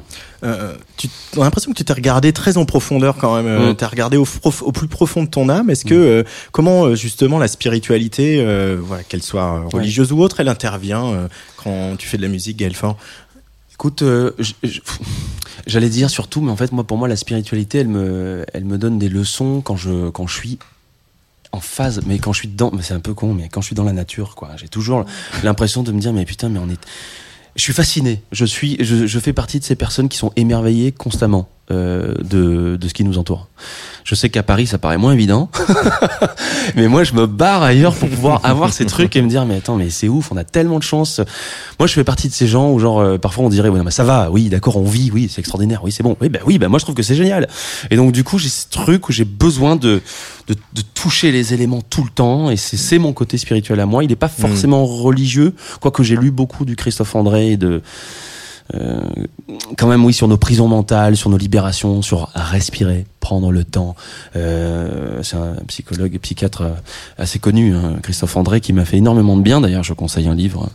Euh, 0.45 0.75
tu, 0.97 1.09
on 1.37 1.43
a 1.43 1.45
l'impression 1.45 1.71
que 1.71 1.77
tu 1.77 1.85
t'es 1.85 1.93
regardé 1.93 2.33
très 2.33 2.57
en 2.57 2.65
profondeur 2.65 3.17
quand 3.17 3.37
même. 3.37 3.47
Euh, 3.47 3.73
Mm. 3.73 3.77
T'as 3.77 3.87
regardé 3.89 4.17
au, 4.17 4.25
prof- 4.25 4.63
au 4.63 4.73
plus 4.73 4.89
profond 4.89 5.23
de 5.23 5.29
ton 5.29 5.49
âme. 5.49 5.71
Est-ce 5.71 5.85
que 5.85 5.95
euh, 5.95 6.25
comment 6.51 6.87
euh, 6.87 6.95
justement 6.97 7.39
la 7.39 7.47
spiritualité, 7.49 8.45
voilà, 8.81 9.05
qu'elle 9.05 9.23
soit 9.23 9.65
religieuse 9.73 10.13
ou 10.13 10.21
autre, 10.21 10.41
elle 10.41 10.49
intervient 10.49 11.29
quand 11.63 11.97
tu 11.99 12.09
fais 12.09 12.17
de 12.17 12.23
la 12.23 12.29
musique, 12.29 12.57
Gaël 12.57 12.75
Faure? 12.75 12.97
Écoute, 13.75 14.03
j'allais 15.67 15.89
dire 15.89 16.11
surtout, 16.11 16.41
mais 16.41 16.51
en 16.53 16.57
fait, 16.57 16.73
moi, 16.73 16.85
pour 16.85 16.97
moi, 16.99 17.09
la 17.09 17.17
spiritualité, 17.17 17.79
elle 17.79 17.89
me, 17.89 18.45
elle 18.53 18.65
me 18.65 18.79
donne 18.79 18.99
des 18.99 19.09
leçons 19.09 19.61
quand 19.61 19.77
je, 19.77 20.09
quand 20.11 20.27
je 20.27 20.35
suis 20.35 20.59
en 21.53 21.61
phase, 21.61 22.01
mais 22.07 22.19
quand 22.19 22.33
je 22.33 22.41
suis 22.41 22.49
dedans, 22.49 22.73
c'est 22.81 22.95
un 22.95 23.01
peu 23.01 23.15
con, 23.15 23.35
mais 23.35 23.49
quand 23.49 23.61
je 23.61 23.67
suis 23.67 23.77
dans 23.77 23.85
la 23.85 23.93
nature, 23.93 24.35
quoi. 24.35 24.51
J'ai 24.57 24.69
toujours 24.69 25.05
l'impression 25.43 25.83
de 25.83 25.93
me 25.93 26.01
dire, 26.01 26.13
mais 26.13 26.25
putain, 26.25 26.49
mais 26.49 26.59
on 26.59 26.69
est. 26.69 26.81
Je 27.55 27.63
suis 27.63 27.75
fasciné. 27.75 28.23
Je 28.33 28.47
suis, 28.47 28.83
je, 28.83 29.07
je 29.07 29.19
fais 29.19 29.35
partie 29.35 29.59
de 29.61 29.65
ces 29.65 29.77
personnes 29.77 30.09
qui 30.09 30.17
sont 30.17 30.33
émerveillées 30.37 30.91
constamment 30.93 31.49
euh, 31.73 32.15
de, 32.23 32.77
de 32.77 32.89
ce 32.89 32.95
qui 32.95 33.05
nous 33.05 33.19
entoure. 33.19 33.49
Je 34.05 34.15
sais 34.15 34.29
qu'à 34.29 34.43
Paris, 34.43 34.67
ça 34.67 34.79
paraît 34.79 34.99
moins 34.99 35.13
évident, 35.13 35.49
mais 36.77 36.89
moi, 36.89 37.05
je 37.05 37.15
me 37.15 37.27
barre 37.27 37.63
ailleurs 37.63 37.95
pour 37.95 38.09
pouvoir 38.09 38.41
avoir 38.45 38.73
ces 38.73 38.85
trucs 38.85 39.15
et 39.17 39.23
me 39.23 39.29
dire, 39.29 39.47
mais 39.47 39.57
attends, 39.57 39.77
mais 39.77 39.91
c'est 39.91 40.09
ouf, 40.09 40.33
on 40.33 40.37
a 40.37 40.45
tellement 40.45 40.79
de 40.79 40.85
chance. 40.85 41.21
Moi, 41.79 41.87
je 41.87 41.95
fais 41.95 42.05
partie 42.05 42.29
de 42.29 42.33
ces 42.35 42.47
gens 42.47 42.71
où, 42.71 42.79
genre, 42.79 43.01
euh, 43.01 43.19
parfois, 43.19 43.45
on 43.45 43.49
dirait, 43.49 43.69
ouais, 43.69 43.79
non, 43.79 43.85
mais 43.85 43.91
ça 43.93 44.05
va, 44.05 44.31
oui, 44.31 44.49
d'accord, 44.49 44.77
on 44.77 44.85
vit, 44.85 45.11
oui, 45.13 45.31
c'est 45.33 45.41
extraordinaire, 45.41 45.83
oui, 45.85 45.93
c'est 45.93 46.03
bon, 46.03 46.17
oui, 46.21 46.29
bah 46.29 46.41
oui, 46.47 46.59
bah 46.59 46.69
moi, 46.69 46.79
je 46.79 46.85
trouve 46.85 46.97
que 46.97 47.03
c'est 47.03 47.15
génial. 47.15 47.49
Et 47.91 47.97
donc, 47.97 48.13
du 48.13 48.25
coup, 48.25 48.39
j'ai 48.39 48.49
ce 48.49 48.67
truc 48.69 49.09
où 49.09 49.13
j'ai 49.13 49.25
besoin 49.25 49.77
de, 49.77 50.03
de, 50.49 50.55
de 50.55 50.83
toucher 50.95 51.33
les 51.33 51.55
éléments 51.55 51.81
tout 51.81 52.03
le 52.03 52.11
temps, 52.11 52.51
et 52.51 52.57
c'est 52.57 52.77
c'est 52.77 52.99
mon 52.99 53.13
côté 53.15 53.39
spirituel 53.39 53.81
à 53.81 53.87
moi. 53.87 54.05
Il 54.05 54.09
n'est 54.09 54.17
pas 54.17 54.29
forcément 54.29 54.85
religieux, 54.85 55.55
quoique 55.81 56.03
j'ai 56.03 56.17
lu 56.17 56.31
beaucoup 56.31 56.65
du 56.65 56.77
Christophe 56.77 57.15
André 57.15 57.53
et 57.53 57.57
de 57.57 57.81
euh, 58.75 59.01
quand 59.77 59.87
même 59.87 60.05
oui 60.05 60.13
sur 60.13 60.29
nos 60.29 60.37
prisons 60.37 60.69
mentales, 60.69 61.17
sur 61.17 61.31
nos 61.31 61.37
libérations, 61.39 62.03
sur 62.03 62.31
respirer, 62.35 63.05
prendre 63.21 63.53
le 63.53 63.65
temps. 63.65 63.95
Euh, 64.37 65.23
c'est 65.23 65.37
un 65.37 65.55
psychologue 65.69 66.15
et 66.15 66.19
psychiatre 66.19 66.63
euh, 66.63 66.71
assez 67.19 67.39
connu, 67.39 67.75
hein, 67.75 67.97
Christophe 68.03 68.37
André, 68.37 68.61
qui 68.61 68.73
m'a 68.73 68.85
fait 68.85 68.97
énormément 68.99 69.37
de 69.37 69.43
bien. 69.43 69.61
D'ailleurs, 69.61 69.85
je 69.85 69.93
conseille 69.93 70.29
un 70.29 70.35
livre 70.35 70.71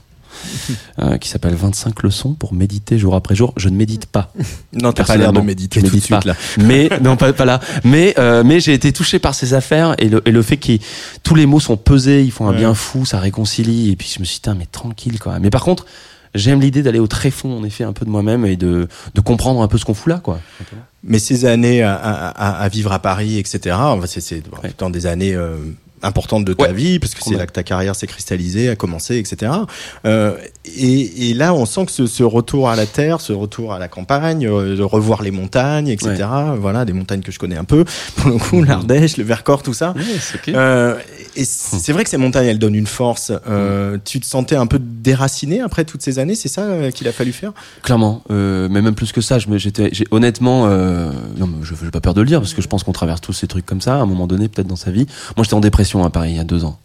euh, 0.99 1.17
qui 1.17 1.29
s'appelle 1.29 1.55
25 1.55 2.03
leçons 2.03 2.33
pour 2.33 2.53
méditer 2.53 2.99
jour 2.99 3.15
après 3.15 3.36
jour. 3.36 3.53
Je 3.57 3.69
ne 3.69 3.75
médite 3.75 4.05
pas. 4.05 4.31
Non, 4.73 4.93
t'as 4.93 5.03
pas 5.03 5.17
l'air 5.17 5.33
de 5.33 5.41
méditer 5.41 5.81
tout 5.81 5.88
de 5.88 5.91
suite 5.91 6.10
pas. 6.10 6.19
là. 6.23 6.36
Mais 6.60 6.89
non, 7.01 7.17
pas, 7.17 7.33
pas 7.33 7.45
là. 7.45 7.60
Mais 7.83 8.13
euh, 8.19 8.43
mais 8.45 8.60
j'ai 8.60 8.73
été 8.73 8.93
touché 8.93 9.17
par 9.17 9.33
ces 9.33 9.53
affaires 9.55 9.95
et 9.97 10.10
le, 10.10 10.21
et 10.27 10.31
le 10.31 10.41
fait 10.43 10.57
que 10.57 10.73
tous 11.23 11.33
les 11.36 11.47
mots 11.47 11.60
sont 11.60 11.77
pesés, 11.77 12.23
ils 12.23 12.31
font 12.31 12.47
un 12.47 12.51
Ouais. 12.51 12.57
bien 12.57 12.73
fou, 12.75 13.05
ça 13.05 13.19
réconcilie. 13.19 13.91
Et 13.91 13.95
puis 13.95 14.12
je 14.13 14.19
me 14.19 14.25
suis 14.25 14.39
dit, 14.43 14.49
mais 14.57 14.67
tranquille 14.67 15.17
quand 15.19 15.31
même. 15.31 15.41
Mais 15.41 15.49
par 15.49 15.63
contre, 15.63 15.86
j'aime 16.35 16.59
l'idée 16.61 16.83
d'aller 16.83 16.99
au 16.99 17.07
tréfonds, 17.07 17.57
en 17.59 17.63
effet, 17.63 17.83
un 17.83 17.93
peu 17.93 18.05
de 18.05 18.09
moi-même 18.09 18.45
et 18.45 18.55
de 18.57 18.87
de 19.15 19.21
comprendre 19.21 19.61
un 19.61 19.67
peu 19.67 19.77
ce 19.77 19.85
qu'on 19.85 19.93
fout 19.93 20.07
là, 20.11 20.19
quoi. 20.19 20.39
Mais 21.03 21.19
ces 21.19 21.45
années 21.45 21.83
à, 21.83 21.95
à- 21.95 22.27
à- 22.29 22.61
à 22.63 22.67
vivre 22.69 22.91
à 22.91 22.99
Paris, 22.99 23.37
etc. 23.37 23.75
C'est 24.05 24.21
c'est 24.21 24.43
Ouais. 24.63 24.91
des 24.91 25.05
années 25.05 25.35
euh, 25.35 25.57
importantes 26.03 26.45
de 26.45 26.53
ta 26.53 26.63
Ouais. 26.63 26.73
vie, 26.73 26.99
parce 26.99 27.13
que 27.15 27.21
c'est 27.23 27.36
là 27.36 27.45
que 27.45 27.51
ta 27.51 27.63
carrière 27.63 27.95
s'est 27.95 28.07
cristallisée, 28.07 28.69
a 28.69 28.75
commencé, 28.75 29.17
etc. 29.17 29.51
Euh, 30.05 30.36
et, 30.65 31.29
et 31.29 31.33
là, 31.33 31.53
on 31.53 31.65
sent 31.65 31.86
que 31.86 31.91
ce, 31.91 32.07
ce 32.07 32.23
retour 32.23 32.69
à 32.69 32.75
la 32.75 32.86
terre, 32.86 33.21
ce 33.21 33.33
retour 33.33 33.73
à 33.73 33.79
la 33.79 33.88
campagne, 33.88 34.45
euh, 34.47 34.75
de 34.75 34.83
revoir 34.83 35.21
les 35.21 35.31
montagnes, 35.31 35.88
etc. 35.88 36.25
Voilà, 36.60 36.86
des 36.86 36.93
montagnes 36.93 37.21
que 37.21 37.31
je 37.31 37.39
connais 37.39 37.57
un 37.57 37.63
peu, 37.63 37.86
pour 38.17 38.29
le 38.29 38.38
coup, 38.38 38.63
l'Ardèche, 38.63 39.17
le 39.17 39.23
Vercors, 39.23 39.63
tout 39.63 39.73
ça. 39.73 39.93
Euh, 40.49 40.95
et 41.36 41.45
c'est 41.45 41.93
vrai 41.93 42.03
que 42.03 42.10
ces 42.10 42.17
montagnes, 42.17 42.47
elles 42.47 42.60
donnent 42.60 42.75
une 42.75 42.88
force. 42.88 43.31
Euh, 43.47 43.97
Tu 44.05 44.19
te 44.19 44.25
sentais 44.25 44.55
un 44.55 44.67
peu 44.67 44.79
déraciné 44.79 45.62
après 45.62 45.86
toutes 45.86 46.01
ces 46.01 46.19
années, 46.19 46.36
c'est 46.36 46.49
ça 46.49 46.62
euh, 46.62 46.91
qu'il 46.91 47.07
a 47.07 47.12
fallu 47.12 47.31
faire? 47.31 47.53
Clairement, 47.83 48.23
euh, 48.31 48.67
mais 48.69 48.81
même 48.81 48.95
plus 48.95 49.12
que 49.12 49.21
ça, 49.21 49.39
je 49.39 49.47
me, 49.47 49.57
j'étais, 49.57 49.89
j'ai, 49.91 50.05
honnêtement, 50.12 50.65
euh, 50.67 51.12
non, 51.38 51.47
mais 51.47 51.63
je 51.63 51.73
n'ai 51.86 51.91
pas 51.91 52.01
peur 52.01 52.13
de 52.13 52.21
le 52.21 52.27
dire 52.27 52.39
parce 52.39 52.53
que 52.53 52.62
je 52.62 52.67
pense 52.67 52.83
qu'on 52.83 52.91
traverse 52.91 53.21
tous 53.21 53.33
ces 53.33 53.47
trucs 53.47 53.65
comme 53.65 53.81
ça 53.81 53.95
à 53.95 53.97
un 53.99 54.05
moment 54.05 54.27
donné, 54.27 54.47
peut-être 54.47 54.67
dans 54.67 54.75
sa 54.75 54.91
vie. 54.91 55.05
Moi, 55.36 55.43
j'étais 55.43 55.53
en 55.53 55.60
dépression 55.60 55.87
à 55.95 56.10
Paris 56.10 56.32
il 56.32 56.38
y 56.38 56.39
a 56.39 56.43
deux 56.43 56.63
ans. 56.65 56.80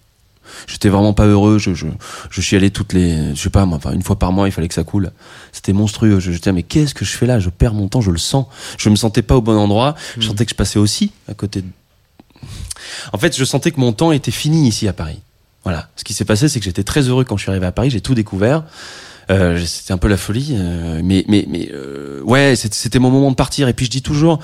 J'étais 0.67 0.89
vraiment 0.89 1.13
pas 1.13 1.27
heureux. 1.27 1.59
Je, 1.59 1.75
je, 1.75 1.87
je 2.31 2.41
suis 2.41 2.57
allé 2.57 2.71
toutes 2.71 2.93
les, 2.93 3.35
je 3.35 3.41
sais 3.41 3.51
pas, 3.51 3.65
moi, 3.65 3.79
enfin, 3.79 3.93
une 3.93 4.03
fois 4.03 4.19
par 4.19 4.33
mois, 4.33 4.49
il 4.49 4.53
fallait 4.53 4.69
que 4.69 4.75
ça 4.75 4.85
coule. 4.85 5.11
C'était 5.51 5.73
monstrueux. 5.73 6.21
Je, 6.21 6.31
je 6.31 6.39
disais, 6.39 6.53
mais 6.53 6.63
qu'est-ce 6.63 6.95
que 6.95 7.05
je 7.05 7.17
fais 7.17 7.27
là? 7.27 7.39
Je 7.41 7.49
perds 7.49 7.75
mon 7.75 7.89
temps, 7.89 8.01
je 8.01 8.11
le 8.11 8.19
sens. 8.19 8.47
Je 8.79 8.89
me 8.91 8.97
sentais 8.97 9.23
pas 9.23 9.37
au 9.37 9.41
bon 9.41 9.57
endroit. 9.57 9.95
Je 10.19 10.27
sentais 10.27 10.45
que 10.45 10.51
je 10.51 10.57
passais 10.57 10.79
aussi 10.79 11.13
à 11.29 11.35
côté. 11.35 11.63
De... 11.63 11.69
En 13.13 13.19
fait, 13.19 13.37
je 13.37 13.45
sentais 13.45 13.71
que 13.71 13.81
mon 13.81 13.93
temps 13.93 14.13
était 14.13 14.31
fini 14.31 14.69
ici 14.69 14.89
à 14.89 14.93
Paris. 14.93 15.21
Voilà. 15.65 15.89
Ce 15.97 16.05
qui 16.05 16.13
s'est 16.13 16.25
passé, 16.25 16.49
c'est 16.49 16.59
que 16.59 16.65
j'étais 16.65 16.85
très 16.85 17.03
heureux 17.09 17.25
quand 17.25 17.37
je 17.37 17.43
suis 17.43 17.51
arrivé 17.51 17.67
à 17.67 17.73
Paris. 17.73 17.91
J'ai 17.91 18.01
tout 18.01 18.15
découvert. 18.15 18.65
Euh, 19.31 19.65
c'était 19.65 19.93
un 19.93 19.99
peu 19.99 20.09
la 20.09 20.17
folie, 20.17 20.57
euh, 20.59 21.01
mais 21.03 21.25
mais 21.29 21.47
mais 21.49 21.71
euh, 21.73 22.21
ouais, 22.23 22.55
c'était 22.57 22.99
mon 22.99 23.11
moment 23.11 23.31
de 23.31 23.37
partir. 23.37 23.69
Et 23.69 23.73
puis 23.73 23.87
je 23.87 23.91
dis 23.91 24.03
toujours, 24.03 24.41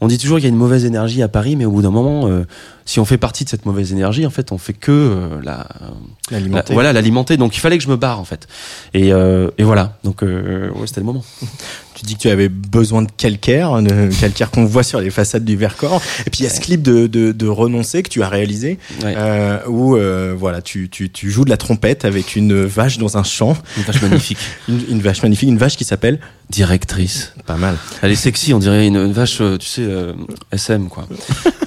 on 0.00 0.06
dit 0.06 0.18
toujours 0.18 0.36
qu'il 0.38 0.44
y 0.44 0.46
a 0.46 0.50
une 0.50 0.56
mauvaise 0.56 0.84
énergie 0.84 1.22
à 1.22 1.28
Paris, 1.28 1.56
mais 1.56 1.64
au 1.64 1.70
bout 1.72 1.82
d'un 1.82 1.90
moment, 1.90 2.28
euh, 2.28 2.44
si 2.84 3.00
on 3.00 3.04
fait 3.04 3.18
partie 3.18 3.44
de 3.44 3.48
cette 3.48 3.66
mauvaise 3.66 3.92
énergie, 3.92 4.24
en 4.26 4.30
fait, 4.30 4.52
on 4.52 4.58
fait 4.58 4.72
que 4.72 4.92
euh, 4.92 5.28
la, 5.42 5.66
la- 5.80 5.90
L'alimenter. 6.30 6.72
voilà 6.72 6.92
l'alimenter. 6.92 7.36
Donc 7.36 7.56
il 7.56 7.60
fallait 7.60 7.78
que 7.78 7.84
je 7.84 7.88
me 7.88 7.96
barre 7.96 8.20
en 8.20 8.24
fait. 8.24 8.46
Et 8.94 9.12
euh, 9.12 9.50
et 9.58 9.64
voilà. 9.64 9.98
Donc 10.04 10.22
ouais, 10.22 10.70
c'était 10.86 11.00
le 11.00 11.06
moment. 11.06 11.24
Tu 11.98 12.04
dis 12.04 12.14
que 12.14 12.20
tu 12.20 12.30
avais 12.30 12.48
besoin 12.48 13.02
de 13.02 13.10
calcaire, 13.16 13.82
de 13.82 14.20
calcaire 14.20 14.52
qu'on 14.52 14.64
voit 14.66 14.84
sur 14.84 15.00
les 15.00 15.10
façades 15.10 15.44
du 15.44 15.56
Vercors. 15.56 16.00
Et 16.26 16.30
puis 16.30 16.40
il 16.40 16.44
y 16.44 16.46
a 16.46 16.50
ce 16.50 16.60
clip 16.60 16.80
de, 16.80 17.08
de, 17.08 17.32
de 17.32 17.46
renoncer 17.48 18.04
que 18.04 18.08
tu 18.08 18.22
as 18.22 18.28
réalisé, 18.28 18.78
Ouais. 19.02 19.14
euh, 19.16 19.58
où 19.66 19.96
euh, 19.96 20.32
voilà, 20.38 20.62
tu, 20.62 20.88
tu, 20.88 21.10
tu 21.10 21.28
joues 21.30 21.44
de 21.44 21.50
la 21.50 21.56
trompette 21.56 22.04
avec 22.04 22.36
une 22.36 22.64
vache 22.64 22.98
dans 22.98 23.16
un 23.18 23.24
champ, 23.24 23.56
Une 23.76 23.82
vache 23.82 24.00
magnifique, 24.00 24.38
une, 24.68 24.80
une 24.90 25.00
vache 25.00 25.22
magnifique, 25.24 25.48
une 25.48 25.58
vache 25.58 25.76
qui 25.76 25.84
s'appelle 25.84 26.20
directrice. 26.50 27.32
pas 27.46 27.56
mal. 27.56 27.76
Elle 28.02 28.12
est 28.12 28.16
sexy, 28.16 28.54
on 28.54 28.60
dirait 28.60 28.86
une, 28.86 28.96
une 28.96 29.12
vache, 29.12 29.38
euh, 29.40 29.58
tu 29.58 29.66
sais, 29.66 29.82
euh, 29.82 30.12
SM 30.52 30.88
quoi. 30.88 31.08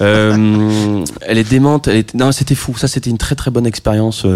Elle 0.00 1.38
est 1.38 1.48
démente. 1.48 1.88
Elle 1.88 1.96
est... 1.96 2.14
Non, 2.14 2.32
c'était 2.32 2.54
fou. 2.54 2.76
Ça, 2.76 2.88
c'était 2.88 3.10
une 3.10 3.18
très 3.18 3.34
très 3.34 3.50
bonne 3.50 3.66
expérience. 3.66 4.26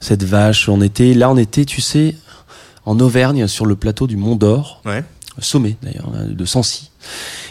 cette 0.00 0.24
vache, 0.24 0.68
on 0.68 0.80
était 0.80 1.14
là, 1.14 1.30
on 1.30 1.36
était, 1.36 1.64
tu 1.64 1.80
sais, 1.80 2.14
en 2.84 2.98
Auvergne 3.00 3.46
sur 3.48 3.66
le 3.66 3.76
plateau 3.76 4.06
du 4.06 4.16
Mont 4.16 4.36
d'Or, 4.36 4.80
Ouais. 4.86 5.04
Sommet 5.40 5.76
d'ailleurs 5.82 6.10
hein, 6.14 6.26
de 6.28 6.44
Sancy. 6.44 6.90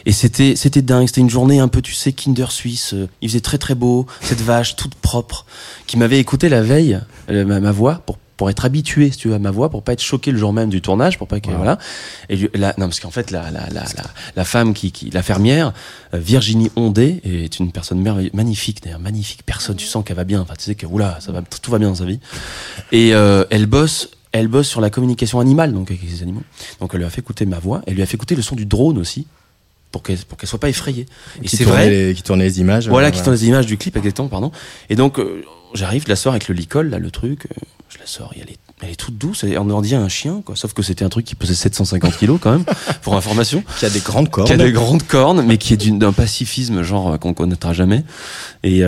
Et 0.06 0.12
c'était 0.12 0.56
c'était 0.56 0.82
dingue. 0.82 1.08
C'était 1.08 1.22
une 1.22 1.30
journée 1.30 1.60
un 1.60 1.68
peu, 1.68 1.82
tu 1.82 1.94
sais, 1.94 2.12
Kinder 2.12 2.52
Suisse. 2.52 2.94
euh, 2.94 3.08
Il 3.22 3.30
faisait 3.30 3.40
très 3.42 3.58
très 3.58 3.76
beau. 3.76 4.06
Cette 4.22 4.42
vache 4.42 4.76
toute 4.76 4.96
propre 4.96 5.46
qui 5.88 5.98
m'avait 5.98 6.20
écouté 6.20 6.50
la 6.50 6.62
veille, 6.62 7.00
euh, 7.30 7.46
ma, 7.46 7.60
ma 7.60 7.72
voix 7.72 8.02
pour 8.06 8.18
pour 8.38 8.50
être 8.50 8.66
habitué, 8.66 9.12
si 9.12 9.18
tu 9.18 9.30
veux, 9.30 9.34
à 9.36 9.40
ma 9.40 9.50
voix, 9.50 9.70
pour 9.70 9.82
pas 9.82 9.94
être 9.94 10.02
choqué 10.02 10.30
le 10.30 10.38
jour 10.38 10.52
même 10.52 10.68
du 10.70 10.82
tournage, 10.82 11.18
pour 11.18 11.26
pas 11.26 11.40
que 11.40 11.50
voilà. 11.52 11.80
Et 12.28 12.36
lui- 12.36 12.50
la, 12.54 12.74
non, 12.78 12.88
parce 12.88 13.00
qu'en 13.00 13.10
fait, 13.10 13.32
la, 13.32 13.50
la, 13.50 13.70
la, 13.70 13.86
la, 14.36 14.44
femme 14.44 14.74
qui, 14.74 14.92
qui, 14.92 15.10
la 15.10 15.24
fermière, 15.24 15.72
euh, 16.14 16.18
Virginie 16.20 16.70
Ondé, 16.76 17.22
est 17.24 17.58
une 17.62 17.72
personne 17.72 18.04
magnifique, 18.34 18.84
d'ailleurs, 18.84 19.00
magnifique 19.00 19.44
personne. 19.46 19.78
Tu 19.78 19.86
sens 19.86 20.04
qu'elle 20.04 20.18
va 20.18 20.26
bien. 20.26 20.42
Enfin, 20.42 20.56
tu 20.58 20.66
sais 20.66 20.76
que, 20.76 20.86
oula, 20.86 21.18
ça 21.22 21.32
va, 21.32 21.44
tout 21.44 21.72
va 21.72 21.80
bien 21.80 21.88
dans 21.88 21.96
sa 21.96 22.04
vie. 22.04 22.20
Et 22.92 23.16
euh, 23.16 23.46
elle 23.52 23.68
bosse, 23.68 24.10
elle 24.40 24.48
bosse 24.48 24.68
sur 24.68 24.82
la 24.82 24.90
communication 24.90 25.40
animale, 25.40 25.74
donc 25.74 25.90
avec 25.92 26.04
les 26.04 26.22
animaux. 26.24 26.44
Donc 26.80 26.92
elle 26.94 27.00
lui 27.00 27.06
a 27.06 27.10
fait 27.10 27.22
écouter 27.22 27.46
ma 27.46 27.60
voix. 27.60 27.82
Elle 27.88 27.96
lui 27.96 28.02
a 28.02 28.06
fait 28.06 28.16
écouter 28.16 28.36
le 28.36 28.42
son 28.42 28.56
du 28.56 28.66
drone 28.66 28.98
aussi, 28.98 29.28
pour 29.92 30.04
qu'elle 30.04 30.18
pour 30.18 30.38
qu'elle 30.38 30.50
soit 30.50 30.60
pas 30.60 30.70
effrayée. 30.70 31.06
Et 31.42 31.46
Qui 31.48 31.58
c'est 31.58 31.64
tournait 31.64 31.86
vrai. 31.86 31.90
les- 32.08 32.14
qui 32.14 32.24
tournait 32.24 32.44
les 32.46 32.60
images. 32.60 32.88
Voilà, 32.90 33.08
euh, 33.08 33.12
qui 33.12 33.20
sont 33.20 33.32
les 33.32 33.46
images 33.48 33.66
du 33.66 33.78
clip, 33.78 33.96
exactement, 33.98 34.28
pardon. 34.28 34.52
Et 34.90 34.96
donc, 34.96 35.20
euh, 35.20 35.42
j'arrive, 35.74 36.04
je 36.04 36.10
la 36.10 36.16
sors 36.16 36.34
avec 36.34 36.48
le 36.48 36.56
licol, 36.56 36.90
là, 36.90 37.00
le 37.00 37.12
truc, 37.12 37.46
euh, 37.46 37.56
je 37.90 37.98
la 38.00 38.06
sors, 38.06 38.34
les, 38.36 38.44
Elle 38.82 38.90
est 38.92 38.96
toute 38.98 39.18
douce, 39.18 39.46
elle- 39.46 39.58
on 39.58 39.70
en 39.70 39.82
dit 39.82 39.96
un 39.96 40.10
chien, 40.10 40.42
quoi. 40.46 40.58
Sauf 40.58 40.74
que 40.74 40.84
c'était 40.84 41.06
un 41.06 41.10
truc 41.10 41.26
qui 41.26 41.36
pesait 41.36 41.54
750 41.56 42.18
kilos 42.18 42.40
quand 42.42 42.52
même, 42.52 42.66
pour 43.04 43.16
information. 43.16 43.64
Qui 43.80 43.86
a 43.86 43.90
des 43.90 44.02
grandes 44.02 44.30
cornes. 44.30 44.48
Qui 44.48 44.54
a 44.54 44.58
des 44.58 44.74
grandes 44.74 45.04
cornes, 45.04 45.44
mais 45.46 45.58
qui 45.58 45.74
est 45.74 45.92
d'un 45.92 46.12
pacifisme 46.12 46.82
genre 46.84 47.18
qu'on 47.18 47.34
connaîtra 47.34 47.72
jamais. 47.72 48.04
Et, 48.64 48.82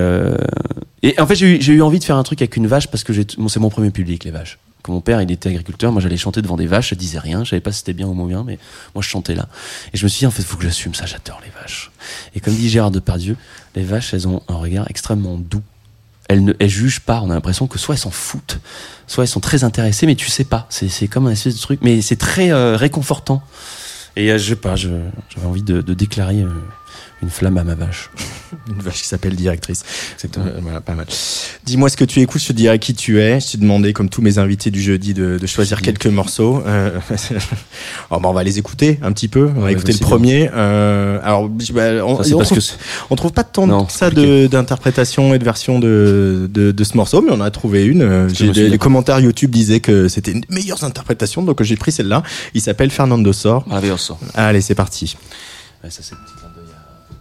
et 1.04 1.20
en 1.22 1.26
fait, 1.26 1.36
j'ai 1.36 1.56
eu, 1.72 1.82
envie 1.82 2.00
de 2.00 2.04
faire 2.04 2.18
un 2.18 2.24
truc 2.24 2.42
avec 2.42 2.58
une 2.58 2.68
vache 2.68 2.88
parce 2.88 3.06
que 3.06 3.14
j'ai, 3.14 3.26
bon, 3.38 3.48
c'est 3.48 3.62
mon 3.62 3.70
premier 3.70 3.92
public, 3.92 4.26
les 4.26 4.32
vaches. 4.32 4.58
Mon 4.88 5.02
père, 5.02 5.22
il 5.22 5.32
était 5.32 5.50
agriculteur, 5.50 5.92
moi 5.92 6.02
j'allais 6.02 6.18
chanter 6.18 6.42
devant 6.42 6.58
des 6.58 6.68
vaches, 6.68 6.90
je 6.90 6.96
disais 6.96 7.20
rien, 7.20 7.44
je 7.44 7.52
savais 7.52 7.60
pas 7.62 7.72
si 7.72 7.80
c'était 7.80 7.94
bien 7.94 8.08
ou 8.08 8.14
moins 8.14 8.28
bien, 8.28 8.44
mais 8.44 8.60
moi 8.96 9.02
je 9.02 9.10
chantais 9.10 9.36
là. 9.36 9.48
Et 9.94 9.98
je 9.98 10.04
me 10.04 10.10
suis 10.10 10.20
dit, 10.20 10.26
en 10.26 10.32
fait, 10.32 10.44
faut 10.44 10.58
que 10.58 10.64
j'assume 10.64 10.94
ça, 10.94 11.06
j'adore 11.06 11.42
les 11.44 11.52
vaches. 11.62 11.92
Et 12.36 12.40
comme 12.40 12.54
dit 12.54 12.70
Gérard 12.70 12.92
Depardieu, 12.92 13.38
les 13.76 13.84
vaches, 13.84 14.14
elles 14.14 14.28
ont 14.28 14.42
un 14.48 14.56
regard 14.56 14.86
extrêmement 14.90 15.38
doux. 15.38 15.64
Elles 16.30 16.44
ne 16.44 16.54
elles 16.60 16.70
jugent 16.70 17.00
pas, 17.00 17.22
on 17.22 17.30
a 17.30 17.34
l'impression 17.34 17.68
que 17.68 17.80
soit 17.80 17.96
elles 17.96 18.02
s'en 18.02 18.12
foutent, 18.12 18.60
soit 19.08 19.24
elles 19.24 19.30
sont 19.30 19.40
très 19.40 19.64
intéressées, 19.64 20.06
mais 20.06 20.16
tu 20.16 20.30
sais 20.30 20.44
pas. 20.44 20.68
C'est, 20.70 21.08
comme 21.08 21.28
un 21.28 21.32
espèce 21.32 21.56
de 21.56 21.62
truc, 21.62 21.80
mais 21.82 22.02
c'est 22.02 22.18
très 22.18 22.52
euh, 22.52 22.76
réconfortant. 22.76 23.42
Et 24.18 24.32
euh, 24.32 24.38
je 24.38 24.50
sais 24.50 24.56
pas, 24.56 24.76
j'avais 24.76 25.46
envie 25.46 25.62
de, 25.62 25.82
de 25.82 25.94
déclarer 25.94 26.42
euh, 26.42 26.50
une 27.22 27.30
flamme 27.30 27.58
à 27.58 27.64
ma 27.64 27.76
vache. 27.76 28.10
Une 28.70 28.82
vache 28.82 29.02
qui 29.02 29.08
s'appelle 29.08 29.36
directrice. 29.36 29.84
Euh, 30.38 30.60
voilà, 30.62 30.80
pas 30.80 30.94
mal. 30.94 31.06
Dis-moi 31.66 31.90
ce 31.90 31.98
que 31.98 32.06
tu 32.06 32.22
écoutes, 32.22 32.42
je 32.42 32.48
te 32.48 32.54
dirai 32.54 32.80
qui 32.80 32.94
tu 32.94 33.20
es. 33.20 33.42
Je 33.42 33.52
t'ai 33.52 33.58
demandé, 33.58 33.92
comme 33.92 34.08
tous 34.08 34.22
mes 34.22 34.38
invités 34.38 34.72
du 34.72 34.82
jeudi, 34.82 35.14
de, 35.14 35.38
de 35.38 35.48
choisir 35.48 35.82
quelques 35.82 36.08
morceaux. 36.08 36.64
Euh, 36.66 36.98
alors, 38.10 38.22
bah, 38.22 38.30
on 38.30 38.34
va 38.34 38.44
les 38.46 38.58
écouter 38.58 39.00
un 39.04 39.12
petit 39.12 39.28
peu. 39.28 39.50
On 39.54 39.60
va 39.60 39.66
Ouais, 39.66 39.74
écouter 39.74 39.92
le 39.92 40.00
premier. 40.00 40.50
Euh, 40.54 41.20
alors, 41.24 41.50
bah, 41.50 42.06
on, 42.06 42.18
Ça, 42.18 42.24
c'est 42.24 42.34
on 42.34 42.38
parce 42.38 42.50
trouve, 42.52 42.60
que 42.64 42.74
on 43.10 43.16
trouve 43.18 43.32
pas 43.34 43.44
tant 43.44 43.68
Non, 43.68 43.88
ça 43.90 44.10
d'interprétation 44.12 45.34
et 45.34 45.40
de 45.40 45.44
version 45.44 45.80
de, 45.80 46.50
de, 46.50 46.72
de 46.72 46.84
ce 46.86 46.96
morceau, 46.96 47.22
mais 47.22 47.32
on 47.34 47.42
a 47.42 47.52
trouvé 47.52 47.84
une. 47.86 48.02
Euh, 48.02 48.28
des- 48.30 48.70
les 48.70 48.78
commentaires 48.78 49.20
YouTube 49.20 49.52
disaient 49.52 49.82
que 49.82 50.08
c'était 50.08 50.32
une 50.32 50.42
des 50.42 50.56
meilleures 50.56 50.86
interprétations, 50.86 51.44
donc 51.44 51.62
j'ai 51.64 51.76
pris 51.76 51.92
celle-là. 51.92 52.24
Il 52.54 52.62
s'appelle 52.62 52.92
Fernando 52.92 53.34
Sor. 53.34 53.66
Allez, 54.36 54.62
c'est 54.62 54.76
parti. 54.76 55.18
Ça, 55.84 55.90
c'est 56.04 56.16
le 56.16 56.22
petit 56.26 56.34
clin 56.36 56.50
d'œil 56.50 56.66
à- 56.74 57.14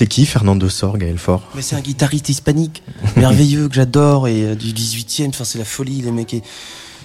C'est 0.00 0.06
qui 0.06 0.24
Fernando 0.24 0.66
Sor, 0.70 0.96
Gaël 0.96 1.18
Fort 1.18 1.42
Mais 1.54 1.60
c'est 1.60 1.76
un 1.76 1.82
guitariste 1.82 2.30
hispanique, 2.30 2.82
merveilleux, 3.16 3.68
que 3.68 3.74
j'adore, 3.74 4.28
et 4.28 4.44
euh, 4.46 4.54
du 4.54 4.72
18 4.72 5.24
e 5.26 5.28
enfin 5.28 5.44
c'est 5.44 5.58
la 5.58 5.66
folie, 5.66 6.00
les 6.00 6.10
mecs. 6.10 6.32
et- 6.32 6.42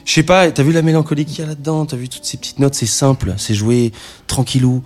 Je 0.06 0.14
sais 0.14 0.24
pas, 0.24 0.50
t'as 0.50 0.64
vu 0.64 0.72
la 0.72 0.82
mélancolie 0.82 1.26
qu'il 1.26 1.40
y 1.40 1.42
a 1.42 1.46
là-dedans, 1.46 1.86
t'as 1.86 1.98
vu 1.98 2.08
toutes 2.08 2.24
ces 2.24 2.38
petites 2.38 2.58
notes, 2.58 2.74
c'est 2.74 2.86
simple, 2.86 3.34
c'est 3.36 3.54
joué 3.54 3.92
tranquillou, 4.28 4.82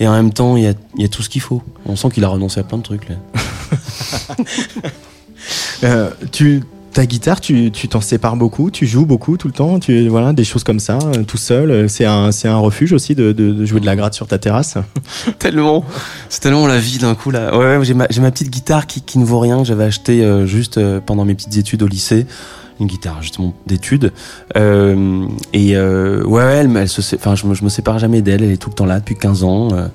et 0.00 0.08
en 0.08 0.12
même 0.12 0.32
temps, 0.32 0.56
il 0.56 0.64
y 0.64 0.66
a, 0.66 0.74
il 0.96 1.02
y 1.02 1.04
a 1.04 1.08
tout 1.08 1.22
ce 1.22 1.28
qu'il 1.28 1.40
faut. 1.40 1.62
On 1.86 1.94
sent 1.94 2.08
qu'il 2.10 2.24
a 2.24 2.28
renoncé 2.28 2.58
à 2.58 2.64
plein 2.64 2.78
de 2.78 2.82
trucs, 2.82 3.08
là. 3.08 3.14
Euh, 5.84 6.10
tu, 6.30 6.62
ta 6.92 7.06
guitare, 7.06 7.40
tu 7.40 7.70
tu 7.70 7.88
t'en 7.88 8.00
sépares 8.00 8.36
beaucoup, 8.36 8.70
tu 8.70 8.86
joues 8.86 9.06
beaucoup 9.06 9.36
tout 9.36 9.48
le 9.48 9.52
temps, 9.54 9.78
tu 9.78 10.08
voilà 10.08 10.32
des 10.32 10.44
choses 10.44 10.64
comme 10.64 10.78
ça, 10.80 10.98
euh, 11.16 11.22
tout 11.24 11.36
seul. 11.36 11.70
euh, 11.70 11.88
C'est 11.88 12.04
un 12.04 12.32
c'est 12.32 12.48
un 12.48 12.58
refuge 12.58 12.92
aussi 12.92 13.14
de, 13.14 13.32
de, 13.32 13.50
de 13.52 13.64
jouer 13.64 13.80
de 13.80 13.86
la 13.86 13.96
gratte 13.96 14.14
sur 14.14 14.26
ta 14.26 14.38
terrasse. 14.38 14.76
tellement, 15.38 15.84
c'est 16.28 16.40
tellement 16.40 16.66
la 16.66 16.78
vie 16.78 16.98
d'un 16.98 17.14
coup 17.14 17.30
là. 17.30 17.56
Ouais, 17.56 17.76
ouais 17.78 17.84
j'ai 17.84 17.94
ma, 17.94 18.06
ma 18.20 18.30
petite 18.30 18.50
guitare 18.50 18.86
qui, 18.86 19.00
qui 19.00 19.18
ne 19.18 19.24
vaut 19.24 19.38
rien 19.40 19.58
que 19.58 19.64
j'avais 19.64 19.84
acheté 19.84 20.22
euh, 20.24 20.46
juste 20.46 20.78
euh, 20.78 21.00
pendant 21.04 21.24
mes 21.24 21.34
petites 21.34 21.56
études 21.56 21.82
au 21.82 21.86
lycée. 21.88 22.26
Une 22.80 22.86
guitare 22.86 23.22
justement 23.22 23.54
d'études. 23.66 24.12
Euh, 24.56 25.26
et 25.52 25.76
euh, 25.76 26.24
ouais, 26.24 26.42
elle, 26.42 26.76
elle 26.76 26.88
se, 26.88 27.14
enfin, 27.14 27.34
je 27.36 27.46
me, 27.46 27.54
je 27.54 27.62
me 27.64 27.68
sépare 27.68 27.98
jamais 27.98 28.22
d'elle. 28.22 28.42
Elle 28.42 28.50
est 28.50 28.56
tout 28.56 28.70
le 28.70 28.74
temps 28.74 28.86
là 28.86 28.98
depuis 28.98 29.14
15 29.14 29.44
ans. 29.44 29.68
Euh, 29.72 29.86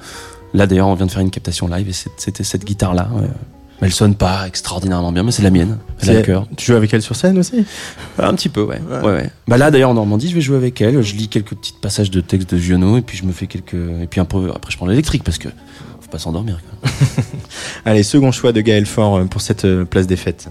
là 0.54 0.68
d'ailleurs, 0.68 0.88
on 0.88 0.94
vient 0.94 1.08
de 1.08 1.12
faire 1.12 1.22
une 1.22 1.32
captation 1.32 1.68
live 1.68 1.90
et 1.90 1.94
c'était 2.18 2.44
cette 2.44 2.64
guitare 2.64 2.94
là. 2.94 3.10
Elle 3.82 3.94
sonne 3.94 4.16
pas 4.16 4.48
extraordinairement 4.48 5.12
bien, 5.12 5.24
mais 5.24 5.32
c'est 5.32 5.44
la 5.44 5.52
mienne. 5.52 5.78
Elle 6.02 6.18
a 6.18 6.22
cœur. 6.22 6.48
Tu 6.58 6.66
joues 6.66 6.76
avec 6.76 6.94
elle 6.94 7.02
sur 7.02 7.16
scène 7.16 7.38
aussi? 7.38 7.66
Un 8.18 8.34
petit 8.34 8.50
peu, 8.50 8.64
ouais. 8.64 8.82
ouais. 8.90 9.08
ouais. 9.08 9.30
Bah 9.48 9.58
là, 9.58 9.70
d'ailleurs, 9.70 9.92
en 9.92 9.94
Normandie, 9.94 10.30
je 10.30 10.36
vais 10.36 10.42
jouer 10.42 10.58
avec 10.58 10.82
elle. 10.82 11.02
Je 11.02 11.16
lis 11.16 11.28
quelques 11.28 11.56
petits 11.56 11.76
passages 11.80 12.10
de 12.10 12.22
textes 12.22 12.54
de 12.54 12.58
Giono 12.58 12.98
et 12.98 13.02
puis 13.02 13.18
je 13.18 13.26
me 13.26 13.32
fais 13.32 13.46
quelques. 13.46 13.74
Et 13.74 14.08
puis 14.10 14.20
un 14.20 14.26
peu, 14.26 14.52
après, 14.56 14.72
je 14.72 14.78
prends 14.78 14.88
l'électrique 14.88 15.24
parce 15.24 15.38
que 15.38 15.50
faut 16.02 16.12
pas 16.12 16.20
s'endormir. 16.20 16.60
Allez, 17.86 18.04
second 18.04 18.32
choix 18.32 18.52
de 18.52 18.62
Gaël 18.62 18.86
Fort 18.86 19.18
euh, 19.18 19.26
pour 19.26 19.42
cette 19.42 19.66
euh, 19.66 19.86
place 19.86 20.08
des 20.08 20.16
fêtes. 20.16 20.50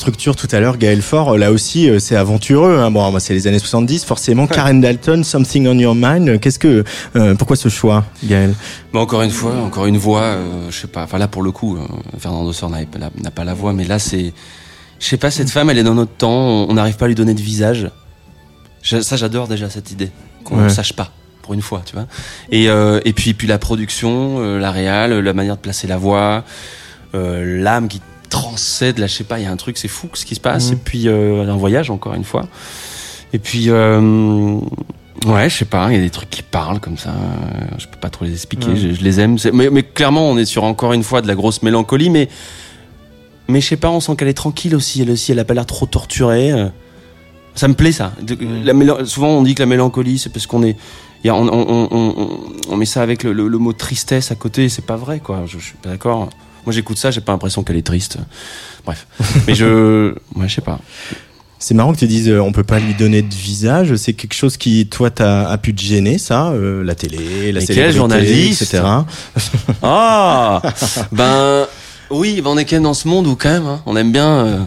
Structure 0.00 0.34
tout 0.34 0.48
à 0.50 0.60
l'heure, 0.60 0.78
Gaël 0.78 1.02
Fort, 1.02 1.36
là 1.36 1.52
aussi 1.52 1.88
euh, 1.90 1.98
c'est 1.98 2.16
aventureux. 2.16 2.78
Hein. 2.78 2.90
Bon, 2.90 3.18
c'est 3.18 3.34
les 3.34 3.46
années 3.46 3.58
70, 3.58 4.04
forcément. 4.04 4.46
Karen 4.46 4.80
Dalton, 4.80 5.22
Something 5.22 5.68
on 5.68 5.78
Your 5.78 5.94
Mind. 5.94 6.40
Qu'est-ce 6.40 6.58
que, 6.58 6.84
euh, 7.16 7.34
pourquoi 7.34 7.56
ce 7.56 7.68
choix, 7.68 8.04
Gaël? 8.24 8.54
Bah, 8.94 9.00
encore 9.00 9.20
une 9.22 9.30
fois, 9.30 9.54
encore 9.56 9.84
une 9.86 9.98
voix, 9.98 10.22
euh, 10.22 10.70
je 10.70 10.76
sais 10.80 10.86
pas. 10.86 11.02
Enfin 11.04 11.18
là 11.18 11.28
pour 11.28 11.42
le 11.42 11.52
coup, 11.52 11.76
euh, 11.76 11.80
Fernando 12.18 12.50
Sor 12.52 12.70
n'a 12.70 12.78
pas, 13.30 13.44
la 13.44 13.52
voix, 13.54 13.72
mais 13.74 13.84
là 13.84 13.98
c'est, 13.98 14.32
je 14.98 15.06
sais 15.06 15.18
pas, 15.18 15.30
cette 15.30 15.50
femme, 15.50 15.68
elle 15.70 15.78
est 15.78 15.82
dans 15.84 15.94
notre 15.94 16.12
temps. 16.16 16.66
On 16.68 16.72
n'arrive 16.74 16.96
pas 16.96 17.04
à 17.04 17.08
lui 17.08 17.14
donner 17.14 17.34
de 17.34 17.42
visage. 17.42 17.90
Je- 18.82 19.00
ça, 19.02 19.16
j'adore 19.16 19.48
déjà 19.48 19.68
cette 19.68 19.90
idée 19.90 20.10
qu'on 20.44 20.56
ne 20.56 20.62
Ouais. 20.64 20.68
sache 20.70 20.94
pas 20.94 21.12
pour 21.42 21.52
une 21.52 21.60
fois, 21.62 21.82
tu 21.84 21.94
vois. 21.94 22.06
Et 22.50 22.70
euh, 22.70 23.00
et 23.04 23.12
puis 23.12 23.34
puis 23.34 23.46
la 23.46 23.58
production, 23.58 24.36
euh, 24.38 24.58
la 24.58 24.70
réal, 24.70 25.18
la 25.18 25.32
manière 25.34 25.56
de 25.56 25.60
placer 25.60 25.86
la 25.86 25.98
voix, 25.98 26.44
euh, 27.14 27.62
l'âme 27.62 27.88
qui 27.88 28.00
transcède. 28.30 28.98
Là, 28.98 29.06
je 29.06 29.14
sais 29.14 29.24
pas, 29.24 29.38
il 29.38 29.44
y 29.44 29.46
a 29.46 29.50
un 29.50 29.56
truc, 29.56 29.76
c'est 29.76 29.88
fou 29.88 30.08
ce 30.14 30.24
qui 30.24 30.34
se 30.34 30.40
passe. 30.40 30.68
Mhm. 30.68 30.72
Et 30.72 30.76
puis 30.82 31.08
euh, 31.08 31.46
un 31.50 31.56
voyage 31.56 31.90
encore 31.90 32.14
une 32.14 32.24
fois. 32.24 32.46
Et 33.32 33.38
puis 33.38 33.66
euh, 33.68 34.58
ouais, 35.26 35.50
je 35.50 35.56
sais 35.58 35.64
pas, 35.66 35.88
il 35.90 35.96
y 35.96 35.98
a 35.98 36.02
des 36.02 36.10
trucs 36.10 36.30
qui 36.30 36.42
parlent 36.42 36.80
comme 36.80 36.96
ça. 36.96 37.10
euh, 37.10 37.74
Je 37.78 37.86
peux 37.86 37.98
pas 37.98 38.08
trop 38.10 38.24
les 38.24 38.32
expliquer. 38.32 38.68
Ouais. 38.68 38.76
Je, 38.76 38.92
je 38.94 39.02
les 39.02 39.20
aime. 39.20 39.36
Mais, 39.52 39.68
mais 39.70 39.82
clairement, 39.82 40.28
on 40.30 40.38
est 40.38 40.44
sur 40.46 40.64
encore 40.64 40.92
une 40.94 41.02
fois 41.04 41.20
de 41.22 41.28
la 41.28 41.34
grosse 41.34 41.62
mélancolie. 41.62 42.08
Mais 42.10 42.28
mais 43.48 43.60
je 43.60 43.66
sais 43.66 43.76
pas, 43.76 43.90
on 43.90 44.00
sent 44.00 44.14
qu'elle 44.16 44.28
est 44.28 44.32
tranquille 44.34 44.74
aussi. 44.76 45.02
Elle 45.02 45.10
aussi, 45.10 45.32
elle 45.32 45.38
a 45.40 45.44
pas 45.44 45.54
l'air 45.54 45.66
trop 45.66 45.86
torturée. 45.86 46.52
euh. 46.52 46.68
Ça 47.56 47.66
me 47.66 47.74
plaît 47.74 47.90
ça. 47.92 48.12
De- 48.22 48.38
la 48.64 48.72
mélan- 48.72 49.04
souvent, 49.04 49.28
on 49.30 49.42
dit 49.42 49.56
que 49.56 49.62
la 49.62 49.66
mélancolie, 49.66 50.18
c'est 50.18 50.30
parce 50.30 50.46
qu'on 50.46 50.62
est 50.62 50.76
on, 51.24 51.30
on, 51.48 51.48
on, 51.68 51.88
on- 51.90 52.38
on 52.70 52.76
met 52.76 52.86
ça 52.86 53.02
avec 53.02 53.24
le, 53.24 53.32
le- 53.32 53.48
le 53.48 53.58
mot 53.58 53.72
tristesse 53.72 54.30
à 54.30 54.36
côté. 54.36 54.68
C'est 54.68 54.86
pas 54.86 54.96
vrai, 54.96 55.18
quoi. 55.18 55.42
Je, 55.46 55.58
je 55.58 55.64
suis 55.64 55.76
pas 55.76 55.90
d'accord. 55.90 56.30
Moi, 56.66 56.72
j'écoute 56.72 56.98
ça, 56.98 57.10
j'ai 57.10 57.20
pas 57.20 57.32
l'impression 57.32 57.62
qu'elle 57.62 57.76
est 57.76 57.86
triste. 57.86 58.18
Bref, 58.84 59.06
mais 59.46 59.54
je, 59.54 60.12
ouais, 60.36 60.48
je 60.48 60.54
sais 60.54 60.60
pas. 60.60 60.78
C'est 61.58 61.74
marrant 61.74 61.92
que 61.92 61.98
tu 61.98 62.06
dises 62.06 62.28
euh, 62.28 62.40
on 62.40 62.52
peut 62.52 62.64
pas 62.64 62.78
lui 62.78 62.94
donner 62.94 63.20
de 63.20 63.34
visage. 63.34 63.94
C'est 63.96 64.14
quelque 64.14 64.32
chose 64.34 64.56
qui, 64.56 64.86
toi, 64.86 65.10
t'as 65.10 65.46
a 65.48 65.58
pu 65.58 65.74
te 65.74 65.82
gêner, 65.82 66.16
ça, 66.16 66.48
euh, 66.48 66.82
la 66.82 66.94
télé, 66.94 67.52
la 67.52 67.60
célébrité, 67.60 67.96
journaliste 67.96 68.62
etc. 68.62 68.82
Ah 69.82 70.62
Ben 71.12 71.66
oui, 72.10 72.40
ben 72.40 72.50
on 72.50 72.58
est 72.58 72.64
quand 72.64 72.76
même 72.76 72.84
dans 72.84 72.94
ce 72.94 73.06
monde 73.06 73.26
où 73.26 73.36
quand 73.36 73.50
même 73.50 73.66
hein, 73.66 73.82
on 73.86 73.94
aime 73.96 74.10
bien 74.10 74.28
euh, 74.28 74.58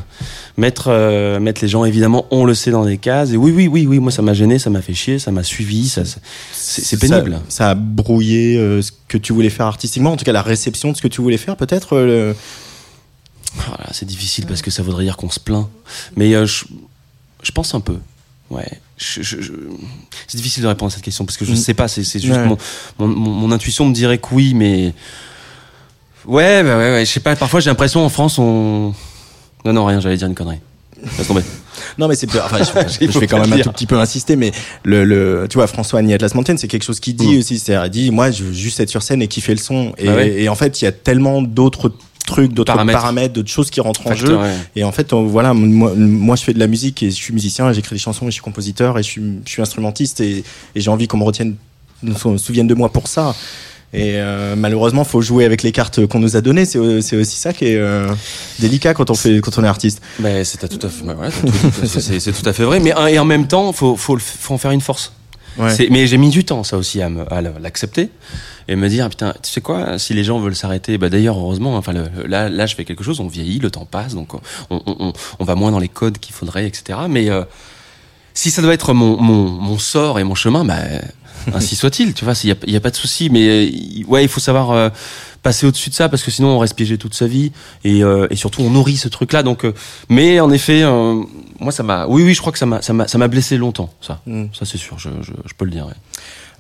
mettre 0.58 0.90
euh, 0.90 1.40
mettre 1.40 1.62
les 1.62 1.68
gens 1.68 1.84
évidemment 1.84 2.28
on 2.30 2.46
le 2.46 2.54
sait 2.54 2.70
dans 2.70 2.86
des 2.86 2.98
cases 3.00 3.32
et 3.32 3.38
oui 3.38 3.52
oui 3.52 3.68
oui 3.68 3.88
oui 3.88 4.00
moi 4.00 4.12
ça 4.12 4.22
m'a 4.22 4.34
gêné, 4.34 4.60
ça 4.60 4.70
m'a 4.70 4.82
fait 4.82 4.94
chier, 4.94 5.18
ça 5.18 5.32
m'a 5.32 5.42
suivi, 5.44 5.90
ça 5.90 6.04
c'est 6.52 7.00
pénible. 7.00 7.40
Ça, 7.50 7.56
ça 7.66 7.70
a 7.72 7.76
brouillé 7.76 8.58
euh, 8.58 8.82
ce 8.82 8.92
que 9.08 9.18
tu 9.18 9.34
voulais 9.34 9.50
faire 9.50 9.66
artistiquement, 9.66 10.12
en 10.12 10.18
tout 10.18 10.26
cas 10.26 10.32
la 10.32 10.44
réception 10.44 10.92
de 10.92 10.98
ce 10.98 11.02
que 11.02 11.08
tu 11.08 11.22
voulais 11.22 11.38
faire, 11.38 11.56
peut-être. 11.58 11.94
euh, 11.96 12.06
le- 12.32 12.36
Voilà, 13.56 13.88
c'est 13.92 14.06
difficile 14.08 14.46
parce 14.48 14.62
que 14.62 14.72
ça 14.72 14.82
voudrait 14.84 15.04
dire 15.04 15.16
qu'on 15.18 15.30
se 15.30 15.40
plaint. 15.40 15.68
Mais 16.16 16.34
euh, 16.34 16.46
je, 16.46 16.66
je 17.44 17.52
pense 17.52 17.74
un 17.76 17.80
peu. 17.82 17.98
Ouais. 18.50 18.68
Je- 18.98 19.22
je- 19.22 19.42
je- 19.42 19.52
C'est 20.28 20.38
difficile 20.38 20.64
de 20.64 20.68
répondre 20.68 20.92
à 20.92 20.96
cette 20.96 21.04
question 21.04 21.26
parce 21.26 21.38
que 21.38 21.46
je 21.46 21.54
Mm. 21.54 21.56
sais 21.56 21.74
pas. 21.74 21.88
C'est 21.88 22.04
c'est 22.04 22.20
juste 22.20 22.36
Ouais. 22.40 22.46
mon, 22.48 22.58
mon, 23.00 23.08
mon- 23.08 23.30
mon 23.32 23.52
intuition 23.52 23.86
me 23.86 23.94
dirait 23.94 24.18
que 24.20 24.28
oui, 24.32 24.54
mais 24.54 24.94
ouais, 26.26 26.64
bah 26.64 26.78
ouais, 26.78 26.92
ouais. 26.94 27.06
Je 27.06 27.12
sais 27.12 27.20
pas. 27.20 27.36
Parfois, 27.36 27.60
j'ai 27.60 27.70
l'impression 27.70 28.04
en 28.06 28.10
France, 28.10 28.38
on. 28.40 28.94
Non, 29.66 29.74
non, 29.74 29.86
rien. 29.86 30.00
J'allais 30.00 30.18
dire 30.18 30.28
une 30.28 30.36
connerie. 30.36 30.60
Laisse 31.18 31.28
tomber. 31.28 31.42
Non, 31.98 32.08
mais 32.08 32.16
c'est 32.16 32.28
enfin, 32.40 32.58
je, 32.60 33.08
je 33.12 33.20
vais 33.20 33.28
quand 33.28 33.38
même 33.40 33.48
le 33.48 33.54
un 33.54 33.56
dire. 33.58 33.66
tout 33.66 33.72
petit 33.72 33.86
peu 33.86 34.00
insister, 34.00 34.36
mais 34.36 34.52
le, 34.84 35.04
le 35.04 35.48
tu 35.50 35.58
vois, 35.58 35.68
François 35.68 36.00
Agni 36.00 36.14
Atlas 36.14 36.34
Mountain, 36.34 36.56
c'est 36.58 36.68
quelque 36.68 36.84
chose 36.84 37.00
qu'il 37.00 37.16
dit 37.16 37.36
Mm. 37.36 37.40
aussi. 37.40 37.60
C'est-à-dire, 37.60 37.86
il 37.86 37.90
dit, 37.92 38.12
moi, 38.12 38.32
je 38.32 38.46
veux 38.46 38.54
juste 38.54 38.80
être 38.80 38.90
sur 38.90 39.04
scène 39.04 39.22
et 39.22 39.28
kiffer 39.28 39.52
le 39.54 39.60
son. 39.60 39.94
Et, 39.98 40.08
Ah 40.08 40.16
ouais. 40.16 40.42
et 40.44 40.50
en 40.50 40.56
fait, 40.56 40.82
il 40.82 40.86
y 40.86 40.88
a 40.88 40.92
tellement 40.92 41.42
d'autres 41.44 41.92
trucs, 42.26 42.54
d'autres 42.54 42.72
Paramètres. 42.74 42.98
paramètres, 43.00 43.34
d'autres 43.34 43.50
choses 43.52 43.70
qui 43.70 43.82
rentrent 43.82 44.08
en 44.08 44.16
jeu. 44.16 44.38
ouais. 44.38 44.54
Et 44.76 44.84
en 44.84 44.92
fait, 44.92 45.14
voilà, 45.14 45.54
moi, 45.54 45.94
moi, 45.96 46.36
je 46.36 46.44
fais 46.44 46.54
de 46.54 46.60
la 46.60 46.68
musique 46.68 47.04
et 47.04 47.12
je 47.12 47.16
suis 47.16 47.34
musicien, 47.34 47.70
et 47.70 47.74
j'écris 47.74 47.96
des 47.96 48.00
chansons 48.02 48.26
et 48.26 48.30
je 48.30 48.36
suis 48.36 48.42
compositeur 48.42 48.98
et 48.98 49.04
je 49.04 49.08
suis, 49.10 49.22
je 49.46 49.50
suis 49.52 49.62
instrumentiste 49.62 50.22
et, 50.22 50.44
et 50.76 50.80
j'ai 50.82 50.90
envie 50.90 51.08
qu'on 51.08 51.18
me 51.18 51.26
retienne, 51.26 51.56
qu'on 52.22 52.38
se 52.38 52.44
souvienne 52.44 52.68
de 52.68 52.76
moi 52.76 52.90
pour 52.92 53.08
ça. 53.08 53.36
Et 53.94 54.14
euh, 54.16 54.56
malheureusement, 54.56 55.04
faut 55.04 55.22
jouer 55.22 55.46
avec 55.46 55.62
les 55.62 55.72
cartes 55.72 56.06
qu'on 56.08 56.20
nous 56.20 56.36
a 56.36 56.42
données. 56.42 56.66
C'est 56.66 56.78
aussi 56.80 57.38
ça 57.38 57.54
qui 57.54 57.66
est 57.66 57.76
euh, 57.78 58.12
délicat 58.60 58.94
quand 58.96 59.12
on 59.12 59.14
fait, 59.16 59.40
quand 59.40 59.58
on 59.60 59.64
est 59.64 59.68
artiste. 59.68 60.02
Mais 60.20 60.44
c'est 60.44 60.68
tout 60.68 60.86
à 60.86 60.90
fait, 60.90 61.04
bah 61.06 61.16
ouais. 61.16 61.30
C'est- 61.88 62.32
tout 62.32 62.50
à 62.50 62.54
fait 62.54 62.64
vrai. 62.64 62.80
Mais 62.80 62.94
et 63.12 63.20
en 63.20 63.26
même 63.26 63.48
temps, 63.48 63.72
faut 63.72 63.96
faut 63.96 64.18
en 64.50 64.58
faire 64.58 64.72
une 64.72 64.82
force. 64.82 65.14
Ouais. 65.58 65.70
Mais 65.92 66.08
j'ai 66.08 66.18
mis 66.18 66.30
du 66.32 66.44
temps, 66.44 66.64
ça 66.64 66.78
aussi, 66.78 67.02
à, 67.02 67.10
l'accepter 67.60 68.10
et 68.68 68.76
me 68.76 68.90
dire, 68.90 69.08
putain, 69.10 69.36
tu 69.44 69.52
sais 69.52 69.62
quoi, 69.62 70.00
si 70.00 70.16
les 70.16 70.24
gens 70.24 70.40
veulent 70.40 70.56
s'arrêter, 70.56 70.98
bah 70.98 71.10
d'ailleurs, 71.10 71.38
heureusement, 71.38 71.76
enfin, 71.76 71.94
le- 71.94 72.08
le- 72.18 72.26
là, 72.28 72.50
là, 72.50 72.66
je 72.66 72.74
fais 72.76 72.86
quelque 72.86 73.04
chose, 73.04 73.20
on 73.20 73.28
vieillit, 73.28 73.60
le 73.60 73.70
temps 73.70 73.86
passe, 73.86 74.16
donc 74.16 74.34
on, 74.34 74.40
on, 74.72 74.82
on, 74.88 75.14
on 75.40 75.44
va 75.44 75.54
moins 75.54 75.70
dans 75.72 75.78
les 75.80 75.90
codes 75.90 76.18
qu'il 76.18 76.34
faudrait, 76.34 76.66
etc. 76.66 76.98
Mais 77.08 77.30
euh, 77.30 77.44
si 78.34 78.50
ça 78.50 78.64
doit 78.64 78.74
être 78.74 78.94
mon, 78.94 79.22
mon, 79.22 79.48
mon 79.50 79.78
sort 79.78 80.18
et 80.18 80.24
mon 80.24 80.34
chemin, 80.34 80.66
bah, 80.66 80.78
ainsi 81.54 81.76
soit-il, 81.76 82.14
tu 82.14 82.26
vois, 82.26 82.34
il 82.44 82.48
n'y 82.48 82.52
a, 82.52 82.56
il 82.68 82.74
y 82.74 82.76
a 82.76 82.80
pas 82.80 82.92
de 82.92 82.96
souci. 82.96 83.30
Mais 83.30 83.48
euh, 83.48 83.64
il- 83.64 84.06
ouais, 84.08 84.24
il 84.24 84.28
faut 84.30 84.40
savoir 84.40 84.72
euh, 84.72 84.90
passer 85.42 85.66
au-dessus 85.66 85.90
de 85.90 85.96
ça 85.96 86.08
parce 86.10 86.24
que 86.24 86.32
sinon 86.32 86.50
on 86.50 86.60
reste 86.60 86.76
piégé 86.76 86.98
toute 86.98 87.14
sa 87.14 87.28
vie 87.28 87.52
et, 87.84 88.04
euh, 88.04 88.28
et 88.30 88.36
surtout 88.36 88.62
on 88.62 88.70
nourrit 88.70 88.98
ce 88.98 89.10
truc-là. 89.10 89.44
Donc, 89.44 89.66
euh, 89.66 89.74
mais 90.10 90.40
en 90.40 90.52
effet, 90.52 90.84
euh, 90.84 91.22
moi 91.60 91.72
ça 91.72 91.84
m'a, 91.84 92.06
oui, 92.08 92.24
oui, 92.24 92.34
je 92.34 92.40
crois 92.40 92.54
que 92.54 92.60
ça 92.60 92.66
m'a, 92.66 92.82
ça 92.82 92.94
m'a, 92.94 93.08
ça 93.08 93.18
m'a 93.18 93.28
blessé 93.28 93.58
longtemps, 93.58 93.92
ça, 94.02 94.22
Mm. 94.26 94.46
ça 94.54 94.66
c'est 94.66 94.78
sûr, 94.78 94.98
je, 95.00 95.10
je, 95.22 95.32
je 95.46 95.54
peux 95.58 95.66
le 95.66 95.72
dire. 95.72 95.86
ouais. 95.88 95.94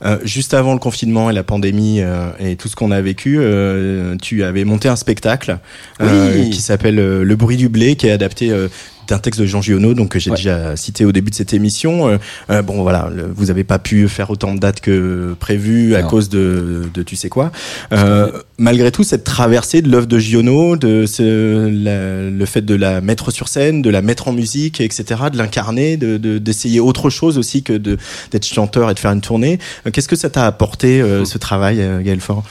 Euh, 0.05 0.17
juste 0.25 0.53
avant 0.53 0.73
le 0.73 0.79
confinement 0.79 1.29
et 1.29 1.33
la 1.33 1.43
pandémie 1.43 2.01
euh, 2.01 2.31
et 2.37 2.57
tout 2.57 2.67
ce 2.67 2.75
qu'on 2.75 2.91
a 2.91 2.99
vécu, 2.99 3.37
euh, 3.39 4.17
tu 4.21 4.43
avais 4.43 4.65
monté 4.65 4.89
un 4.89 4.97
spectacle 4.97 5.59
Oui. 6.01 6.49
qui 6.49 6.59
s'appelle 6.59 6.95
Le 6.95 7.35
bruit 7.37 7.55
du 7.55 7.69
blé, 7.69 7.95
qui 7.95 8.07
est 8.07 8.11
adapté 8.11 8.49
euh, 8.51 8.67
d'un 9.07 9.19
texte 9.19 9.39
de 9.41 9.45
Jean 9.45 9.61
Giono, 9.61 9.93
donc 9.93 10.09
que 10.09 10.19
j'ai 10.19 10.31
Ouais. 10.31 10.37
déjà 10.37 10.75
cité 10.75 11.05
au 11.05 11.11
début 11.11 11.29
de 11.31 11.35
cette 11.35 11.53
émission. 11.53 12.07
Euh, 12.07 12.17
euh, 12.49 12.61
bon, 12.61 12.81
voilà, 12.83 13.09
le- 13.13 13.31
vous 13.35 13.51
avez 13.51 13.63
pas 13.63 13.79
pu 13.79 14.07
faire 14.07 14.29
autant 14.29 14.53
de 14.53 14.59
dates 14.59 14.79
que 14.79 15.35
prévu 15.39 15.95
à 15.95 16.01
Non. 16.01 16.07
cause 16.07 16.29
de, 16.29 16.83
de 16.93 17.03
tu 17.03 17.15
sais 17.15 17.29
quoi. 17.29 17.51
Euh, 17.91 18.31
malgré 18.57 18.91
tout, 18.91 19.03
cette 19.03 19.23
traversée 19.23 19.81
de 19.81 19.89
l'œuvre 19.89 20.07
de 20.07 20.19
Giono, 20.19 20.75
de 20.77 21.05
ce, 21.05 21.67
la- 21.69 22.29
le 22.29 22.45
fait 22.45 22.61
de 22.63 22.75
la 22.75 23.01
mettre 23.01 23.31
sur 23.31 23.47
scène, 23.47 23.81
de 23.81 23.89
la 23.89 24.01
mettre 24.01 24.27
en 24.27 24.33
musique, 24.33 24.79
etc., 24.81 25.03
de 25.31 25.37
l'incarner, 25.37 25.97
de 25.97 26.17
de- 26.17 26.37
d'essayer 26.37 26.79
autre 26.79 27.09
chose 27.09 27.37
aussi 27.37 27.63
que 27.63 27.73
d'être 27.73 28.45
chanteur 28.45 28.89
et 28.89 28.93
de 28.93 28.99
faire 28.99 29.11
une 29.11 29.21
tournée. 29.21 29.59
Euh, 29.85 29.91
Qu'est-ce 29.91 30.07
que 30.07 30.15
ça 30.15 30.29
t'a 30.29 30.45
apporté 30.47 31.01
euh, 31.01 31.25
ce 31.25 31.37
travail, 31.37 31.81
euh, 31.81 32.01
Gaël 32.01 32.19
Fort 32.21 32.43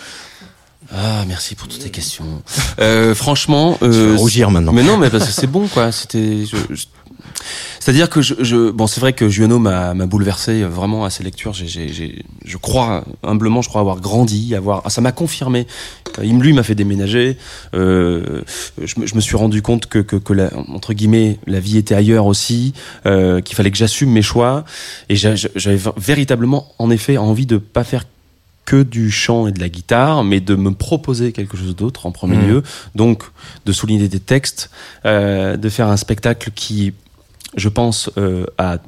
Ah, 0.94 1.24
merci 1.26 1.54
pour 1.54 1.68
toutes 1.68 1.80
tes 1.82 1.90
questions. 1.90 2.42
Euh, 2.78 3.14
franchement, 3.14 3.78
euh, 3.82 4.14
rougir 4.18 4.50
maintenant. 4.50 4.72
Mais 4.72 4.82
non, 4.82 4.96
mais 4.98 5.08
parce 5.10 5.26
que 5.26 5.32
c'est 5.32 5.46
bon, 5.46 5.66
quoi. 5.68 5.90
C'était. 5.92 6.44
je- 6.44 6.74
je- 6.74 6.84
C'est-à-dire 7.80 8.08
que 8.10 8.20
je, 8.22 8.34
je- 8.40 8.70
bon, 8.70 8.86
c'est 8.86 9.00
vrai 9.00 9.12
que 9.14 9.28
Giono 9.28 9.58
m'a 9.58 9.94
m'a 9.94 10.06
bouleversé 10.06 10.62
euh, 10.62 10.68
vraiment 10.68 11.04
à 11.04 11.10
ses 11.10 11.24
lectures. 11.24 11.52
J'ai, 11.54 11.66
j'ai, 11.66 11.88
j'ai- 11.88 12.24
je 12.44 12.56
crois 12.58 13.04
humblement, 13.22 13.62
je 13.62 13.68
crois 13.70 13.80
avoir 13.80 14.00
grandi, 14.00 14.54
avoir. 14.54 14.82
ah, 14.84 14.90
ça 14.90 15.00
m'a 15.00 15.12
confirmé. 15.12 15.66
Euh, 16.18 16.24
Il 16.24 16.38
lui 16.38 16.52
m'a 16.52 16.62
fait 16.62 16.74
déménager. 16.74 17.38
Euh, 17.74 18.42
je, 18.80 19.00
me, 19.00 19.06
je 19.06 19.14
me 19.14 19.20
suis 19.20 19.36
rendu 19.36 19.62
compte 19.62 19.86
que, 19.86 19.98
que, 19.98 20.16
que 20.16 20.32
la, 20.34 20.50
entre 20.68 20.92
guillemets, 20.92 21.38
la 21.46 21.58
vie 21.58 21.78
était 21.78 21.94
ailleurs 21.94 22.26
aussi, 22.26 22.74
euh, 23.06 23.40
qu'il 23.40 23.56
fallait 23.56 23.70
que 23.70 23.78
j'assume 23.78 24.10
mes 24.10 24.22
choix. 24.22 24.64
Et 25.08 25.16
j'a- 25.16 25.34
j'a- 25.36 25.48
j'avais 25.56 25.80
véritablement, 25.96 26.68
en 26.78 26.90
effet, 26.90 27.16
envie 27.16 27.46
de 27.46 27.56
pas 27.56 27.82
faire 27.82 28.04
que 28.64 28.82
du 28.82 29.10
chant 29.10 29.46
et 29.48 29.52
de 29.52 29.58
la 29.60 29.68
guitare, 29.68 30.22
mais 30.24 30.40
de 30.40 30.54
me 30.54 30.70
proposer 30.72 31.32
quelque 31.32 31.56
chose 31.56 31.74
d'autre 31.74 32.06
en 32.06 32.12
premier 32.12 32.36
Mhm. 32.36 32.48
lieu. 32.48 32.62
Donc, 32.94 33.24
de 33.66 33.72
souligner 33.72 34.08
des 34.08 34.20
textes, 34.20 34.70
euh, 35.04 35.56
de 35.56 35.68
faire 35.68 35.88
un 35.88 35.96
spectacle 35.96 36.50
qui, 36.54 36.92
je 37.56 37.68
pense, 37.68 38.08
euh, 38.18 38.46
a 38.58 38.78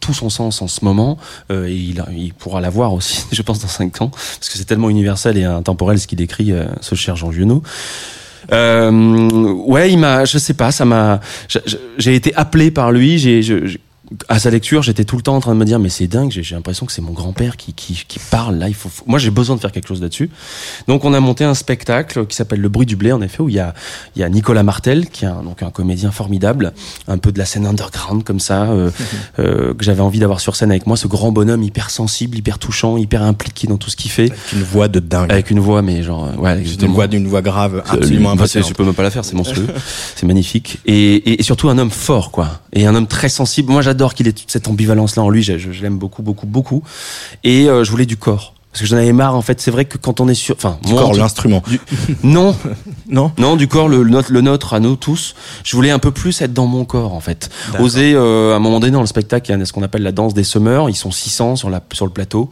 tout 0.00 0.12
son 0.14 0.30
sens 0.30 0.60
en 0.62 0.68
ce 0.68 0.84
moment, 0.84 1.16
euh, 1.50 1.66
et 1.68 1.74
il, 1.76 2.04
il 2.16 2.34
pourra 2.34 2.60
l'avoir 2.60 2.92
aussi, 2.92 3.24
je 3.32 3.40
pense, 3.42 3.60
dans 3.60 3.68
cinq 3.68 4.02
ans, 4.02 4.08
parce 4.08 4.48
que 4.50 4.58
c'est 4.58 4.64
tellement 4.64 4.90
universel 4.90 5.38
et 5.38 5.44
intemporel 5.44 5.98
ce 5.98 6.06
qu'il 6.06 6.20
écrit, 6.20 6.52
euh, 6.52 6.66
ce 6.80 6.94
cher 6.94 7.16
Jean 7.16 7.30
Giono. 7.32 7.62
Ouais, 8.50 9.90
il 9.92 9.98
m'a, 9.98 10.24
je 10.24 10.38
sais 10.38 10.54
pas, 10.54 10.72
ça 10.72 10.84
m'a, 10.84 11.20
j'ai- 11.98 12.14
été 12.14 12.34
appelé 12.34 12.70
par 12.70 12.92
lui, 12.92 13.18
j'ai, 13.18 13.40
à 14.28 14.38
sa 14.38 14.50
lecture, 14.50 14.82
j'étais 14.82 15.04
tout 15.04 15.16
le 15.16 15.22
temps 15.22 15.36
en 15.36 15.40
train 15.40 15.54
de 15.54 15.58
me 15.58 15.64
dire, 15.64 15.78
mais 15.78 15.88
c'est 15.88 16.06
dingue, 16.06 16.30
j'ai 16.30 16.54
l'impression 16.54 16.86
que 16.86 16.92
c'est 16.92 17.02
mon 17.02 17.12
grand-père 17.12 17.56
qui, 17.56 17.72
qui, 17.72 18.04
qui 18.06 18.18
parle 18.18 18.56
là. 18.56 18.68
Il 18.68 18.74
faut, 18.74 18.90
moi, 19.06 19.18
j'ai 19.18 19.30
besoin 19.30 19.56
de 19.56 19.60
faire 19.60 19.72
quelque 19.72 19.88
chose 19.88 20.00
là-dessus. 20.00 20.30
Donc, 20.88 21.04
on 21.04 21.14
a 21.14 21.20
monté 21.20 21.44
un 21.44 21.54
spectacle 21.54 22.26
qui 22.26 22.36
s'appelle 22.36 22.60
Le 22.60 22.68
bruit 22.68 22.86
du 22.86 22.96
blé, 22.96 23.12
en 23.12 23.20
effet, 23.22 23.40
où 23.42 23.48
il 23.48 23.54
y 23.54 23.60
a, 23.60 23.74
il 24.16 24.20
y 24.20 24.24
a 24.24 24.28
Nicolas 24.28 24.62
Martel, 24.62 25.08
qui 25.08 25.24
est 25.24 25.28
un, 25.28 25.42
donc 25.42 25.62
un 25.62 25.70
comédien 25.70 26.10
formidable, 26.10 26.72
un 27.08 27.18
peu 27.18 27.32
de 27.32 27.38
la 27.38 27.44
scène 27.44 27.66
underground 27.66 28.24
comme 28.24 28.40
ça, 28.40 28.64
euh, 28.70 28.90
euh, 29.38 29.74
que 29.74 29.84
j'avais 29.84 30.00
envie 30.02 30.18
d'avoir 30.18 30.40
sur 30.40 30.56
scène 30.56 30.70
avec 30.70 30.86
moi, 30.86 30.96
ce 30.96 31.06
grand 31.08 31.32
bonhomme 31.32 31.62
hyper 31.62 31.90
sensible, 31.90 32.36
hyper 32.36 32.58
touchant, 32.58 32.96
hyper 32.96 33.22
impliqué 33.22 33.66
dans 33.66 33.76
tout 33.76 33.90
ce 33.90 33.96
qu'il 33.96 34.10
fait, 34.10 34.30
Avec 34.30 34.52
une 34.52 34.62
voix 34.62 34.88
de 34.88 35.00
dingue. 35.00 35.30
avec 35.30 35.50
une 35.50 35.60
voix, 35.60 35.82
mais 35.82 36.02
genre, 36.02 36.24
euh, 36.26 36.40
ouais, 36.40 36.62
une 36.62 36.92
voix 36.92 37.06
d'une 37.06 37.26
voix 37.28 37.42
grave, 37.42 37.82
Euh, 37.86 37.92
absolument 37.94 38.30
impressionnante. 38.32 38.68
Je 38.68 38.74
peux 38.74 38.84
même 38.84 38.94
pas 38.94 39.02
la 39.02 39.10
faire, 39.10 39.24
c'est 39.24 39.34
monstrueux, 39.36 39.68
c'est 40.16 40.26
magnifique. 40.26 40.78
Et, 40.86 41.14
et, 41.14 41.40
et 41.40 41.42
surtout 41.42 41.68
un 41.68 41.78
homme 41.78 41.90
fort, 41.90 42.30
quoi. 42.30 42.60
Et 42.72 42.86
un 42.86 42.94
homme 42.94 43.06
très 43.06 43.28
sensible. 43.28 43.70
Moi, 43.72 43.82
j'adore 43.82 44.01
qu'il 44.10 44.28
ait 44.28 44.32
toute 44.32 44.50
cette 44.50 44.68
ambivalence-là 44.68 45.22
en 45.22 45.30
lui. 45.30 45.42
Je, 45.42 45.58
je- 45.58 45.72
je 45.72 45.82
l'aime 45.82 45.98
beaucoup, 45.98 46.22
beaucoup, 46.22 46.46
beaucoup. 46.46 46.82
Et 47.44 47.68
euh, 47.68 47.84
je 47.84 47.90
voulais 47.90 48.06
du 48.06 48.16
corps. 48.16 48.54
Parce 48.72 48.80
que 48.80 48.86
j'en 48.88 48.96
avais 48.96 49.12
marre, 49.12 49.34
en 49.36 49.42
fait. 49.42 49.60
C'est 49.60 49.70
vrai 49.70 49.84
que 49.84 49.98
quand 49.98 50.18
on 50.20 50.28
est 50.28 50.34
sur, 50.34 50.54
enfin, 50.56 50.78
Du 50.82 50.92
moi, 50.92 51.02
corps, 51.02 51.12
l'instrument. 51.12 51.62
du- 51.68 51.78
non, 52.22 52.56
Non 53.06 53.30
non, 53.36 53.56
du 53.56 53.68
corps, 53.68 53.86
le, 53.86 54.02
le 54.02 54.08
nôtre, 54.10 54.32
le 54.32 54.40
nôtre 54.40 54.72
à 54.72 54.80
nous 54.80 54.96
tous. 54.96 55.34
Je 55.62 55.76
voulais 55.76 55.90
un 55.90 55.98
peu 55.98 56.10
plus 56.10 56.40
être 56.40 56.54
dans 56.54 56.64
mon 56.66 56.86
corps, 56.86 57.12
en 57.12 57.20
fait. 57.20 57.50
Oser, 57.80 58.14
euh, 58.14 58.54
à 58.54 58.56
un 58.56 58.60
moment 58.60 58.80
donné, 58.80 58.92
dans 58.92 59.02
le 59.02 59.06
spectacle, 59.06 59.50
il 59.52 59.58
y 59.58 59.60
a 59.62 59.64
ce 59.66 59.74
qu'on 59.74 59.82
appelle 59.82 60.02
la 60.02 60.12
danse 60.12 60.32
des 60.32 60.42
semeurs. 60.42 60.88
Ils 60.88 60.96
sont 60.96 61.10
600 61.10 61.56
sur, 61.56 61.68
la, 61.68 61.82
sur 61.92 62.06
le 62.06 62.12
plateau. 62.12 62.48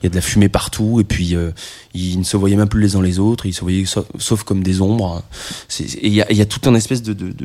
Il 0.00 0.04
y 0.04 0.06
a 0.06 0.08
de 0.10 0.14
la 0.14 0.22
fumée 0.22 0.48
partout. 0.48 1.00
Et 1.00 1.04
puis, 1.04 1.36
euh, 1.36 1.50
ils 1.92 2.18
ne 2.18 2.24
se 2.24 2.38
voyaient 2.38 2.56
même 2.56 2.68
plus 2.70 2.80
les 2.80 2.96
uns 2.96 3.02
les 3.02 3.18
autres. 3.18 3.44
Ils 3.44 3.52
se 3.52 3.60
voyaient 3.60 3.84
sauf, 3.84 4.06
sauf 4.18 4.44
comme 4.44 4.62
des 4.62 4.80
ombres. 4.80 5.22
C'est- 5.68 5.96
Et 5.96 6.06
il 6.06 6.14
y 6.14 6.22
a, 6.22 6.32
y 6.32 6.40
a 6.40 6.46
tout 6.46 6.60
un 6.66 6.74
espèce 6.76 7.02
de, 7.02 7.12
de, 7.12 7.26
de, 7.30 7.44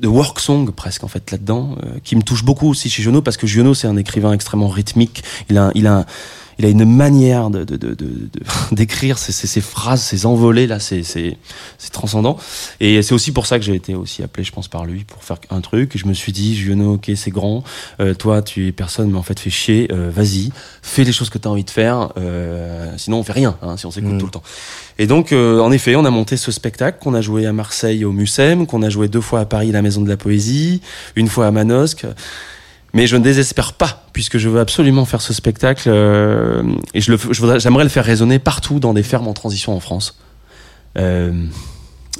de 0.00 0.08
work 0.08 0.40
song 0.40 0.70
presque 0.70 1.04
en 1.04 1.08
fait 1.08 1.30
là-dedans 1.30 1.76
euh, 1.82 1.98
qui 2.04 2.16
me 2.16 2.22
touche 2.22 2.44
beaucoup 2.44 2.68
aussi 2.68 2.90
chez 2.90 3.02
Giono 3.02 3.22
parce 3.22 3.36
que 3.36 3.46
Giono 3.46 3.74
c'est 3.74 3.86
un 3.86 3.96
écrivain 3.96 4.32
extrêmement 4.32 4.68
rythmique. 4.68 5.22
Il 5.48 5.58
a 5.58 5.70
il 5.74 5.86
a 5.86 6.06
il 6.58 6.64
a 6.64 6.68
une 6.68 6.84
manière 6.84 7.50
de 7.50 7.64
de- 7.64 7.76
de- 7.76 7.94
de- 7.94 8.28
d'écrire 8.72 9.18
ces, 9.18 9.32
ces, 9.32 9.46
ces 9.46 9.60
phrases 9.60 10.02
ces 10.02 10.24
envolées 10.26 10.66
là 10.66 10.80
c'est 10.80 11.02
c'est 11.02 11.36
c'est 11.78 11.92
transcendant 11.92 12.38
et 12.80 13.02
c'est 13.02 13.12
aussi 13.14 13.32
pour 13.32 13.46
ça 13.46 13.58
que 13.58 13.64
j'ai 13.64 13.74
été 13.74 13.94
aussi 13.94 14.22
appelé 14.22 14.42
je 14.44 14.52
pense 14.52 14.68
par 14.68 14.84
lui 14.86 15.04
pour 15.04 15.22
faire 15.22 15.36
un 15.50 15.60
truc. 15.60 15.94
Et 15.94 15.98
je 15.98 16.06
me 16.06 16.14
suis 16.14 16.32
dit 16.32 16.56
Giono 16.56 16.94
ok 16.94 17.10
c'est 17.16 17.30
grand. 17.30 17.62
Euh, 18.00 18.14
toi 18.14 18.42
tu 18.42 18.66
es 18.68 18.72
personne 18.72 19.10
mais 19.10 19.18
en 19.18 19.22
fait 19.22 19.38
fais 19.38 19.50
chier. 19.50 19.88
Euh, 19.92 20.10
vas-y 20.14 20.50
fais 20.82 21.04
les 21.04 21.12
choses 21.12 21.30
que 21.30 21.38
tu 21.38 21.46
as 21.46 21.50
envie 21.50 21.64
de 21.64 21.70
faire. 21.70 22.12
Euh, 22.16 22.92
sinon 22.96 23.18
on 23.18 23.22
fait 23.22 23.32
rien 23.32 23.56
hein, 23.62 23.76
si 23.76 23.86
on 23.86 23.90
s'écoute 23.90 24.12
Mm. 24.14 24.18
tout 24.18 24.26
le 24.26 24.30
temps. 24.32 24.42
Et 24.98 25.06
donc, 25.06 25.32
euh, 25.32 25.60
en 25.60 25.72
effet, 25.72 25.94
on 25.94 26.04
a 26.06 26.10
monté 26.10 26.38
ce 26.38 26.50
spectacle 26.50 26.98
qu'on 27.02 27.12
a 27.12 27.20
joué 27.20 27.44
à 27.44 27.52
Marseille 27.52 28.04
au 28.06 28.12
Mucem, 28.12 28.66
qu'on 28.66 28.82
a 28.82 28.88
joué 28.88 29.08
deux 29.08 29.20
fois 29.20 29.40
à 29.40 29.44
Paris 29.44 29.70
la 29.72 29.82
Maison 29.82 30.00
de 30.00 30.08
la 30.08 30.16
Poésie, 30.16 30.80
une 31.16 31.28
fois 31.28 31.46
à 31.48 31.50
Manosque. 31.50 32.06
Mais 32.96 33.06
je 33.06 33.16
ne 33.16 33.22
désespère 33.22 33.74
pas, 33.74 34.04
puisque 34.14 34.38
je 34.38 34.48
veux 34.48 34.58
absolument 34.58 35.04
faire 35.04 35.20
ce 35.20 35.34
spectacle 35.34 35.88
euh, 35.92 36.62
et 36.94 37.02
je 37.02 37.12
j'aimerais 37.58 37.84
le 37.84 37.90
faire 37.90 38.04
résonner 38.06 38.38
partout 38.38 38.80
dans 38.80 38.94
des 38.94 39.02
fermes 39.02 39.28
en 39.28 39.34
transition 39.34 39.76
en 39.76 39.80
France. 39.80 40.18
Euh, 40.96 41.44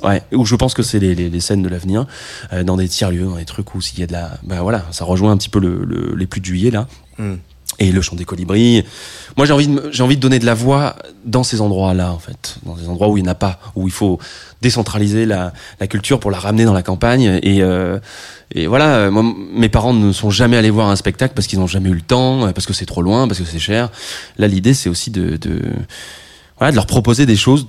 ouais, 0.05 0.23
où 0.33 0.45
je 0.45 0.55
pense 0.55 0.75
que 0.75 0.83
c'est 0.83 0.99
les, 0.99 1.15
les, 1.15 1.41
scènes 1.41 1.63
de 1.63 1.69
l'avenir, 1.71 2.07
euh, 2.53 2.63
dans 2.63 2.77
des 2.77 2.89
tiers 2.89 3.11
lieux, 3.11 3.25
dans 3.25 3.37
des 3.37 3.47
trucs 3.47 3.75
où 3.75 3.81
s'il 3.81 4.01
y 4.01 4.03
a 4.03 4.07
de 4.07 4.13
la, 4.13 4.39
ben 4.43 4.61
voilà, 4.61 4.85
ça 4.91 5.07
rejoint 5.07 5.33
un 5.33 5.39
petit 5.39 5.49
peu 5.49 5.61
le, 5.61 5.83
le- 5.85 6.15
les 6.15 6.27
pluies 6.27 6.43
de 6.43 6.47
juillet 6.47 6.71
là 6.71 6.87
Mm. 7.19 7.37
Et 7.79 7.93
le 7.93 8.01
chant 8.01 8.17
des 8.17 8.25
colibris. 8.25 8.85
Moi, 9.37 9.47
j'ai 9.47 9.53
envie 9.53 9.69
de, 9.69 9.91
j'ai 9.93 10.03
envie 10.03 10.17
de 10.17 10.21
donner 10.21 10.39
de 10.39 10.47
la 10.47 10.55
voix 10.55 10.97
dans 11.25 11.43
ces 11.43 11.61
endroits-là, 11.61 12.13
en 12.13 12.19
fait, 12.19 12.57
dans 12.65 12.75
des 12.75 12.89
endroits 12.89 13.09
où 13.09 13.19
il 13.19 13.23
n'y 13.23 13.29
en 13.29 13.33
a 13.33 13.35
pas, 13.35 13.59
où 13.75 13.87
il 13.87 13.93
faut 13.93 14.19
décentraliser 14.63 15.27
la, 15.27 15.53
la 15.79 15.87
culture 15.87 16.19
pour 16.19 16.31
la 16.31 16.39
ramener 16.39 16.65
dans 16.65 16.73
la 16.73 16.83
campagne. 16.83 17.39
Et, 17.43 17.63
euh, 17.63 17.99
et 18.55 18.67
voilà, 18.67 18.97
euh, 18.97 19.11
moi, 19.11 19.25
mes 19.53 19.69
parents 19.69 19.93
ne 19.93 20.13
sont 20.13 20.31
jamais 20.31 20.57
allés 20.57 20.71
voir 20.71 20.89
un 20.89 20.97
spectacle 20.97 21.35
parce 21.35 21.47
qu'ils 21.47 21.59
n'ont 21.59 21.67
jamais 21.67 21.91
eu 21.91 21.95
le 21.95 22.01
temps, 22.01 22.47
euh, 22.47 22.53
parce 22.53 22.67
que 22.67 22.73
c'est 22.73 22.87
trop 22.87 23.03
loin, 23.03 23.29
parce 23.29 23.41
que 23.41 23.47
c'est 23.47 23.59
cher. 23.59 23.91
Là, 24.39 24.49
l'idée, 24.49 24.73
c'est 24.73 24.89
aussi 24.89 25.11
de, 25.11 25.37
de, 25.37 25.61
voilà, 26.59 26.71
de 26.71 26.77
leur 26.77 26.87
proposer 26.87 27.27
des 27.27 27.37
choses 27.37 27.67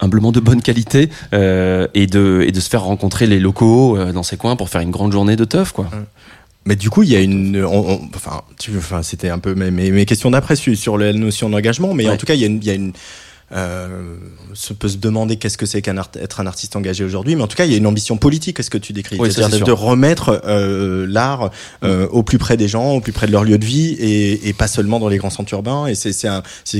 humblement 0.00 0.32
de 0.32 0.40
bonne 0.40 0.60
qualité 0.60 1.08
euh, 1.32 1.86
et 1.94 2.06
de 2.06 2.44
et 2.46 2.50
de 2.52 2.60
se 2.60 2.68
faire 2.68 2.82
rencontrer 2.82 3.26
les 3.26 3.38
locaux 3.38 3.96
euh, 3.96 4.12
dans 4.12 4.24
ces 4.24 4.36
coins 4.36 4.56
pour 4.56 4.68
faire 4.68 4.80
une 4.80 4.90
grande 4.90 5.12
journée 5.12 5.36
de 5.36 5.44
teuf 5.44 5.70
quoi. 5.70 5.88
Mais 6.66 6.76
du 6.76 6.88
coup, 6.90 7.02
il 7.02 7.10
y 7.10 7.16
a 7.16 7.20
une, 7.20 7.62
on- 7.64 7.92
on- 7.94 8.08
enfin, 8.14 8.42
tu, 8.58 8.72
enfin, 8.78 9.02
c'était 9.02 9.28
un 9.28 9.38
peu 9.38 9.54
mes, 9.54 9.70
mes, 9.70 9.90
mes 9.90 10.06
questions 10.06 10.30
d'après 10.30 10.56
sur, 10.56 10.76
sur 10.76 10.96
la 10.98 11.12
notion 11.12 11.50
d'engagement, 11.50 11.92
mais 11.94 12.08
en 12.08 12.16
tout 12.16 12.26
cas, 12.26 12.34
il 12.34 12.40
y 12.40 12.44
a 12.44 12.46
une, 12.46 12.56
il 12.56 12.64
y 12.64 12.70
a 12.70 12.74
une, 12.74 12.92
euh, 13.52 14.16
se 14.54 14.72
peut 14.72 14.88
se 14.88 14.96
demander 14.96 15.36
qu'est-ce 15.36 15.58
que 15.58 15.66
c'est 15.66 15.82
qu'un 15.82 15.98
art- 15.98 16.10
être 16.18 16.40
un 16.40 16.46
artiste 16.46 16.74
engagé 16.76 17.04
aujourd'hui, 17.04 17.36
mais 17.36 17.42
en 17.42 17.46
tout 17.46 17.56
cas, 17.56 17.66
il 17.66 17.70
y 17.70 17.74
a 17.74 17.76
une 17.76 17.86
ambition 17.86 18.16
politique. 18.16 18.58
Est-ce 18.58 18.70
que 18.70 18.78
tu 18.78 18.94
décris? 18.94 19.16
Oui, 19.20 19.30
C'est-à-dire 19.30 19.58
c'est 19.58 19.64
de, 19.64 19.70
remettre 19.72 20.40
euh, 20.46 21.06
l'art 21.08 21.50
euh, 21.84 22.08
au 22.08 22.22
plus 22.22 22.38
près 22.38 22.56
des 22.56 22.66
gens, 22.66 22.92
au 22.94 23.00
plus 23.00 23.12
près 23.12 23.26
de 23.26 23.32
leur 23.32 23.44
lieu 23.44 23.58
de 23.58 23.64
vie, 23.64 23.92
et, 24.00 24.48
et 24.48 24.52
pas 24.54 24.66
seulement 24.66 24.98
dans 24.98 25.08
les 25.08 25.18
grands 25.18 25.30
centres 25.30 25.52
urbains. 25.52 25.86
Et 25.86 25.94
c'est 25.94 26.12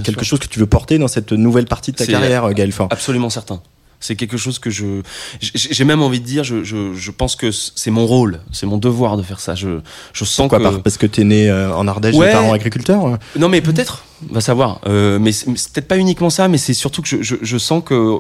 quelque 0.01 0.24
sûr. 0.24 0.24
chose 0.24 0.39
que 0.39 0.47
tu 0.49 0.59
veux 0.59 0.66
porter 0.66 0.97
dans 0.99 1.09
cette 1.09 1.32
nouvelle 1.32 1.66
partie 1.66 1.93
de 1.93 1.97
ta 1.97 2.07
carrière, 2.07 2.51
Gaël 2.55 2.72
Faure. 2.72 2.89
Absolument 2.91 3.28
certain. 3.30 3.61
C'est 4.07 4.16
quelque 4.16 4.36
chose 4.36 4.59
que 4.59 4.68
je, 4.68 5.00
j'ai 5.40 5.84
même 5.84 6.02
envie 6.02 6.20
de 6.20 6.26
dire, 6.26 6.44
je, 6.44 6.62
je, 6.62 6.92
je 6.92 7.11
pense 7.11 7.36
que 7.36 7.50
c'est 7.50 7.90
mon 7.90 8.05
rôle, 8.07 8.40
c'est 8.52 8.66
mon 8.66 8.76
devoir 8.76 9.16
de 9.16 9.22
faire 9.22 9.40
ça. 9.40 9.55
Je, 9.55 9.80
je 10.12 10.24
sens 10.26 10.48
Pourquoi 10.50 10.59
que. 10.59 10.64
par- 10.74 10.82
Parce 10.82 10.98
que 10.98 11.07
t'es 11.07 11.24
né 11.24 11.48
euh, 11.48 11.74
en 11.74 11.88
Ardèche, 11.88 12.14
Ouais. 12.14 12.26
de 12.26 12.32
parents 12.32 12.52
agriculteurs. 12.52 13.07
euh 13.07 13.16
Non, 13.38 13.48
mais 13.48 13.62
peut-être, 13.62 14.05
on 14.30 14.34
va 14.34 14.42
savoir. 14.42 14.80
Euh, 14.86 15.18
mais 15.18 15.32
c'est 15.32 15.46
mais 15.46 15.57
c'est 15.57 15.72
peut-être 15.72 15.88
pas 15.88 15.96
uniquement 15.96 16.28
ça, 16.28 16.48
mais 16.48 16.59
c'est 16.59 16.74
surtout 16.74 17.00
que 17.00 17.09
je, 17.09 17.22
je, 17.22 17.36
je 17.40 17.57
sens 17.57 17.82
que 17.82 18.18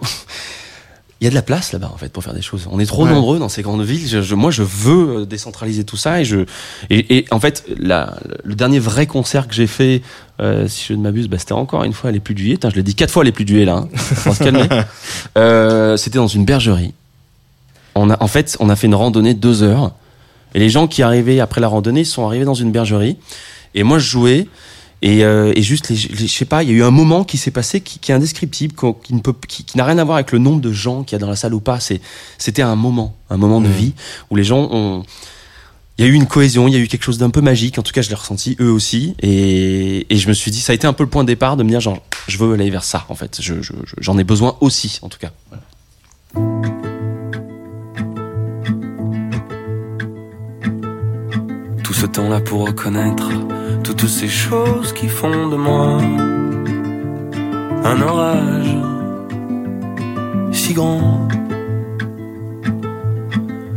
il 1.24 1.26
y 1.26 1.28
a 1.28 1.30
de 1.30 1.34
la 1.34 1.40
place 1.42 1.72
là-bas 1.72 1.90
en 1.90 1.96
fait 1.96 2.12
pour 2.12 2.22
faire 2.22 2.34
des 2.34 2.42
choses. 2.42 2.68
On 2.70 2.78
est 2.78 2.84
trop 2.84 3.06
Ouais. 3.06 3.10
nombreux 3.10 3.38
dans 3.38 3.48
ces 3.48 3.62
grandes 3.62 3.82
villes. 3.82 4.06
Je, 4.06 4.20
je- 4.20 4.34
moi, 4.34 4.50
je 4.50 4.62
veux 4.62 5.20
euh, 5.20 5.24
décentraliser 5.24 5.82
tout 5.84 5.96
ça 5.96 6.20
et 6.20 6.24
je 6.26 6.44
et, 6.90 7.16
et 7.16 7.24
en 7.30 7.40
fait, 7.40 7.64
la, 7.78 8.18
le 8.44 8.54
dernier 8.54 8.78
vrai 8.78 9.06
concert 9.06 9.48
que 9.48 9.54
j'ai 9.54 9.66
fait, 9.66 10.02
euh, 10.42 10.68
si 10.68 10.84
je 10.88 10.92
ne 10.92 11.00
m'abuse, 11.02 11.28
bah, 11.28 11.38
c'était 11.38 11.52
encore 11.54 11.82
une 11.84 11.94
fois 11.94 12.10
à 12.10 12.12
les 12.12 12.20
plus 12.20 12.34
Putain, 12.34 12.68
je 12.68 12.74
l'ai 12.74 12.82
dit 12.82 12.94
quatre 12.94 13.10
fois 13.10 13.22
à 13.22 13.24
les 13.24 13.32
plus 13.32 13.44
là. 13.64 13.76
Hein. 13.76 13.88
Se 14.34 14.38
calmer. 14.44 14.68
Euh, 15.38 15.96
c'était 15.96 16.18
dans 16.18 16.26
une 16.26 16.44
bergerie. 16.44 16.92
On 17.94 18.10
a, 18.10 18.22
en 18.22 18.26
fait, 18.26 18.56
on 18.60 18.68
a 18.68 18.76
fait 18.76 18.86
une 18.86 18.94
randonnée 18.94 19.32
de 19.34 19.40
deux 19.40 19.62
heures. 19.62 19.92
Et 20.54 20.58
les 20.58 20.68
gens 20.68 20.86
qui 20.88 21.02
arrivaient 21.02 21.40
après 21.40 21.60
la 21.62 21.68
randonnée 21.68 22.04
sont 22.04 22.26
arrivés 22.26 22.44
dans 22.44 22.54
une 22.54 22.70
bergerie. 22.70 23.16
Et 23.74 23.82
moi, 23.82 23.98
je 23.98 24.08
jouais. 24.10 24.46
Et, 25.02 25.22
euh, 25.24 25.52
et 25.54 25.62
juste, 25.62 25.90
les, 25.90 25.96
les- 25.96 26.26
je 26.26 26.32
sais 26.32 26.44
pas, 26.46 26.62
il 26.62 26.70
y 26.70 26.72
a 26.72 26.76
eu 26.76 26.82
un 26.82 26.90
moment 26.90 27.24
qui 27.24 27.36
s'est 27.36 27.50
passé 27.50 27.80
qui, 27.82 27.98
qui 27.98 28.10
est 28.10 28.14
indescriptible, 28.14 28.74
qui, 29.02 29.14
ne 29.14 29.20
peut, 29.20 29.34
qui, 29.46 29.64
qui 29.64 29.76
n'a 29.76 29.84
rien 29.84 29.98
à 29.98 30.04
voir 30.04 30.16
avec 30.16 30.32
le 30.32 30.38
nombre 30.38 30.60
de 30.62 30.72
gens 30.72 31.02
qu'il 31.02 31.14
y 31.14 31.16
a 31.16 31.18
dans 31.18 31.28
la 31.28 31.36
salle 31.36 31.52
ou 31.54 31.60
pas. 31.60 31.78
C'est, 31.80 32.00
c'était 32.38 32.62
un 32.62 32.74
moment, 32.76 33.14
un 33.28 33.36
moment 33.36 33.60
de 33.60 33.66
Mhm. 33.68 33.72
vie 33.74 33.92
où 34.30 34.36
les 34.36 34.44
gens 34.44 34.68
ont. 34.72 35.02
Il 35.98 36.04
y 36.04 36.08
a 36.08 36.10
eu 36.10 36.14
une 36.14 36.26
cohésion, 36.26 36.66
il 36.66 36.74
y 36.74 36.76
a 36.76 36.80
eu 36.80 36.88
quelque 36.88 37.04
chose 37.04 37.18
d'un 37.18 37.30
peu 37.30 37.40
magique. 37.40 37.78
En 37.78 37.82
tout 37.82 37.92
cas, 37.92 38.02
je 38.02 38.08
l'ai 38.08 38.14
ressenti 38.16 38.56
eux 38.60 38.70
aussi. 38.72 39.14
Et, 39.20 40.06
et 40.12 40.16
je 40.16 40.26
me 40.28 40.32
suis 40.32 40.50
dit, 40.50 40.60
ça 40.60 40.72
a 40.72 40.74
été 40.74 40.86
un 40.88 40.92
peu 40.92 41.04
le 41.04 41.10
point 41.10 41.22
de 41.22 41.28
départ 41.28 41.56
de 41.56 41.62
me 41.62 41.68
dire, 41.68 41.80
genre, 41.80 41.98
je 42.26 42.36
veux 42.38 42.52
aller 42.54 42.68
vers 42.70 42.82
ça, 42.82 43.04
en 43.10 43.14
fait. 43.14 43.38
Je, 43.40 43.62
je- 43.62 43.72
je- 43.84 43.94
j'en 44.00 44.18
ai 44.18 44.24
besoin 44.24 44.56
aussi, 44.60 44.98
en 45.02 45.08
tout 45.08 45.18
cas. 45.18 45.30
Voilà. 45.50 45.62
Tout 51.82 51.92
ce 51.92 52.06
temps-là 52.06 52.40
pour 52.40 52.66
reconnaître 52.66 53.28
toutes 53.84 54.06
ces 54.06 54.28
choses 54.28 54.92
qui 54.94 55.08
font 55.08 55.48
de 55.48 55.56
moi 55.56 55.98
un 57.84 58.00
orage 58.00 58.76
si 60.52 60.72
grand. 60.72 61.28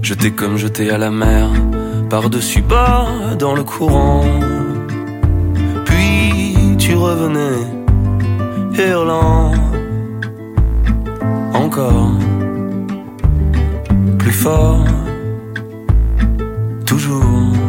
Jeté 0.02 0.32
comme 0.32 0.56
jeté 0.56 0.90
à 0.92 0.98
la 0.98 1.12
mer, 1.12 1.50
par-dessus 2.10 2.62
bas 2.62 3.08
dans 3.38 3.54
le 3.54 3.64
courant. 3.64 4.24
Puis 5.86 6.56
tu 6.78 6.96
revenais, 6.96 7.60
hurlant, 8.80 9.52
encore 11.54 12.12
plus 14.20 14.32
fort, 14.32 14.86
toujours 16.86 17.67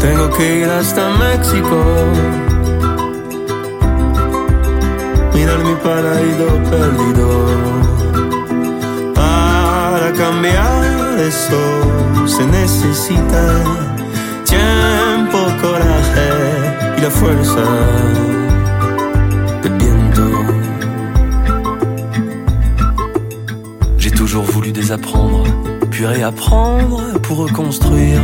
Tengo 0.00 0.30
que 0.36 0.58
ir 0.60 0.64
hasta 0.64 1.08
México. 1.10 1.76
Mirar 5.34 5.58
mi 5.58 5.74
paraíso 5.76 6.48
perdido. 6.70 7.28
Para 9.14 10.12
cambiar 10.12 11.20
eso 11.20 11.62
se 12.26 12.44
necesita 12.46 13.44
tiempo, 14.44 15.38
coraje 15.62 16.28
y 16.98 17.00
la 17.02 17.10
fuerza 17.10 18.39
désapprendre, 24.72 25.44
puis 25.90 26.06
réapprendre 26.06 27.02
pour 27.22 27.38
reconstruire 27.38 28.20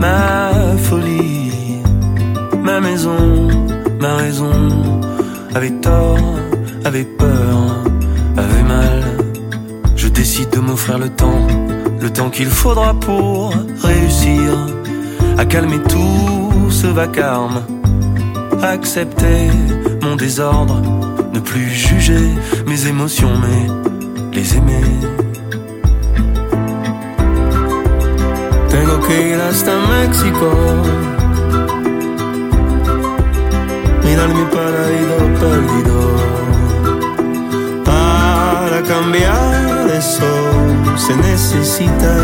ma 0.00 0.50
folie, 0.78 1.80
ma 2.62 2.80
maison, 2.80 3.48
ma 4.00 4.16
raison, 4.16 4.52
avait 5.54 5.70
tort, 5.80 6.18
avait 6.84 7.04
peur, 7.04 7.84
avait 8.36 8.62
mal. 8.62 9.02
Je 9.96 10.08
décide 10.08 10.50
de 10.50 10.60
m'offrir 10.60 10.98
le 10.98 11.08
temps, 11.08 11.46
le 12.00 12.10
temps 12.10 12.30
qu'il 12.30 12.48
faudra 12.48 12.94
pour 12.94 13.54
réussir 13.82 14.66
à 15.38 15.44
calmer 15.44 15.80
tout 15.88 16.70
ce 16.70 16.86
vacarme, 16.86 17.62
accepter 18.62 19.48
mon 20.02 20.16
désordre, 20.16 20.80
ne 21.32 21.40
plus 21.40 21.68
juger 21.68 22.28
mes 22.66 22.86
émotions, 22.86 23.32
mais 23.40 23.93
les. 24.44 25.08
Tengo 28.68 29.00
que 29.06 29.30
ir 29.30 29.40
hasta 29.40 29.72
México. 29.92 30.48
Mirar 34.04 34.28
mi 34.38 34.44
paraíso 34.56 35.18
perdido. 35.42 35.98
Para 37.84 38.82
cambiar 38.82 39.90
eso 39.90 40.32
se 40.96 41.16
necesita 41.16 42.14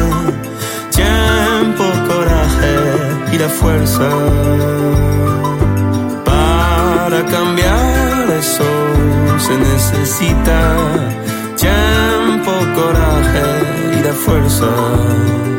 tiempo, 0.90 1.84
fuerza 3.48 4.08
para 6.24 7.24
cambiar 7.24 8.30
eso 8.38 8.64
se 9.38 9.56
necesita 9.58 10.76
tiempo, 11.56 12.09
coraje 12.74 13.98
y 13.98 14.02
la 14.02 14.12
fuerza 14.12 15.49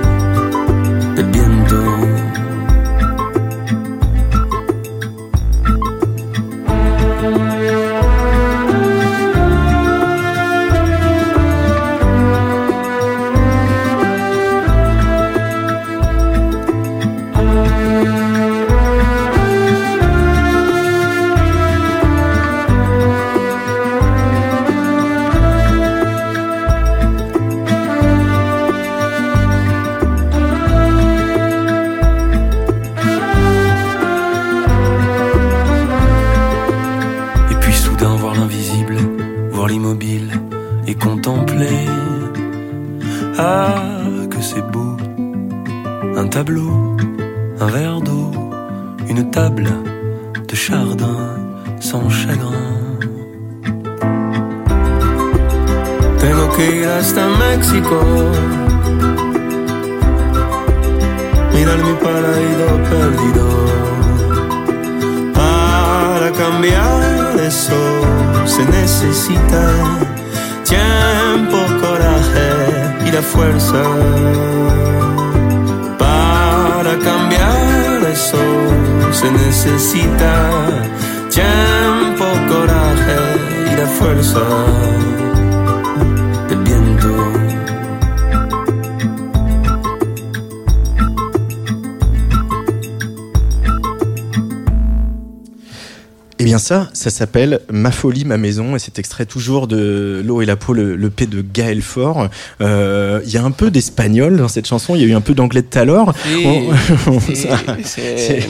ça, 97.01 97.09
s'appelle 97.09 97.59
Ma 97.71 97.91
folie, 97.91 98.25
ma 98.25 98.37
maison, 98.37 98.75
et 98.75 98.79
c'est 98.79 98.99
extrait 98.99 99.25
toujours 99.25 99.67
de 99.67 100.21
L'eau 100.25 100.41
et 100.41 100.45
la 100.45 100.55
peau, 100.55 100.73
le, 100.73 100.95
le 100.95 101.09
P 101.09 101.25
de 101.25 101.41
Gaël 101.41 101.81
Faure. 101.81 102.29
Euh, 102.61 103.19
Il 103.25 103.31
y 103.33 103.37
a 103.37 103.43
un 103.43 103.51
peu 103.51 103.71
d'espagnol 103.71 104.37
dans 104.37 104.47
cette 104.47 104.67
chanson, 104.67 104.95
il 104.95 105.01
y 105.01 105.05
a 105.05 105.07
eu 105.07 105.13
un 105.13 105.21
peu 105.21 105.33
d'anglais 105.33 105.61
tout 105.63 105.77
à 105.79 105.85
l'heure. 105.85 106.13
On- 106.45 106.71
ça- 107.35 107.57
c'est- 107.83 108.41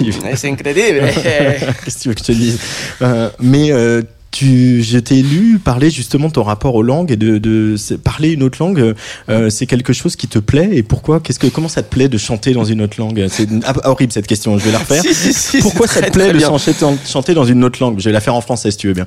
incroyable. 1.08 1.76
Qu'est-ce 1.86 1.98
que 1.98 2.02
tu 2.02 2.08
veux 2.10 2.14
que 2.14 2.20
je 2.22 2.26
te 2.26 2.32
dise? 2.32 2.60
Euh, 3.02 3.30
Mais 3.40 3.72
euh, 3.72 4.02
tu, 4.42 4.82
je 4.82 4.98
t'ai 4.98 5.22
lu 5.22 5.60
parler 5.64 5.92
justement 5.92 6.28
de 6.28 6.34
ton 6.34 6.42
rapport 6.42 6.74
aux 6.74 6.82
langues 6.82 7.12
et 7.12 7.16
de, 7.16 7.38
de 7.38 7.76
parler 7.98 8.32
une 8.32 8.42
autre 8.42 8.58
langue. 8.60 8.96
euh, 9.30 9.50
c'est 9.52 9.68
quelque 9.68 9.94
chose 9.94 10.16
qui 10.16 10.28
te 10.28 10.40
plaît 10.40 10.70
et 10.74 10.82
pourquoi 10.82 11.20
Qu'est-ce 11.20 11.38
que 11.38 11.48
comment 11.48 11.68
ça 11.68 11.84
te 11.84 11.90
plaît 11.90 12.10
de 12.10 12.18
chanter 12.18 12.54
dans 12.54 12.66
une 12.66 12.82
autre 12.82 13.00
langue? 13.00 13.28
C'est 13.30 13.48
ah, 13.66 13.74
horrible 13.84 14.12
cette 14.12 14.26
question. 14.26 14.58
Je 14.58 14.66
vais 14.66 14.72
la 14.72 14.80
refaire. 14.80 15.04
Si, 15.12 15.16
si, 15.16 15.34
si, 15.34 15.60
pourquoi 15.60 15.88
ça 15.88 16.02
te 16.02 16.12
plaît 16.12 16.32
de 16.32 16.40
chanter 16.40 17.34
dans 17.34 17.44
une 17.44 17.64
autre 17.64 17.82
langue? 17.82 18.00
Je 18.00 18.06
vais 18.06 18.12
la 18.12 18.22
faire 18.22 18.36
en 18.36 18.42
français 18.42 18.72
si 18.72 18.78
tu 18.78 18.88
veux 18.88 18.94
bien. 18.94 19.06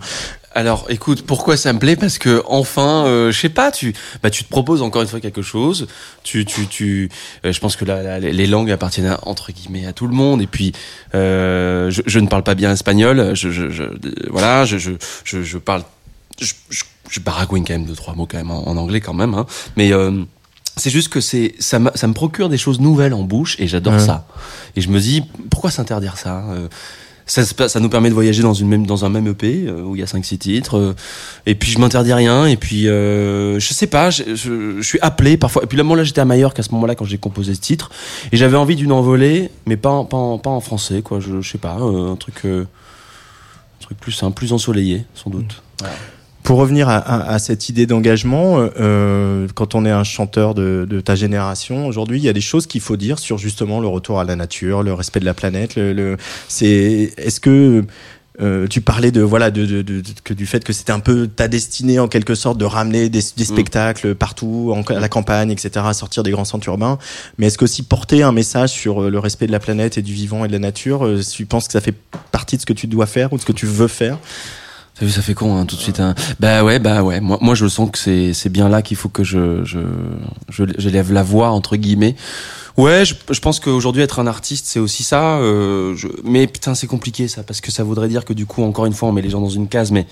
Alors, 0.57 0.86
écoute, 0.88 1.22
pourquoi 1.26 1.57
ça 1.57 1.72
me 1.72 1.80
plaît? 1.80 1.96
Parce 1.96 2.16
que 2.18 2.42
enfin, 2.46 3.07
euh, 3.07 3.32
je 3.32 3.40
sais 3.40 3.48
pas, 3.48 3.72
tu, 3.72 3.92
bah, 4.22 4.30
tu 4.30 4.44
te 4.44 4.48
proposes 4.48 4.82
encore 4.82 5.02
une 5.02 5.09
fois 5.09 5.18
quelque 5.18 5.42
chose. 5.42 5.88
Tu, 6.22 6.44
tu, 6.44 6.68
tu. 6.68 7.11
euh, 7.44 7.52
je 7.52 7.59
pense 7.59 7.74
que 7.74 7.84
la, 7.84 8.02
la- 8.02 8.20
les 8.20 8.46
langues 8.46 8.70
appartiennent 8.70 9.09
à- 9.09 9.18
entre 9.22 9.50
guillemets 9.50 9.84
à 9.86 9.92
tout 9.92 10.07
le 10.07 10.14
monde. 10.14 10.40
Et 10.40 10.46
puis, 10.46 10.72
euh, 11.16 11.90
je, 11.90 12.02
je 12.07 12.18
ne 12.20 12.28
parle 12.28 12.44
pas 12.44 12.55
bien 12.55 12.70
espagnol. 12.72 13.32
Je, 13.34 13.50
je, 13.50 13.68
je 13.70 13.82
voilà, 14.30 14.64
je, 14.64 14.78
je, 14.78 14.92
je, 15.24 15.42
je 15.42 15.59
parle, 15.59 15.82
je, 16.40 16.52
je, 16.70 16.84
je 17.11 17.18
baragouine 17.20 17.64
quand 17.66 17.74
même 17.74 17.86
deux 17.86 17.96
trois 17.96 18.14
mots 18.14 18.26
quand 18.30 18.38
même 18.38 18.52
en, 18.52 18.68
en 18.68 18.76
anglais 18.76 19.00
quand 19.00 19.14
même. 19.14 19.34
Hein. 19.34 19.46
Mais 19.76 19.92
euh, 19.92 20.22
c'est 20.76 20.90
juste 20.90 21.09
que 21.09 21.20
c'est 21.20 21.57
ça, 21.59 21.80
ça 21.96 22.07
me 22.07 22.14
procure 22.14 22.48
des 22.48 22.59
choses 22.59 22.78
nouvelles 22.78 23.14
en 23.14 23.22
bouche 23.22 23.57
et 23.59 23.66
j'adore 23.66 23.94
Ouais. 23.94 23.98
ça. 23.98 24.26
Et 24.76 24.80
je 24.80 24.88
me 24.88 25.00
dis 25.00 25.22
pourquoi 25.50 25.72
s'interdire 25.72 26.16
ça 26.16 26.44
Euh, 26.50 26.68
ça, 27.26 27.68
ça 27.68 27.80
nous 27.80 27.88
permet 27.88 28.10
de 28.10 28.14
voyager 28.14 28.42
dans 28.42 28.52
une 28.52 28.68
même 28.68 28.86
dans 28.86 29.04
un 29.04 29.08
même 29.08 29.26
EP 29.28 29.64
euh, 29.66 29.82
où 29.82 29.96
il 29.96 30.00
y 30.00 30.02
a 30.02 30.06
5 30.06 30.24
6 30.24 30.38
titres 30.38 30.78
euh, 30.78 30.94
et 31.46 31.54
puis 31.54 31.70
je 31.70 31.78
m'interdis 31.78 32.12
rien 32.12 32.46
et 32.46 32.56
puis 32.56 32.88
euh, 32.88 33.58
je 33.58 33.72
sais 33.72 33.86
pas 33.86 34.10
je, 34.10 34.34
je, 34.34 34.76
je 34.76 34.82
suis 34.82 34.98
appelé 35.00 35.36
parfois. 35.36 35.62
Et 35.62 35.66
puis 35.66 35.78
là 35.78 35.84
moi 35.84 35.96
là 35.96 36.04
j'étais 36.04 36.20
à 36.20 36.24
Majorque 36.26 36.58
à 36.58 36.62
ce 36.62 36.70
moment-là 36.72 36.94
quand 36.94 37.06
j'ai 37.06 37.18
composé 37.18 37.54
ce 37.54 37.60
titre 37.60 37.90
et 38.30 38.36
j'avais 38.36 38.56
envie 38.56 38.76
d'une 38.76 38.92
envolée 38.92 39.50
mais 39.66 39.76
pas 39.76 39.90
en, 39.90 40.04
pas 40.04 40.16
en, 40.18 40.38
pas 40.38 40.50
en 40.50 40.60
français 40.60 41.00
quoi 41.02 41.20
je, 41.20 41.40
je 41.40 41.50
sais 41.50 41.58
pas 41.58 41.78
euh, 41.80 42.12
un 42.12 42.16
truc 42.16 42.42
euh, 42.44 42.64
un 42.64 43.84
truc 43.84 43.98
plus 43.98 44.12
simple 44.12 44.34
plus 44.34 44.52
ensoleillé 44.52 45.04
sans 45.14 45.30
doute 45.30 45.62
Pour 46.45 46.59
revenir 46.59 46.88
à, 46.90 46.97
à- 46.99 47.32
à 47.34 47.38
cette 47.38 47.68
idée 47.70 47.86
d'engagement, 47.86 48.68
euh, 48.78 49.49
quand 49.55 49.74
on 49.74 49.84
est 49.86 49.90
un 49.90 50.05
chanteur 50.05 50.55
de, 50.55 50.86
de 50.88 51.01
ta 51.01 51.14
génération, 51.16 51.86
aujourd'hui, 51.86 52.18
il 52.18 52.24
y 52.24 52.28
a 52.28 52.32
des 52.34 52.40
choses 52.42 52.66
qu'il 52.66 52.82
faut 52.82 52.97
dire 52.97 53.18
sur 53.18 53.38
justement 53.38 53.80
le 53.80 53.88
retour 53.88 54.20
à 54.20 54.24
la 54.24 54.36
nature, 54.36 54.82
le 54.82 54.92
respect 54.92 55.20
de 55.20 55.24
la 55.24 55.32
planète. 55.34 55.74
Le, 55.74 55.92
le- 55.95 56.16
c'est, 56.49 57.14
est-ce 57.16 57.40
que 57.40 57.82
euh, 58.42 58.66
tu 58.66 58.80
parlais 58.82 59.11
de 59.12 59.22
voilà 59.22 59.51
de, 59.51 59.64
de, 59.64 59.80
de- 59.82 60.03
que 60.24 60.34
du 60.34 60.45
fait 60.45 60.62
que 60.64 60.72
c'était 60.74 60.92
un 60.92 60.99
peu 61.01 61.28
ta 61.28 61.47
destinée 61.49 61.99
en 62.01 62.09
quelque 62.09 62.34
sorte 62.34 62.59
de 62.59 62.64
ramener 62.64 63.09
des, 63.09 63.20
des 63.36 63.45
spectacles 63.45 64.14
partout 64.16 64.72
en, 64.74 64.82
à 64.92 64.99
la 64.99 65.09
campagne 65.09 65.53
etc 65.53 65.86
sortir 65.92 66.24
des 66.24 66.32
grands 66.32 66.45
centres 66.45 66.66
urbains 66.66 66.99
mais 67.38 67.47
est-ce 67.47 67.57
qu'aussi 67.59 67.84
porter 67.84 68.24
un 68.24 68.32
message 68.32 68.70
sur 68.70 69.05
euh, 69.05 69.09
le 69.09 69.20
respect 69.20 69.47
de 69.47 69.53
la 69.53 69.61
planète 69.61 69.99
et 69.99 70.03
du 70.03 70.12
vivant 70.12 70.45
et 70.45 70.49
de 70.49 70.53
la 70.53 70.59
nature 70.59 71.07
euh, 71.07 71.20
tu 71.22 71.47
penses 71.47 71.68
que 71.68 71.72
ça 71.74 71.80
fait 71.80 71.95
partie 72.32 72.57
de 72.57 72.61
ce 72.62 72.66
que 72.66 72.72
tu 72.72 72.88
dois 72.88 73.07
faire 73.07 73.32
ou 73.32 73.36
de 73.36 73.40
ce 73.40 73.47
que 73.47 73.53
tu 73.53 73.66
veux 73.66 73.86
faire? 73.86 74.18
Ça 75.01 75.22
fait 75.22 75.34
con, 75.34 75.57
hein, 75.57 75.66
tout 75.66 75.74
de 75.74 75.80
suite. 75.80 75.99
Hein. 75.99 76.14
Bah 76.38 76.62
ouais, 76.62 76.78
bah 76.78 77.03
ouais. 77.03 77.20
Moi, 77.20 77.38
moi, 77.40 77.55
je 77.55 77.66
sens 77.66 77.90
que 77.90 77.99
c'est, 77.99 78.32
c'est 78.32 78.49
bien 78.49 78.68
là 78.68 78.80
qu'il 78.80 78.97
faut 78.97 79.09
que 79.09 79.24
je, 79.24 79.64
je, 79.64 79.80
je, 80.49 80.64
je 80.78 80.88
lève 80.88 81.12
la 81.12 81.22
voix 81.24 81.51
entre 81.51 81.76
guillemets. 81.76 82.14
Ouais, 82.76 83.05
je, 83.05 83.14
je 83.30 83.40
pense 83.40 83.61
qu'aujourd'hui 83.61 84.03
être 84.03 84.18
un 84.18 84.26
artiste, 84.26 84.66
c'est 84.66 84.78
aussi 84.80 85.03
ça. 85.03 85.38
Euh, 85.38 85.95
je, 85.97 86.09
mais 86.24 86.47
putain, 86.47 86.74
c'est 86.74 86.86
compliqué 86.86 87.28
ça, 87.28 87.42
parce 87.42 87.61
que 87.61 87.70
ça 87.70 87.82
voudrait 87.84 88.09
dire 88.09 88.24
que 88.24 88.32
du 88.32 88.47
coup, 88.47 88.62
encore 88.62 88.86
une 88.86 88.92
fois, 88.95 89.09
on 89.09 89.12
met 89.12 89.22
les 89.22 89.30
gens 89.30 89.40
dans 89.40 89.49
une 89.49 89.68
case. 89.68 89.90
Mais 89.90 90.07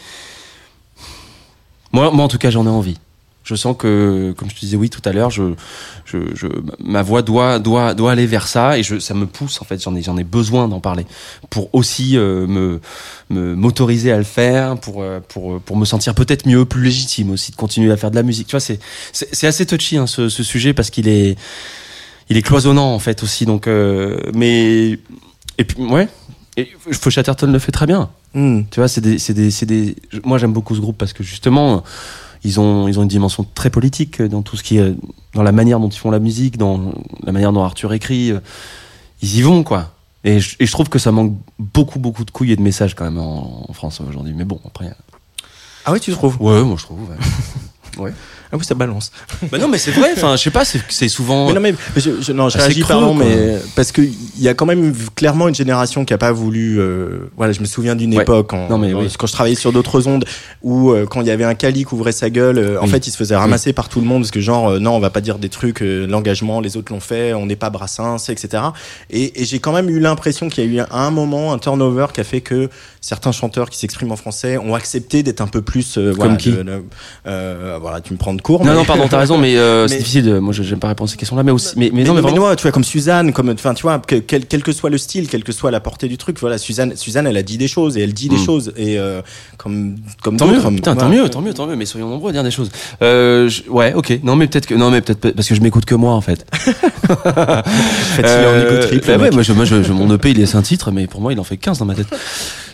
moi, 1.92 2.10
moi, 2.10 2.24
en 2.24 2.28
tout 2.28 2.38
cas, 2.38 2.50
j'en 2.50 2.66
ai 2.66 2.70
envie. 2.70 2.98
Je 3.44 3.54
sens 3.56 3.76
que, 3.76 4.32
comme 4.36 4.48
je 4.48 4.54
te 4.54 4.60
disais 4.60 4.76
oui 4.76 4.88
tout 4.88 5.00
à 5.04 5.12
l'heure, 5.12 5.30
je, 5.30 5.54
je, 6.04 6.18
je, 6.34 6.46
ma 6.78 7.02
voix 7.02 7.22
doit, 7.22 7.58
doit, 7.58 7.94
doit 7.94 8.12
aller 8.12 8.26
vers 8.26 8.46
ça 8.46 8.78
et 8.78 8.82
je, 8.82 8.98
ça 9.00 9.14
me 9.14 9.26
pousse 9.26 9.60
en 9.60 9.64
fait. 9.64 9.82
J'en 9.82 9.96
ai, 9.96 10.02
j'en 10.02 10.16
ai 10.16 10.24
besoin 10.24 10.68
d'en 10.68 10.80
parler 10.80 11.06
pour 11.50 11.68
aussi 11.74 12.16
euh, 12.16 12.46
me, 12.46 12.80
me 13.30 13.54
m'autoriser 13.54 14.12
à 14.12 14.18
le 14.18 14.24
faire, 14.24 14.78
pour, 14.78 15.02
euh, 15.02 15.20
pour, 15.28 15.60
pour 15.60 15.76
me 15.76 15.84
sentir 15.84 16.14
peut-être 16.14 16.46
mieux, 16.46 16.64
plus 16.64 16.82
légitime 16.82 17.30
aussi 17.30 17.50
de 17.50 17.56
continuer 17.56 17.90
à 17.90 17.96
faire 17.96 18.10
de 18.12 18.16
la 18.16 18.22
musique. 18.22 18.46
Tu 18.46 18.52
vois, 18.52 18.60
c'est, 18.60 18.78
c'est, 19.12 19.34
c'est 19.34 19.46
assez 19.46 19.66
touchy 19.66 19.96
hein, 19.96 20.06
ce, 20.06 20.28
ce 20.28 20.42
sujet 20.42 20.72
parce 20.72 20.90
qu'il 20.90 21.08
est, 21.08 21.36
il 22.28 22.36
est 22.36 22.42
cloisonnant 22.42 22.94
en 22.94 22.98
fait 23.00 23.22
aussi. 23.22 23.44
Donc, 23.44 23.66
euh, 23.66 24.20
mais 24.34 24.98
et 25.58 25.64
puis 25.64 25.82
ouais, 25.82 26.08
et 26.56 26.70
Chatterton 27.08 27.50
le 27.50 27.58
fait 27.58 27.72
très 27.72 27.86
bien. 27.86 28.10
Hmm. 28.34 28.62
Tu 28.70 28.80
vois, 28.80 28.88
c'est 28.88 29.00
des, 29.00 29.18
c'est 29.18 29.34
des, 29.34 29.50
c'est 29.50 29.66
des. 29.66 29.96
Moi, 30.24 30.38
j'aime 30.38 30.52
beaucoup 30.52 30.74
ce 30.74 30.80
groupe 30.80 30.96
parce 30.96 31.12
que 31.12 31.22
justement, 31.22 31.82
ils 32.44 32.58
ont, 32.60 32.88
ils 32.88 32.98
ont 32.98 33.02
une 33.02 33.08
dimension 33.08 33.46
très 33.54 33.70
politique 33.70 34.20
dans 34.22 34.42
tout 34.42 34.56
ce 34.56 34.62
qui 34.62 34.78
est, 34.78 34.94
dans 35.34 35.42
la 35.42 35.52
manière 35.52 35.78
dont 35.80 35.88
ils 35.88 35.98
font 35.98 36.10
la 36.10 36.18
musique, 36.18 36.56
dans 36.58 36.92
la 37.22 37.32
manière 37.32 37.52
dont 37.52 37.62
Arthur 37.62 37.92
écrit. 37.92 38.32
Ils 39.22 39.36
y 39.36 39.42
vont, 39.42 39.62
quoi. 39.62 39.92
Et 40.24 40.38
je, 40.40 40.56
et 40.60 40.66
je 40.66 40.72
trouve 40.72 40.88
que 40.88 40.98
ça 40.98 41.10
manque 41.12 41.34
beaucoup, 41.58 41.98
beaucoup 41.98 42.24
de 42.24 42.30
couilles 42.30 42.52
et 42.52 42.56
de 42.56 42.62
messages 42.62 42.94
quand 42.94 43.04
même 43.04 43.18
en, 43.18 43.66
en 43.68 43.72
France 43.72 44.00
aujourd'hui. 44.00 44.34
Mais 44.36 44.44
bon, 44.44 44.60
après. 44.66 44.92
ah 45.84 45.92
oui 45.92 46.00
tu 46.00 46.12
trouves 46.12 46.40
Ouais, 46.40 46.62
moi 46.62 46.76
je 46.78 46.84
trouve. 46.84 47.00
ouais. 47.10 47.16
Ouais. 47.98 48.12
Ah 48.54 48.56
oui, 48.58 48.64
ça 48.64 48.74
balance. 48.74 49.10
Bah 49.50 49.56
non, 49.58 49.66
mais 49.68 49.78
c'est 49.78 49.92
vrai. 49.92 50.10
Enfin, 50.14 50.36
je 50.36 50.42
sais 50.42 50.50
pas. 50.50 50.64
C'est 50.64 50.80
c'est 50.90 51.08
souvent. 51.08 51.46
Mais 51.48 51.54
non, 51.54 51.60
mais 51.60 51.74
je, 51.96 52.20
je- 52.20 52.32
non, 52.32 52.50
je 52.50 52.58
réagis, 52.58 52.80
creux, 52.80 52.88
pardon, 52.94 53.14
mais 53.14 53.56
parce 53.74 53.92
que 53.92 54.02
il 54.02 54.42
y 54.42 54.48
a 54.48 54.52
quand 54.54 54.66
même 54.66 54.92
clairement 55.16 55.48
une 55.48 55.54
génération 55.54 56.04
qui 56.04 56.12
a 56.12 56.18
pas 56.18 56.32
voulu. 56.32 56.78
euh, 56.78 57.30
voilà, 57.36 57.52
je 57.54 57.60
me 57.60 57.64
souviens 57.64 57.96
d'une 57.96 58.14
Ouais. 58.14 58.22
époque 58.22 58.52
en- 58.52 58.68
Non, 58.68 58.76
mais 58.78 58.92
en- 58.92 59.00
oui. 59.00 59.08
quand 59.18 59.26
je 59.26 59.32
travaillais 59.32 59.56
sur 59.56 59.72
d'autres 59.72 60.06
ondes 60.06 60.26
où 60.62 60.90
euh, 60.90 61.06
quand 61.06 61.22
il 61.22 61.28
y 61.28 61.30
avait 61.30 61.44
un 61.44 61.54
cali 61.54 61.84
qui 61.86 61.94
ouvrait 61.94 62.12
sa 62.12 62.28
gueule, 62.28 62.58
euh, 62.58 62.80
en 62.80 62.86
fait, 62.86 63.06
il 63.06 63.10
se 63.10 63.16
faisait 63.16 63.36
ramasser 63.36 63.72
par 63.72 63.88
tout 63.88 64.00
le 64.00 64.06
monde 64.06 64.22
parce 64.22 64.30
que 64.30 64.40
genre 64.40 64.68
euh, 64.72 64.78
non, 64.78 64.92
on 64.96 65.00
va 65.00 65.08
pas 65.10 65.22
dire 65.22 65.38
des 65.38 65.48
trucs, 65.48 65.80
euh, 65.82 66.06
l'engagement, 66.06 66.60
les 66.60 66.76
autres 66.76 66.92
l'ont 66.92 67.00
fait, 67.00 67.32
on 67.32 67.46
n'est 67.46 67.56
pas 67.56 67.70
Brassens, 67.70 68.28
etc. 68.28 68.62
Et, 69.08 69.40
et 69.40 69.44
j'ai 69.46 69.60
quand 69.60 69.72
même 69.72 69.88
eu 69.88 69.98
l'impression 69.98 70.50
qu'il 70.50 70.64
y 70.64 70.78
a 70.78 70.82
eu 70.82 70.86
à 70.90 71.06
un 71.06 71.10
moment 71.10 71.54
un 71.54 71.58
turnover 71.58 72.06
qui 72.12 72.20
a 72.20 72.24
fait 72.24 72.42
que 72.42 72.68
certains 73.00 73.32
chanteurs 73.32 73.70
qui 73.70 73.78
s'expriment 73.78 74.12
en 74.12 74.16
français 74.16 74.58
ont 74.58 74.74
accepté 74.74 75.22
d'être 75.22 75.40
un 75.40 75.46
peu 75.46 75.62
plus. 75.62 75.96
euh, 75.96 76.12
voilà, 76.14 76.36
qui? 76.36 76.50
de- 76.52 76.62
de- 76.62 76.82
euh, 77.26 77.78
voilà, 77.82 78.00
tu 78.00 78.12
me 78.14 78.18
prends 78.18 78.32
de 78.32 78.40
cours. 78.40 78.64
Non, 78.64 78.70
mais- 78.72 78.78
non, 78.78 78.84
pardon, 78.86 79.06
t'as 79.08 79.18
raison, 79.18 79.36
mais, 79.36 79.56
euh, 79.58 79.86
c'est 79.88 79.98
difficile. 79.98 80.24
De... 80.24 80.38
Moi, 80.38 80.54
je- 80.54 80.62
j'aime 80.62 80.78
pas 80.78 80.88
répondre 80.88 81.10
à 81.10 81.12
ces 81.12 81.18
questions-là, 81.18 81.42
mais 81.42 81.52
aussi. 81.52 81.74
Mais, 81.76 81.90
mais, 81.92 81.98
Mais, 82.02 82.04
non, 82.08 82.14
mais 82.14 82.22
mais 82.22 82.28
vraiment. 82.30 82.48
non, 82.48 82.54
tu 82.54 82.62
vois, 82.62 82.72
comme 82.72 82.84
Suzanne, 82.84 83.32
comme, 83.32 83.50
enfin, 83.50 83.74
tu 83.74 83.82
vois, 83.82 83.98
que- 83.98 84.14
quel, 84.16 84.46
quel 84.46 84.62
que 84.62 84.72
soit 84.72 84.88
le 84.88 84.96
style, 84.98 85.28
quelle 85.28 85.44
que 85.44 85.52
soit 85.52 85.70
la 85.70 85.80
portée 85.80 86.08
du 86.08 86.16
truc, 86.16 86.38
voilà, 86.40 86.56
Suzanne, 86.56 86.94
Suzanne, 86.96 87.26
elle 87.26 87.36
a 87.36 87.42
dit 87.42 87.58
des 87.58 87.68
choses 87.68 87.98
et 87.98 88.00
elle 88.02 88.14
dit 88.14 88.28
des 88.30 88.36
Mm. 88.36 88.44
choses 88.46 88.72
et 88.76 88.98
euh, 88.98 89.20
comme, 89.58 89.96
comme 90.22 90.36
Tant 90.38 90.46
mieux, 90.46 90.60
putain, 90.60 90.94
tant 90.96 91.08
mieux, 91.08 91.28
tant 91.28 91.40
mieux, 91.42 91.52
tant 91.52 91.66
mieux, 91.66 91.76
mais 91.76 91.84
soyons 91.86 92.08
nombreux 92.08 92.30
à 92.30 92.32
dire 92.32 92.44
des 92.44 92.50
choses. 92.50 92.70
Euh, 93.02 93.48
je- 93.48 93.68
ouais, 93.70 93.92
ok, 93.94 94.20
non, 94.22 94.36
mais 94.36 94.46
peut-être 94.46 94.66
que, 94.66 94.74
non, 94.74 94.90
mais 94.90 95.00
peut-être 95.00 95.30
parce 95.34 95.48
que 95.48 95.54
je 95.54 95.60
m'écoute 95.60 95.84
que 95.84 95.94
moi, 95.94 96.12
en 96.14 96.20
fait. 96.20 96.46
Faites-il 97.06 98.46
en 98.46 98.58
écho 98.66 98.86
triple, 98.86 99.06
bah 99.06 99.16
ouais, 99.18 99.30
moi, 99.30 99.42
je, 99.42 99.52
moi 99.52 99.64
je, 99.64 99.82
je- 99.82 99.92
mon 99.92 100.12
EP, 100.14 100.30
il 100.30 100.40
est 100.40 100.54
un 100.54 100.62
titre, 100.62 100.90
mais 100.90 101.06
pour 101.06 101.20
moi, 101.20 101.32
il 101.32 101.40
en 101.40 101.44
fait 101.44 101.56
15 101.56 101.78
dans 101.78 101.84
ma 101.84 101.94
tête. 101.94 102.06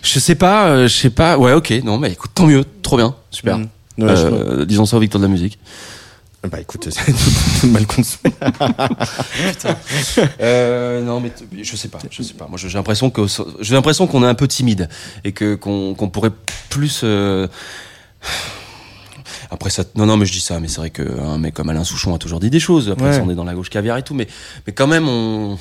Je 0.02 0.18
sais 0.18 0.34
pas, 0.34 0.68
euh, 0.68 0.88
je 0.88 0.94
sais 0.96 1.10
pas, 1.10 1.38
ouais, 1.38 1.52
ok, 1.52 1.72
non, 1.84 1.98
mais 1.98 2.12
écoute, 2.12 2.30
tant 2.34 2.46
mieux, 2.46 2.64
trop 2.82 2.96
bien, 2.96 3.14
super. 3.30 3.58
Mm. 3.58 3.68
Ouais, 3.98 4.06
Euh, 4.08 4.64
disons 4.64 4.86
ça 4.86 4.96
aux 4.96 5.00
victoires 5.00 5.20
de 5.20 5.26
la 5.26 5.32
musique. 5.32 5.58
Bah 6.48 6.60
écoute, 6.60 6.88
c'est 6.90 7.12
tout, 7.12 7.30
tout 7.60 7.66
mal 7.66 7.86
construit. 7.86 8.32
Euh, 10.40 11.02
non, 11.02 11.20
mais 11.20 11.32
je 11.62 11.76
sais 11.76 11.88
pas, 11.88 11.98
je 12.10 12.22
sais 12.22 12.34
pas. 12.34 12.46
Moi, 12.48 12.58
j'ai 12.58 12.68
l'impression 12.70 13.10
que 13.10 13.22
j'ai 13.60 13.74
l'impression 13.74 14.06
qu'on 14.06 14.22
est 14.22 14.26
un 14.28 14.34
peu 14.34 14.46
timide 14.48 14.88
et 15.24 15.32
que 15.32 15.54
qu'on 15.56 15.94
pourrait 16.12 16.30
plus. 16.70 17.00
euh, 17.04 17.48
Après 19.50 19.70
ça, 19.70 19.82
non, 19.94 20.06
non, 20.06 20.16
mais 20.16 20.26
je 20.26 20.32
dis 20.32 20.40
ça, 20.40 20.60
mais 20.60 20.68
c'est 20.68 20.78
vrai 20.78 20.90
qu'un 20.90 21.38
mec 21.38 21.54
comme 21.54 21.68
Alain 21.70 21.84
Souchon 21.84 22.14
a 22.14 22.18
toujours 22.18 22.40
dit 22.40 22.50
des 22.50 22.60
choses. 22.60 22.88
Après, 22.90 23.06
Ouais. 23.06 23.12
ça, 23.14 23.22
on 23.24 23.30
est 23.30 23.34
dans 23.34 23.44
la 23.44 23.54
gauche 23.54 23.70
caviar 23.70 23.96
et 23.98 24.02
tout, 24.02 24.14
mais 24.14 24.26
mais 24.66 24.72
quand 24.72 24.86
même, 24.86 25.08
on. 25.08 25.58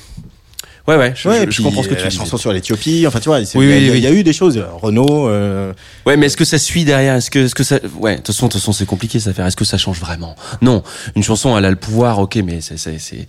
Ouais, 0.88 0.96
ouais, 0.96 1.12
je, 1.16 1.28
Ouais, 1.28 1.46
je- 1.50 1.62
comprends 1.62 1.84
ce 1.84 1.90
que 1.90 1.96
tu 1.96 2.04
la 2.04 2.08
dis. 2.10 2.16
chanson 2.16 2.38
sur 2.38 2.54
l'Éthiopie, 2.54 3.06
enfin 3.08 3.20
tu 3.20 3.28
vois, 3.28 3.40
Oui, 3.40 3.46
il 3.56 3.70
y, 3.70 3.74
a- 3.74 3.76
oui, 3.78 3.88
y 3.88 3.92
oui. 3.92 3.98
il 3.98 4.04
y 4.04 4.08
a 4.08 4.12
eu 4.12 4.24
des 4.24 4.32
choses. 4.32 4.58
Renault, 4.82 5.28
euh, 5.28 5.74
Ouais, 6.06 6.16
mais 6.16 6.28
est-ce 6.28 6.38
que 6.38 6.46
ça 6.46 6.58
suit 6.58 6.86
derrière? 6.86 7.16
Est-ce 7.16 7.30
que, 7.30 7.40
est-ce 7.40 7.56
que 7.56 7.64
ça, 7.66 7.80
ouais, 8.00 8.14
de 8.14 8.18
toute 8.18 8.28
façon, 8.28 8.48
de 8.48 8.52
toute 8.54 8.62
façon, 8.62 8.72
c'est 8.72 8.86
compliqué 8.86 9.20
ça 9.20 9.32
à 9.32 9.34
faire. 9.34 9.46
Est-ce 9.46 9.58
que 9.58 9.66
ça 9.66 9.78
change 9.78 10.00
vraiment? 10.00 10.36
Non, 10.62 10.84
une 11.16 11.24
chanson, 11.24 11.58
elle 11.58 11.66
a 11.66 11.70
le 11.70 11.76
pouvoir, 11.76 12.20
ok, 12.20 12.38
mais 12.38 12.62
c'est, 12.62 12.78
c'est, 12.78 13.00
c'est. 13.00 13.28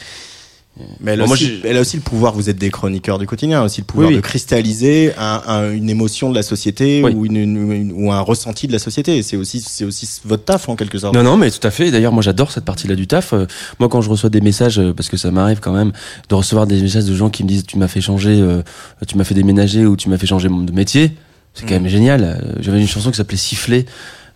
Mais 1.01 1.13
elle, 1.13 1.21
Bon, 1.21 1.31
aussi, 1.33 1.61
elle 1.65 1.77
a 1.77 1.81
aussi 1.81 1.97
le 1.97 2.03
pouvoir. 2.03 2.35
Vous 2.35 2.49
êtes 2.51 2.57
des 2.59 2.71
chroniqueurs 2.71 3.19
du 3.19 3.27
quotidien, 3.27 3.63
aussi 3.63 3.81
le 3.81 3.87
pouvoir 3.87 4.09
Oui, 4.09 4.15
oui. 4.15 4.21
de 4.21 4.25
cristalliser 4.27 5.13
un- 5.19 5.43
un- 5.47 5.73
une 5.73 5.91
émotion 5.91 6.31
de 6.31 6.35
la 6.35 6.43
société 6.43 7.03
Oui. 7.05 7.13
ou, 7.15 7.27
une, 7.27 7.37
une- 7.37 7.93
ou 7.93 8.13
un 8.13 8.21
ressenti 8.21 8.67
de 8.67 8.73
la 8.73 8.79
société. 8.79 9.23
C'est 9.23 9.37
aussi, 9.37 9.61
c'est 9.61 9.85
aussi 9.85 10.09
votre 10.25 10.45
taf 10.45 10.69
en 10.69 10.77
quelque 10.77 10.99
sorte. 10.99 11.15
Non, 11.15 11.23
non, 11.23 11.37
mais 11.37 11.51
tout 11.51 11.67
à 11.67 11.71
fait. 11.71 11.91
D'ailleurs, 11.91 12.13
moi, 12.13 12.23
j'adore 12.23 12.51
cette 12.53 12.65
partie-là 12.65 12.95
du 12.95 13.07
taf. 13.07 13.33
Euh, 13.33 13.47
moi, 13.81 13.89
quand 13.89 14.01
je 14.01 14.11
reçois 14.11 14.31
des 14.31 14.41
messages, 14.41 14.79
euh, 14.79 14.93
parce 14.93 15.09
que 15.09 15.17
ça 15.17 15.31
m'arrive 15.31 15.61
quand 15.61 15.73
même 15.73 15.93
de 16.29 16.35
recevoir 16.35 16.67
des 16.67 16.81
messages 16.81 17.05
de 17.07 17.15
gens 17.15 17.31
qui 17.31 17.43
me 17.45 17.49
disent, 17.49 17.65
tu 17.67 17.79
m'as 17.79 17.89
fait 17.89 18.01
changer, 18.01 18.41
euh, 18.41 18.63
tu 19.07 19.17
m'as 19.19 19.25
fait 19.25 19.35
déménager 19.35 19.87
ou 19.87 19.97
tu 19.97 20.09
m'as 20.09 20.19
fait 20.19 20.27
changer 20.27 20.49
mon- 20.49 20.63
de 20.65 20.73
métier. 20.73 21.13
C'est 21.55 21.67
quand 21.67 21.75
même 21.75 21.89
génial. 21.89 22.57
J'avais 22.61 22.81
une 22.81 22.87
chanson 22.87 23.11
qui 23.11 23.17
s'appelait 23.17 23.37
Siffler 23.37 23.87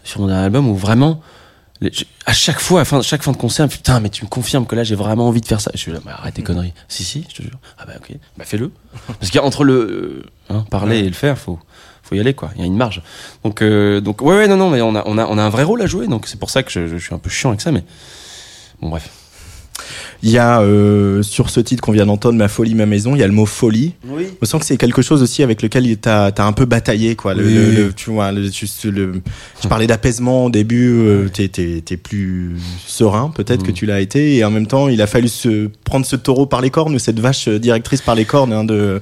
sur 0.02 0.20
mon 0.20 0.26
dernier 0.26 0.42
album 0.44 0.68
où 0.68 0.74
vraiment, 0.74 1.20
les- 1.82 1.92
à 2.26 2.32
chaque 2.32 2.60
fois, 2.60 2.80
à 2.80 2.84
fin, 2.84 3.02
chaque 3.02 3.22
fin 3.22 3.32
de 3.32 3.36
concert, 3.36 3.68
putain, 3.68 4.00
mais 4.00 4.08
tu 4.08 4.24
me 4.24 4.28
confirmes 4.30 4.66
que 4.66 4.74
là, 4.74 4.84
j'ai 4.84 4.94
vraiment 4.94 5.28
envie 5.28 5.40
de 5.40 5.46
faire 5.46 5.60
ça. 5.60 5.70
Je 5.74 5.78
suis 5.78 5.92
là, 5.92 5.98
bah, 6.04 6.12
arrête 6.18 6.34
tes 6.34 6.42
conneries. 6.42 6.72
Si, 6.88 7.04
si, 7.04 7.26
je 7.28 7.34
te 7.36 7.42
jure. 7.42 7.58
Ah 7.78 7.84
bah, 7.86 7.94
ok. 7.98 8.16
Bah, 8.36 8.44
fais-le. 8.46 8.70
Parce 9.20 9.30
qu'entre 9.30 9.64
le, 9.64 9.74
euh, 9.74 10.22
hein, 10.54 10.64
parler 10.70 10.98
et 11.00 11.06
le 11.08 11.12
faire, 11.12 11.36
faut, 11.38 11.58
faut 12.02 12.14
y 12.14 12.20
aller, 12.20 12.34
quoi. 12.34 12.50
Il 12.54 12.60
y 12.60 12.64
a 12.64 12.66
une 12.66 12.76
marge. 12.76 13.02
Donc, 13.44 13.60
euh, 13.62 14.00
donc, 14.00 14.22
ouais, 14.22 14.36
ouais, 14.36 14.48
non, 14.48 14.56
non, 14.56 14.70
mais 14.70 14.80
on 14.82 14.94
a, 14.94 15.02
on 15.06 15.18
a, 15.18 15.26
on 15.26 15.36
a 15.38 15.42
un 15.42 15.50
vrai 15.50 15.64
rôle 15.64 15.82
à 15.82 15.86
jouer. 15.86 16.06
Donc, 16.06 16.26
c'est 16.28 16.38
pour 16.38 16.50
ça 16.50 16.62
que 16.62 16.70
je, 16.70 16.86
je 16.86 16.96
suis 16.96 17.14
un 17.14 17.18
peu 17.18 17.30
chiant 17.30 17.50
avec 17.50 17.60
ça, 17.60 17.72
mais 17.72 17.84
bon, 18.80 18.88
bref. 18.88 19.10
Il 20.22 20.30
y 20.30 20.38
a 20.38 20.60
euh, 20.60 21.22
sur 21.22 21.50
ce 21.50 21.58
titre 21.60 21.80
qu'on 21.82 21.92
vient 21.92 22.06
d'entendre, 22.06 22.38
Ma 22.38 22.48
folie, 22.48 22.74
ma 22.74 22.86
maison, 22.86 23.14
il 23.16 23.18
y 23.18 23.22
a 23.22 23.26
le 23.26 23.32
mot 23.32 23.46
folie. 23.46 23.94
Oui. 24.08 24.26
Je 24.40 24.46
sens 24.46 24.60
que 24.60 24.66
c'est 24.66 24.76
quelque 24.76 25.02
chose 25.02 25.22
aussi 25.22 25.42
avec 25.42 25.62
lequel 25.62 25.84
tu 26.00 26.08
as, 26.08 26.32
un 26.38 26.52
peu 26.52 26.64
bataillé. 26.64 27.16
Quoi. 27.16 27.34
Le, 27.34 27.44
Oui. 27.44 27.54
le- 27.54 27.70
le- 27.86 27.92
tu 27.92 28.10
vois, 28.10 28.30
le, 28.32 28.44
juste 28.50 28.84
le, 28.84 29.20
je 29.62 29.68
parlais 29.68 29.86
d'apaisement 29.86 30.44
au 30.46 30.50
début, 30.50 30.90
euh, 30.92 31.28
t'es 31.28 31.48
t'es 31.48 31.96
plus 31.96 32.56
serein 32.86 33.30
peut-être 33.34 33.62
Mm. 33.62 33.66
que 33.66 33.72
tu 33.72 33.86
l'as 33.86 34.00
été. 34.00 34.36
Et 34.36 34.44
en 34.44 34.50
même 34.50 34.66
temps, 34.66 34.88
il 34.88 35.00
a 35.02 35.06
fallu 35.06 35.28
se 35.28 35.68
prendre 35.84 36.06
ce 36.06 36.16
taureau 36.16 36.46
par 36.46 36.60
les 36.60 36.70
cornes 36.70 36.94
ou 36.94 36.98
cette 36.98 37.18
vache 37.20 37.48
directrice 37.48 38.00
par 38.02 38.14
les 38.14 38.24
cornes 38.24 38.52
hein, 38.52 38.64
de, 38.64 39.00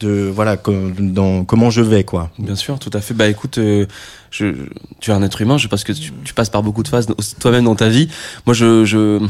de 0.00 0.30
voilà, 0.34 0.56
com- 0.56 0.92
dans, 0.98 1.44
comment 1.44 1.70
je 1.70 1.80
vais. 1.82 2.04
quoi. 2.04 2.30
Bien 2.38 2.56
sûr, 2.56 2.78
tout 2.78 2.90
à 2.94 3.00
fait. 3.00 3.14
Bah 3.14 3.28
écoute, 3.28 3.58
euh, 3.58 3.86
je, 4.30 4.46
tu 5.00 5.10
es 5.10 5.14
un 5.14 5.22
être 5.22 5.40
humain, 5.42 5.58
je 5.58 5.68
pense 5.68 5.84
que 5.84 5.92
tu, 5.92 6.12
tu 6.24 6.34
passes 6.34 6.48
par 6.50 6.62
beaucoup 6.62 6.82
de 6.82 6.88
phases 6.88 7.06
toi-même 7.40 7.64
dans 7.64 7.74
ta 7.74 7.88
vie. 7.88 8.08
Moi, 8.46 8.54
je, 8.54 8.84
je 8.84 9.20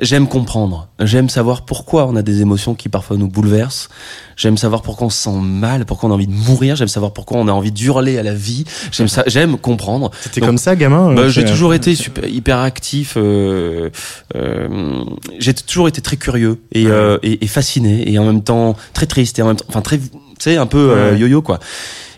j'aime 0.00 0.26
comprendre. 0.28 0.88
J'aime 1.00 1.28
savoir 1.28 1.64
pourquoi 1.64 2.06
on 2.06 2.16
a 2.16 2.22
des 2.22 2.40
émotions 2.40 2.74
qui 2.74 2.88
parfois 2.88 3.16
nous 3.16 3.28
bouleversent. 3.28 3.88
J'aime 4.36 4.56
savoir 4.56 4.82
pourquoi 4.82 5.06
on 5.06 5.10
se 5.10 5.22
sent 5.22 5.38
mal, 5.40 5.84
pourquoi 5.84 6.08
on 6.08 6.12
a 6.12 6.14
envie 6.14 6.26
de 6.26 6.32
mourir. 6.32 6.74
J'aime 6.76 6.88
savoir 6.88 7.12
pourquoi 7.12 7.38
on 7.38 7.46
a 7.48 7.52
envie 7.52 7.70
d'hurler 7.72 8.18
à 8.18 8.22
la 8.22 8.34
vie. 8.34 8.64
J'aime 8.90 9.08
ça, 9.08 9.22
j'aime 9.26 9.56
comprendre. 9.58 10.10
C'était 10.22 10.40
comme 10.40 10.58
ça, 10.58 10.74
gamin 10.76 11.14
Bah, 11.14 11.22
euh, 11.22 11.28
j'ai 11.28 11.44
toujours 11.44 11.74
été 11.74 11.94
super, 11.94 12.24
hyper 12.28 12.58
actif. 12.58 13.14
Euh, 13.16 13.90
euh, 14.34 15.04
j'ai 15.38 15.54
toujours 15.54 15.88
été 15.88 16.00
très 16.00 16.16
curieux 16.16 16.60
et, 16.72 16.86
euh, 16.86 17.18
et, 17.22 17.44
et 17.44 17.46
fasciné 17.46 18.10
et 18.10 18.18
en 18.18 18.24
même 18.24 18.42
temps 18.42 18.76
très 18.92 19.06
triste 19.06 19.38
et 19.38 19.42
en 19.42 19.48
même 19.48 19.56
temps, 19.56 19.66
enfin 19.68 19.80
très, 19.82 19.98
tu 19.98 20.06
sais, 20.38 20.56
un 20.56 20.66
peu 20.66 20.90
euh, 20.90 21.12
Ouais. 21.12 21.18
yo-yo 21.18 21.42
quoi. 21.42 21.58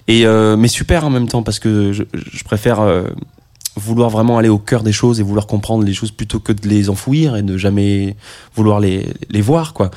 Et 0.08 0.24
euh, 0.26 0.56
mais 0.56 0.68
super 0.68 1.04
en 1.04 1.10
même 1.10 1.28
temps 1.28 1.42
parce 1.42 1.58
que 1.58 1.92
je, 1.92 2.04
je 2.14 2.44
préfère 2.44 2.80
euh, 2.80 3.02
vouloir 3.76 4.10
vraiment 4.10 4.38
aller 4.38 4.48
au 4.48 4.58
cœur 4.58 4.82
des 4.82 4.92
choses 4.92 5.20
et 5.20 5.22
vouloir 5.22 5.46
comprendre 5.46 5.84
les 5.84 5.94
choses 5.94 6.10
plutôt 6.10 6.40
que 6.40 6.52
de 6.52 6.66
les 6.66 6.88
enfouir 6.88 7.36
et 7.36 7.42
ne 7.42 7.56
jamais 7.58 8.16
vouloir 8.54 8.80
les, 8.80 9.06
les 9.30 9.42
voir 9.42 9.74
quoi. 9.74 9.90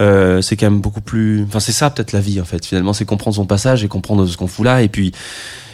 Euh, 0.00 0.40
c'est 0.40 0.56
quand 0.56 0.70
même 0.70 0.80
beaucoup 0.80 1.00
plus. 1.00 1.44
Enfin 1.44 1.60
c'est 1.60 1.72
ça 1.72 1.90
peut-être 1.90 2.12
la 2.12 2.20
vie 2.20 2.40
en 2.40 2.44
fait. 2.44 2.64
Finalement 2.64 2.92
c'est 2.92 3.04
comprendre 3.04 3.36
son 3.36 3.46
passage 3.46 3.84
et 3.84 3.88
comprendre 3.88 4.26
ce 4.26 4.36
qu'on 4.36 4.46
fout 4.46 4.64
là 4.64 4.82
et 4.82 4.88
puis 4.88 5.12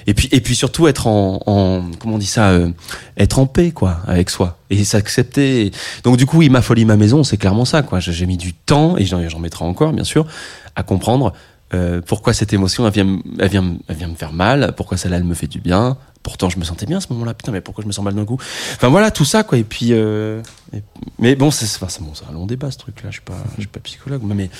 et 0.06 0.14
puis 0.14 0.28
et 0.32 0.40
puis 0.40 0.54
surtout 0.54 0.88
être 0.88 1.06
en, 1.06 1.40
en 1.46 1.84
comment 1.98 2.14
on 2.14 2.18
dit 2.18 2.26
ça 2.26 2.50
euh, 2.50 2.70
être 3.16 3.38
en 3.38 3.46
paix 3.46 3.70
quoi 3.70 3.98
avec 4.06 4.30
soi 4.30 4.58
et 4.70 4.82
s'accepter 4.84 5.70
donc 6.04 6.16
du 6.16 6.24
coup 6.24 6.38
oui 6.38 6.48
ma 6.48 6.62
folie 6.62 6.86
ma 6.86 6.96
maison 6.96 7.22
c'est 7.22 7.36
clairement 7.36 7.66
ça 7.66 7.82
quoi 7.82 8.00
j'ai 8.00 8.26
mis 8.26 8.38
du 8.38 8.54
temps 8.54 8.96
et 8.96 9.04
j'en 9.04 9.38
mettrai 9.38 9.64
encore 9.64 9.92
bien 9.92 10.04
sûr 10.04 10.26
à 10.74 10.82
comprendre 10.82 11.32
euh, 11.74 12.00
pourquoi 12.04 12.32
cette 12.34 12.52
émotion 12.52 12.86
elle 12.86 12.92
vient 12.92 13.04
me- 13.04 13.20
elle 13.38 13.48
vient 13.48 13.76
elle 13.88 13.96
vient 13.96 14.08
me 14.08 14.14
faire 14.16 14.32
mal? 14.32 14.72
Pourquoi 14.76 14.96
celle-là 14.96 15.18
elle 15.18 15.24
me 15.24 15.34
fait 15.34 15.46
du 15.46 15.60
bien? 15.60 15.96
Pourtant 16.22 16.50
je 16.50 16.58
me 16.58 16.64
sentais 16.64 16.84
bien 16.86 16.98
à 16.98 17.00
ce 17.00 17.06
moment-là. 17.12 17.32
Putain 17.34 17.52
mais 17.52 17.60
pourquoi 17.60 17.82
je 17.82 17.86
me 17.88 17.92
sens 17.92 18.04
mal 18.04 18.14
d'un 18.14 18.24
coup? 18.24 18.38
Enfin 18.74 18.88
voilà 18.88 19.10
tout 19.10 19.24
ça 19.24 19.42
quoi. 19.44 19.56
Et 19.58 19.64
puis 19.64 19.88
euh, 19.92 20.42
et- 20.74 20.82
mais 21.18 21.36
bon 21.36 21.50
c'est 21.50 21.64
enfin, 21.66 21.86
c'est 21.88 22.02
bon, 22.02 22.12
un 22.28 22.32
long 22.32 22.46
débat 22.46 22.70
ce 22.70 22.78
truc 22.78 23.02
là 23.02 23.10
je 23.10 23.14
suis 23.16 23.22
pas 23.24 23.38
je 23.56 23.60
suis 23.62 23.68
pas 23.68 23.80
psychologue 23.80 24.22
mais 24.24 24.50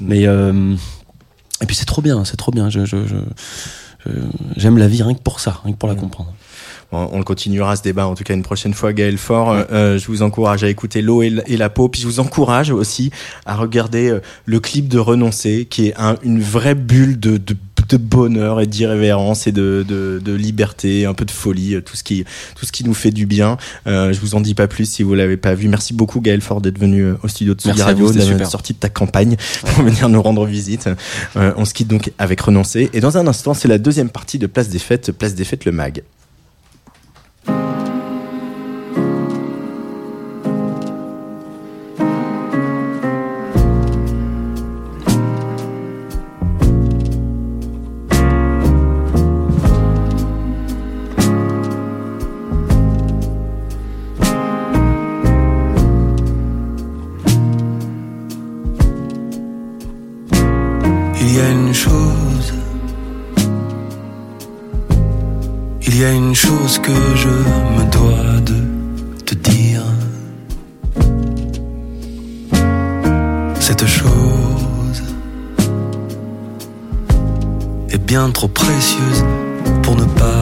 mais 0.00 0.26
euh, 0.26 0.74
et 1.62 1.66
puis 1.66 1.74
c'est 1.74 1.86
trop 1.86 2.02
bien 2.02 2.24
c'est 2.24 2.36
trop 2.36 2.52
bien. 2.52 2.70
Je, 2.70 2.84
je, 2.84 3.06
je- 3.06 3.16
je- 4.06 4.10
j'aime 4.56 4.78
la 4.78 4.86
vie 4.88 5.02
rien 5.02 5.14
que 5.14 5.20
pour 5.22 5.40
ça 5.40 5.60
rien 5.64 5.72
que 5.72 5.78
pour 5.78 5.88
la 5.88 5.94
comprendre 5.96 6.32
On, 6.90 7.08
on 7.12 7.22
continuera 7.22 7.76
ce 7.76 7.82
débat 7.82 8.06
en 8.06 8.14
tout 8.14 8.24
cas 8.24 8.32
une 8.34 8.42
prochaine 8.42 8.72
fois 8.72 8.92
Gaël 8.94 9.18
Fort. 9.18 9.50
Euh, 9.50 9.62
euh, 9.72 9.98
je 9.98 10.06
vous 10.06 10.22
encourage 10.22 10.64
à 10.64 10.68
écouter 10.70 11.02
l'eau 11.02 11.22
et, 11.22 11.28
la- 11.30 11.46
et 11.48 11.56
la 11.58 11.68
peau. 11.68 11.88
Puis 11.88 12.00
je 12.00 12.06
vous 12.06 12.18
encourage 12.20 12.70
aussi 12.70 13.10
à 13.44 13.56
regarder 13.56 14.08
euh, 14.08 14.20
le 14.46 14.58
clip 14.58 14.88
de 14.88 14.98
Renoncer 14.98 15.66
qui 15.68 15.88
est 15.88 15.94
un- 15.98 16.16
une 16.22 16.40
vraie 16.40 16.74
bulle 16.74 17.20
de, 17.20 17.36
de, 17.36 17.54
de 17.90 17.96
bonheur 17.98 18.60
et 18.62 18.66
d'irrévérence 18.66 19.46
et 19.46 19.52
de, 19.52 19.84
de, 19.86 20.18
de 20.24 20.32
liberté, 20.32 21.04
un 21.04 21.12
peu 21.12 21.26
de 21.26 21.30
folie, 21.30 21.74
euh, 21.74 21.82
tout 21.82 21.94
ce 21.94 22.02
qui, 22.02 22.24
tout 22.56 22.64
ce 22.64 22.72
qui 22.72 22.84
nous 22.84 22.94
fait 22.94 23.10
du 23.10 23.26
bien. 23.26 23.58
Euh, 23.86 24.14
je 24.14 24.20
vous 24.20 24.34
en 24.34 24.40
dis 24.40 24.54
pas 24.54 24.66
plus 24.66 24.90
si 24.90 25.02
vous 25.02 25.14
l'avez 25.14 25.36
pas 25.36 25.54
vu. 25.54 25.68
Merci 25.68 25.92
beaucoup 25.92 26.22
Gaël 26.22 26.40
Fort 26.40 26.62
d'être 26.62 26.78
venu 26.78 27.02
euh, 27.02 27.14
au 27.22 27.28
studio 27.28 27.52
de 27.54 27.60
Tsugi 27.60 27.82
Radio, 27.82 28.06
d'être 28.38 28.50
sorti 28.50 28.72
de 28.72 28.78
ta 28.78 28.88
campagne 28.88 29.36
pour 29.74 29.84
venir 29.84 30.08
nous 30.08 30.22
rendre 30.22 30.46
visite. 30.46 30.88
Euh, 31.36 31.52
on 31.58 31.66
se 31.66 31.74
quitte 31.74 31.88
donc 31.88 32.12
avec 32.18 32.40
Renoncer. 32.40 32.88
Et 32.94 33.00
dans 33.00 33.18
un 33.18 33.26
instant, 33.26 33.52
c'est 33.52 33.68
la 33.68 33.76
deuxième 33.78 34.08
partie 34.08 34.38
de 34.38 34.46
Place 34.46 34.70
des 34.70 34.78
Fêtes, 34.78 35.12
Place 35.12 35.34
des 35.34 35.44
Fêtes 35.44 35.66
le 35.66 35.72
mag. 35.72 36.02
Chose 66.48 66.78
que 66.78 66.98
je 67.22 67.28
me 67.76 67.84
dois 67.96 68.40
de 68.50 68.58
te 69.26 69.34
dire. 69.34 69.82
Cette 73.60 73.86
chose 73.86 75.02
est 77.90 78.02
bien 78.12 78.30
trop 78.30 78.48
précieuse 78.48 79.24
pour 79.82 79.94
ne 79.96 80.06
pas 80.20 80.37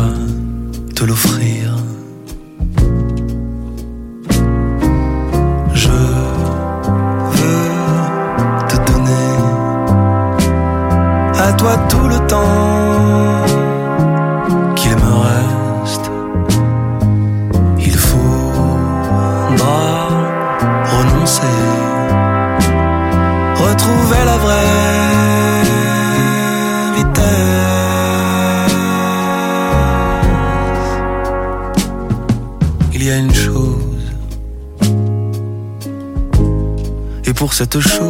cette 37.57 37.81
chose, 37.81 38.06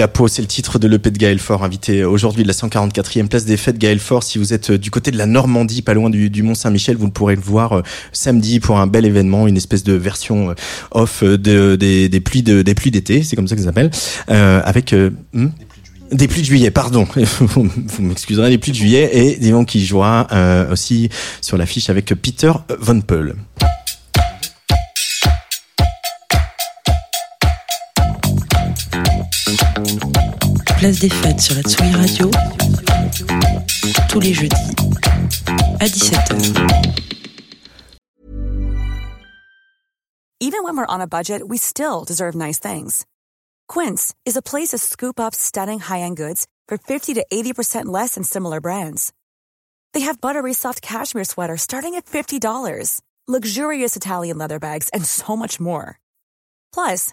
la 0.00 0.08
peau, 0.08 0.28
c'est 0.28 0.40
le 0.40 0.48
titre 0.48 0.78
de 0.78 0.88
l'EP 0.88 1.10
de 1.10 1.18
Gaël 1.18 1.38
Fort, 1.38 1.62
invité 1.62 2.04
aujourd'hui 2.04 2.42
de 2.42 2.48
la 2.48 2.54
144e 2.54 3.28
place 3.28 3.44
des 3.44 3.58
fêtes 3.58 3.76
Gaël 3.76 3.98
Fort. 3.98 4.22
Si 4.22 4.38
vous 4.38 4.54
êtes 4.54 4.70
euh, 4.70 4.78
du 4.78 4.90
côté 4.90 5.10
de 5.10 5.18
la 5.18 5.26
Normandie, 5.26 5.82
pas 5.82 5.92
loin 5.92 6.08
du, 6.08 6.30
du 6.30 6.42
Mont 6.42 6.54
Saint-Michel, 6.54 6.96
vous 6.96 7.10
pourrez 7.10 7.36
le 7.36 7.42
voir 7.42 7.74
euh, 7.74 7.82
samedi 8.10 8.60
pour 8.60 8.80
un 8.80 8.86
bel 8.86 9.04
événement, 9.04 9.46
une 9.46 9.58
espèce 9.58 9.84
de 9.84 9.92
version 9.92 10.50
euh, 10.50 10.54
off 10.92 11.22
de, 11.22 11.76
des, 11.76 12.08
des 12.08 12.20
pluies 12.20 12.42
de, 12.42 12.62
des 12.62 12.74
pluies 12.74 12.90
d'été, 12.90 13.22
c'est 13.22 13.36
comme 13.36 13.46
ça 13.46 13.56
que 13.56 13.60
ça 13.60 13.66
s'appelle, 13.66 13.90
euh, 14.30 14.62
avec 14.64 14.94
euh, 14.94 15.10
hmm? 15.34 15.48
Des 16.12 16.26
pluies 16.28 16.40
de 16.40 16.46
juillet, 16.46 16.70
pardon. 16.70 17.06
vous 17.38 17.68
m'excuserez, 18.00 18.48
les 18.48 18.58
pluies 18.58 18.72
de 18.72 18.76
juillet 18.78 19.10
et 19.12 19.36
disons 19.36 19.64
qui 19.64 19.84
jouera 19.84 20.26
euh, 20.32 20.72
aussi 20.72 21.10
sur 21.42 21.58
l'affiche 21.58 21.90
avec 21.90 22.06
Peter 22.06 22.52
Von 22.80 23.02
Peul. 23.02 23.36
Place 30.80 30.98
des 30.98 31.10
fêtes 31.10 31.40
sur 31.42 31.54
la 31.56 31.62
Tsugi 31.62 31.92
Radio. 31.92 32.30
Tous 34.08 34.18
les 34.18 34.32
jeudis 34.32 34.56
à 35.78 35.84
17h. 35.84 36.56
Even 40.40 40.64
when 40.64 40.78
we're 40.78 40.86
on 40.88 41.02
a 41.02 41.06
budget, 41.06 41.46
we 41.46 41.58
still 41.58 42.04
deserve 42.06 42.34
nice 42.34 42.58
things. 42.58 43.04
Quince 43.68 44.14
is 44.24 44.38
a 44.38 44.40
place 44.40 44.68
to 44.68 44.78
scoop 44.78 45.20
up 45.20 45.34
stunning 45.34 45.80
high-end 45.80 46.16
goods 46.16 46.46
for 46.66 46.78
50 46.78 47.12
to 47.12 47.26
80% 47.30 47.84
less 47.84 48.14
than 48.14 48.24
similar 48.24 48.62
brands. 48.62 49.12
They 49.92 50.00
have 50.00 50.18
buttery 50.22 50.54
soft 50.54 50.80
cashmere 50.80 51.24
sweaters 51.24 51.60
starting 51.60 51.94
at 51.94 52.06
$50, 52.06 53.02
luxurious 53.28 53.96
Italian 53.96 54.38
leather 54.38 54.58
bags, 54.58 54.88
and 54.94 55.04
so 55.04 55.36
much 55.36 55.60
more. 55.60 55.98
Plus, 56.72 57.12